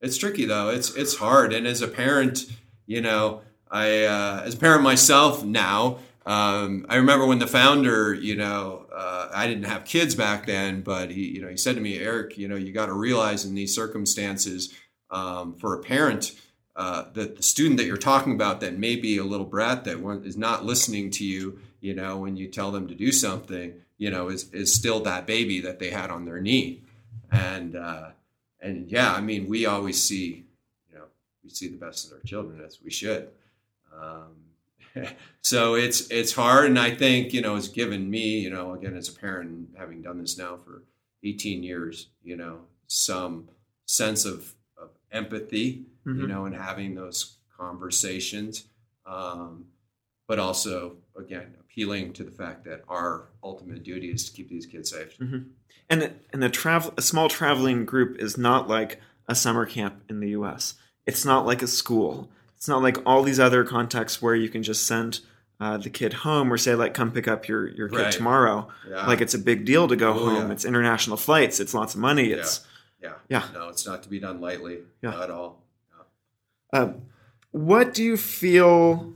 It's 0.00 0.16
tricky 0.16 0.46
though. 0.46 0.70
It's 0.70 0.94
it's 0.94 1.16
hard, 1.16 1.52
and 1.52 1.66
as 1.66 1.82
a 1.82 1.88
parent, 1.88 2.46
you 2.86 3.02
know, 3.02 3.42
I 3.70 4.04
uh, 4.04 4.42
as 4.44 4.54
a 4.54 4.58
parent 4.58 4.82
myself 4.82 5.44
now. 5.44 5.98
Um, 6.24 6.86
I 6.88 6.96
remember 6.96 7.24
when 7.24 7.38
the 7.38 7.46
founder, 7.46 8.12
you 8.12 8.34
know, 8.34 8.86
uh, 8.92 9.28
I 9.32 9.46
didn't 9.46 9.64
have 9.64 9.84
kids 9.84 10.16
back 10.16 10.44
then, 10.46 10.80
but 10.80 11.12
he, 11.12 11.28
you 11.28 11.40
know, 11.40 11.46
he 11.46 11.56
said 11.56 11.76
to 11.76 11.80
me, 11.80 12.00
Eric, 12.00 12.36
you 12.36 12.48
know, 12.48 12.56
you 12.56 12.72
got 12.72 12.86
to 12.86 12.94
realize 12.94 13.44
in 13.44 13.54
these 13.54 13.72
circumstances, 13.72 14.74
um, 15.12 15.54
for 15.54 15.74
a 15.74 15.78
parent, 15.84 16.32
uh, 16.76 17.06
that 17.14 17.36
the 17.36 17.42
student 17.42 17.78
that 17.78 17.86
you're 17.86 17.96
talking 17.96 18.34
about 18.34 18.60
that 18.60 18.78
may 18.78 18.96
be 18.96 19.16
a 19.16 19.24
little 19.24 19.46
brat 19.46 19.84
that 19.84 19.98
is 20.24 20.36
not 20.36 20.64
listening 20.64 21.10
to 21.10 21.24
you, 21.24 21.58
you 21.80 21.94
know, 21.94 22.18
when 22.18 22.36
you 22.36 22.48
tell 22.48 22.70
them 22.70 22.86
to 22.86 22.94
do 22.94 23.10
something, 23.10 23.74
you 23.98 24.10
know, 24.10 24.28
is 24.28 24.52
is 24.52 24.74
still 24.74 25.00
that 25.00 25.26
baby 25.26 25.60
that 25.62 25.78
they 25.78 25.90
had 25.90 26.10
on 26.10 26.24
their 26.24 26.40
knee, 26.40 26.82
and 27.32 27.76
uh, 27.76 28.10
and 28.60 28.90
yeah, 28.90 29.12
I 29.12 29.20
mean, 29.20 29.48
we 29.48 29.64
always 29.64 30.02
see, 30.02 30.44
you 30.90 30.98
know, 30.98 31.04
we 31.42 31.50
see 31.50 31.68
the 31.68 31.78
best 31.78 32.10
in 32.10 32.16
our 32.16 32.22
children 32.22 32.62
as 32.64 32.78
we 32.82 32.90
should. 32.90 33.28
Um, 33.98 35.06
so 35.40 35.74
it's 35.74 36.10
it's 36.10 36.32
hard, 36.32 36.66
and 36.66 36.78
I 36.78 36.94
think 36.94 37.32
you 37.32 37.40
know 37.40 37.56
it's 37.56 37.68
given 37.68 38.10
me, 38.10 38.40
you 38.40 38.50
know, 38.50 38.72
again 38.72 38.94
as 38.94 39.08
a 39.08 39.14
parent, 39.14 39.70
having 39.78 40.02
done 40.02 40.20
this 40.20 40.36
now 40.36 40.56
for 40.56 40.82
18 41.26 41.62
years, 41.62 42.08
you 42.22 42.36
know, 42.36 42.60
some 42.86 43.48
sense 43.86 44.24
of, 44.24 44.54
of 44.80 44.90
empathy, 45.10 45.84
mm-hmm. 46.06 46.20
you 46.20 46.26
know, 46.26 46.44
and 46.44 46.54
having 46.54 46.94
those 46.94 47.36
conversations, 47.56 48.64
um, 49.06 49.66
but 50.28 50.38
also 50.38 50.96
again 51.18 51.54
appealing 51.60 52.12
to 52.14 52.24
the 52.24 52.30
fact 52.30 52.64
that 52.64 52.82
our 52.88 53.28
ultimate 53.42 53.82
duty 53.82 54.10
is 54.10 54.28
to 54.28 54.32
keep 54.36 54.48
these 54.48 54.66
kids 54.66 54.90
safe. 54.90 55.18
Mm-hmm. 55.18 55.48
And 55.88 56.14
and 56.32 56.42
the 56.42 56.48
travel 56.48 56.94
a 56.96 57.02
small 57.02 57.28
traveling 57.28 57.84
group 57.84 58.18
is 58.18 58.36
not 58.36 58.68
like 58.68 59.00
a 59.28 59.34
summer 59.34 59.66
camp 59.66 60.02
in 60.08 60.20
the 60.20 60.30
U.S. 60.30 60.74
It's 61.06 61.24
not 61.24 61.46
like 61.46 61.62
a 61.62 61.66
school. 61.66 62.30
It's 62.56 62.68
not 62.68 62.82
like 62.82 62.98
all 63.06 63.22
these 63.22 63.38
other 63.38 63.64
contexts 63.64 64.20
where 64.20 64.34
you 64.34 64.48
can 64.48 64.62
just 64.62 64.86
send 64.86 65.20
uh, 65.60 65.76
the 65.76 65.90
kid 65.90 66.12
home 66.12 66.52
or 66.52 66.58
say 66.58 66.74
like 66.74 66.94
come 66.94 67.12
pick 67.12 67.28
up 67.28 67.48
your 67.48 67.68
your 67.68 67.88
kid 67.88 67.98
right. 67.98 68.12
tomorrow. 68.12 68.68
Yeah. 68.88 69.06
Like 69.06 69.20
it's 69.20 69.34
a 69.34 69.38
big 69.38 69.64
deal 69.64 69.88
to 69.88 69.96
go 69.96 70.10
oh, 70.10 70.30
home. 70.30 70.48
Yeah. 70.48 70.52
It's 70.52 70.64
international 70.64 71.16
flights. 71.16 71.60
It's 71.60 71.74
lots 71.74 71.94
of 71.94 72.00
money. 72.00 72.30
It's 72.30 72.66
yeah. 73.02 73.12
yeah. 73.28 73.42
yeah. 73.42 73.48
No, 73.54 73.68
it's 73.68 73.86
not 73.86 74.02
to 74.02 74.08
be 74.08 74.18
done 74.18 74.40
lightly. 74.40 74.78
Not 75.02 75.20
at 75.22 75.30
all. 75.30 75.65
Uh, 76.72 76.92
what 77.52 77.94
do 77.94 78.02
you 78.02 78.16
feel 78.16 79.14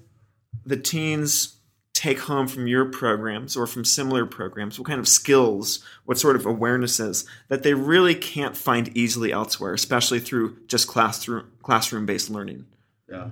the 0.64 0.76
teens 0.76 1.56
take 1.92 2.20
home 2.20 2.48
from 2.48 2.66
your 2.66 2.86
programs 2.86 3.56
or 3.56 3.66
from 3.66 3.84
similar 3.84 4.24
programs? 4.24 4.78
What 4.78 4.88
kind 4.88 4.98
of 4.98 5.06
skills, 5.06 5.84
what 6.06 6.18
sort 6.18 6.36
of 6.36 6.44
awarenesses 6.44 7.26
that 7.48 7.62
they 7.62 7.74
really 7.74 8.14
can't 8.14 8.56
find 8.56 8.96
easily 8.96 9.32
elsewhere, 9.32 9.74
especially 9.74 10.20
through 10.20 10.56
just 10.66 10.88
classroom 10.88 11.50
classroom 11.62 12.06
based 12.06 12.30
learning? 12.30 12.64
Yeah. 13.08 13.28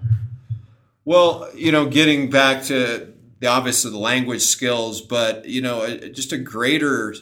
Well, 1.07 1.49
you 1.55 1.73
know, 1.73 1.87
getting 1.87 2.29
back 2.29 2.65
to 2.65 3.15
the 3.41 3.47
obvious 3.47 3.87
of 3.87 3.93
the 3.93 3.99
language 3.99 4.43
skills, 4.43 5.01
but 5.01 5.47
you 5.47 5.63
know, 5.63 5.97
just 6.09 6.33
a 6.33 6.39
greater, 6.39 7.15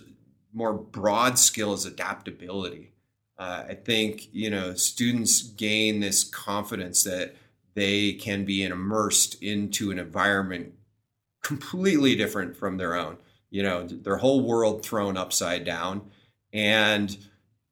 more 0.53 0.73
broad 0.73 1.39
skill 1.39 1.75
is 1.75 1.87
adaptability. 1.87 2.91
Uh, 3.39 3.65
I 3.69 3.75
think 3.75 4.29
you 4.33 4.51
know 4.51 4.75
students 4.75 5.43
gain 5.43 6.01
this 6.01 6.25
confidence 6.25 7.05
that 7.05 7.35
they 7.75 8.13
can 8.15 8.45
be 8.45 8.65
immersed 8.65 9.43
into 9.43 9.91
an 9.91 9.99
environment 9.99 10.73
completely 11.43 12.17
different 12.17 12.57
from 12.57 12.77
their 12.79 12.95
own. 12.95 13.19
You 13.51 13.63
know, 13.63 13.87
their 13.87 14.17
whole 14.17 14.41
world 14.41 14.85
thrown 14.85 15.17
upside 15.17 15.65
down, 15.65 16.11
and 16.53 17.17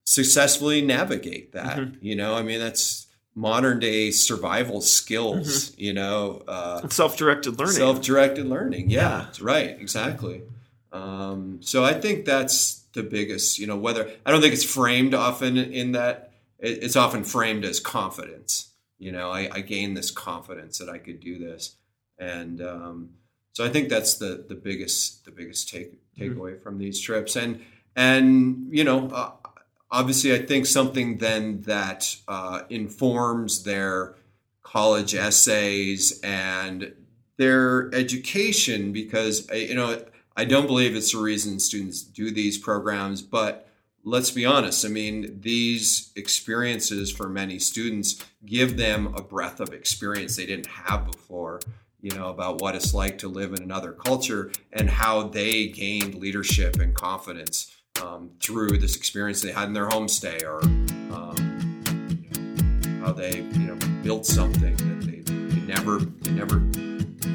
successfully 0.05 0.83
navigate 0.83 1.53
that. 1.53 1.79
Mm-hmm. 1.79 2.05
You 2.05 2.17
know, 2.17 2.35
I 2.35 2.43
mean 2.43 2.61
that's 2.61 3.07
modern 3.35 3.81
day 3.81 4.11
survival 4.11 4.81
skills. 4.81 5.71
Mm-hmm. 5.71 5.81
You 5.81 5.93
know, 5.95 6.43
uh, 6.47 6.89
self 6.89 7.17
directed 7.17 7.59
learning. 7.59 7.75
Self 7.75 8.01
directed 8.01 8.47
learning. 8.47 8.91
Yeah, 8.91 9.27
yeah, 9.33 9.39
right. 9.41 9.71
Exactly. 9.81 10.43
Um, 10.93 11.59
so 11.61 11.85
I 11.85 11.95
think 11.95 12.25
that's 12.25 12.84
the 12.95 13.03
biggest. 13.03 13.59
You 13.59 13.67
know, 13.67 13.77
whether 13.77 14.11
I 14.25 14.31
don't 14.31 14.41
think 14.41 14.55
it's 14.55 14.65
framed 14.65 15.15
often 15.15 15.57
in 15.57 15.93
that. 15.93 16.33
It's 16.59 16.97
often 16.97 17.25
framed 17.25 17.65
as 17.65 17.81
confidence. 17.81 18.71
You 18.99 19.13
know, 19.13 19.31
I, 19.31 19.51
I 19.53 19.61
gained 19.61 19.97
this 19.97 20.11
confidence 20.11 20.79
that 20.79 20.89
I 20.89 20.99
could 20.99 21.21
do 21.21 21.39
this, 21.39 21.77
and 22.19 22.63
um, 22.63 23.11
so 23.53 23.65
I 23.65 23.69
think 23.69 23.89
that's 23.89 24.15
the 24.15 24.45
the 24.49 24.55
biggest 24.55 25.25
the 25.25 25.31
biggest 25.31 25.69
take 25.69 25.93
mm-hmm. 25.93 26.23
takeaway 26.23 26.53
mm-hmm. 26.53 26.63
from 26.63 26.79
these 26.79 27.01
trips, 27.01 27.37
and 27.37 27.61
and 27.97 28.69
you 28.71 28.85
know, 28.85 29.09
uh, 29.09 29.33
obviously, 29.91 30.35
I 30.35 30.39
think 30.39 30.67
something 30.67 31.19
then 31.19 31.63
that 31.63 32.17
uh, 32.27 32.63
informs 32.71 33.65
their 33.65 34.17
college 34.63 35.15
essays 35.15 36.21
and 36.23 36.95
their 37.37 37.95
education, 37.95 38.93
because 38.93 39.51
uh, 39.51 39.55
you 39.55 39.75
know, 39.75 40.03
I 40.37 40.45
don't 40.45 40.67
believe 40.67 40.97
it's 40.97 41.13
the 41.13 41.19
reason 41.19 41.61
students 41.61 42.03
do 42.03 42.31
these 42.31 42.59
programs, 42.59 43.23
but 43.23 43.69
let's 44.03 44.31
be 44.31 44.45
honest. 44.45 44.85
I 44.85 44.89
mean, 44.89 45.41
these 45.41 46.11
experiences 46.17 47.11
for 47.11 47.29
many 47.29 47.59
students 47.59 48.23
give 48.45 48.77
them 48.77 49.15
a 49.15 49.23
breadth 49.23 49.61
of 49.61 49.73
experience 49.73 50.37
they 50.37 50.47
didn't 50.47 50.67
have 50.67 51.07
before 51.07 51.61
you 52.05 52.11
know, 52.11 52.29
about 52.29 52.61
what 52.61 52.75
it's 52.75 52.93
like 52.93 53.17
to 53.17 53.29
live 53.29 53.55
in 53.55 53.63
another 53.63 53.91
culture 53.91 54.53
and 54.75 54.91
how 54.91 55.23
they 55.23 55.69
gained 55.69 56.15
leadership 56.17 56.79
and 56.79 56.95
confidence 56.95 57.75
um, 58.03 58.31
through 58.41 58.77
this 58.77 58.95
experience 58.95 59.41
they 59.41 59.53
had 59.53 59.69
in 59.69 59.73
their 59.73 59.89
homestay 59.89 60.43
or 60.43 60.63
um, 61.15 61.81
you 62.23 62.91
know, 62.91 63.07
how 63.07 63.11
they, 63.11 63.37
you 63.37 63.75
know, 63.75 64.03
built 64.03 64.27
something 64.27 64.77
that 64.77 65.01
they, 65.07 65.21
they 65.21 65.61
never, 65.63 65.99
they 65.99 66.33
never 66.33 66.59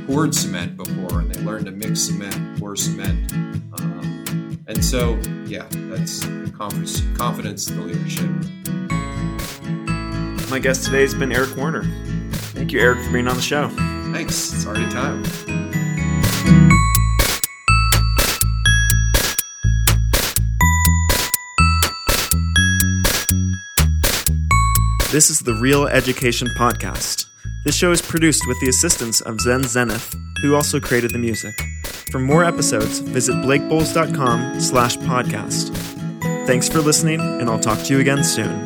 poured 0.06 0.34
cement 0.34 0.78
before 0.78 1.20
and 1.20 1.32
they 1.32 1.42
learned 1.42 1.66
to 1.66 1.72
mix 1.72 2.02
cement, 2.02 2.60
pour 2.60 2.76
cement. 2.76 3.32
Um, 3.34 4.60
and 4.68 4.84
so, 4.84 5.20
yeah, 5.46 5.68
that's 5.72 6.26
confidence, 6.52 7.02
confidence 7.16 7.70
in 7.70 7.78
the 7.78 7.84
leadership. 7.84 8.30
My 10.50 10.60
guest 10.60 10.86
today 10.86 11.02
has 11.02 11.14
been 11.14 11.32
Eric 11.32 11.56
Warner. 11.56 11.84
Thank 12.54 12.72
you, 12.72 12.80
Eric, 12.80 13.06
for 13.06 13.14
being 13.14 13.28
on 13.28 13.36
the 13.36 13.42
show. 13.42 13.70
Thanks. 14.12 14.54
It's 14.54 14.66
already 14.66 14.90
time. 14.92 15.24
This 25.12 25.32
is 25.32 25.40
the 25.40 25.56
Real 25.56 25.88
Education 25.88 26.48
Podcast. 26.56 27.29
This 27.70 27.78
show 27.78 27.91
is 27.91 28.01
produced 28.01 28.47
with 28.47 28.59
the 28.61 28.70
assistance 28.70 29.22
of 29.22 29.39
Zen 29.39 29.61
Zenith, 29.61 30.15
who 30.41 30.55
also 30.55 30.80
created 30.80 31.11
the 31.11 31.20
music. 31.20 31.53
For 32.11 32.17
more 32.17 32.43
episodes, 32.43 32.97
visit 32.97 33.36
blakeboles.com 33.36 34.59
slash 34.59 34.97
podcast. 34.97 35.70
Thanks 36.47 36.67
for 36.67 36.80
listening, 36.80 37.22
and 37.22 37.47
I'll 37.47 37.59
talk 37.59 37.78
to 37.84 37.93
you 37.93 37.99
again 37.99 38.24
soon. 38.24 38.65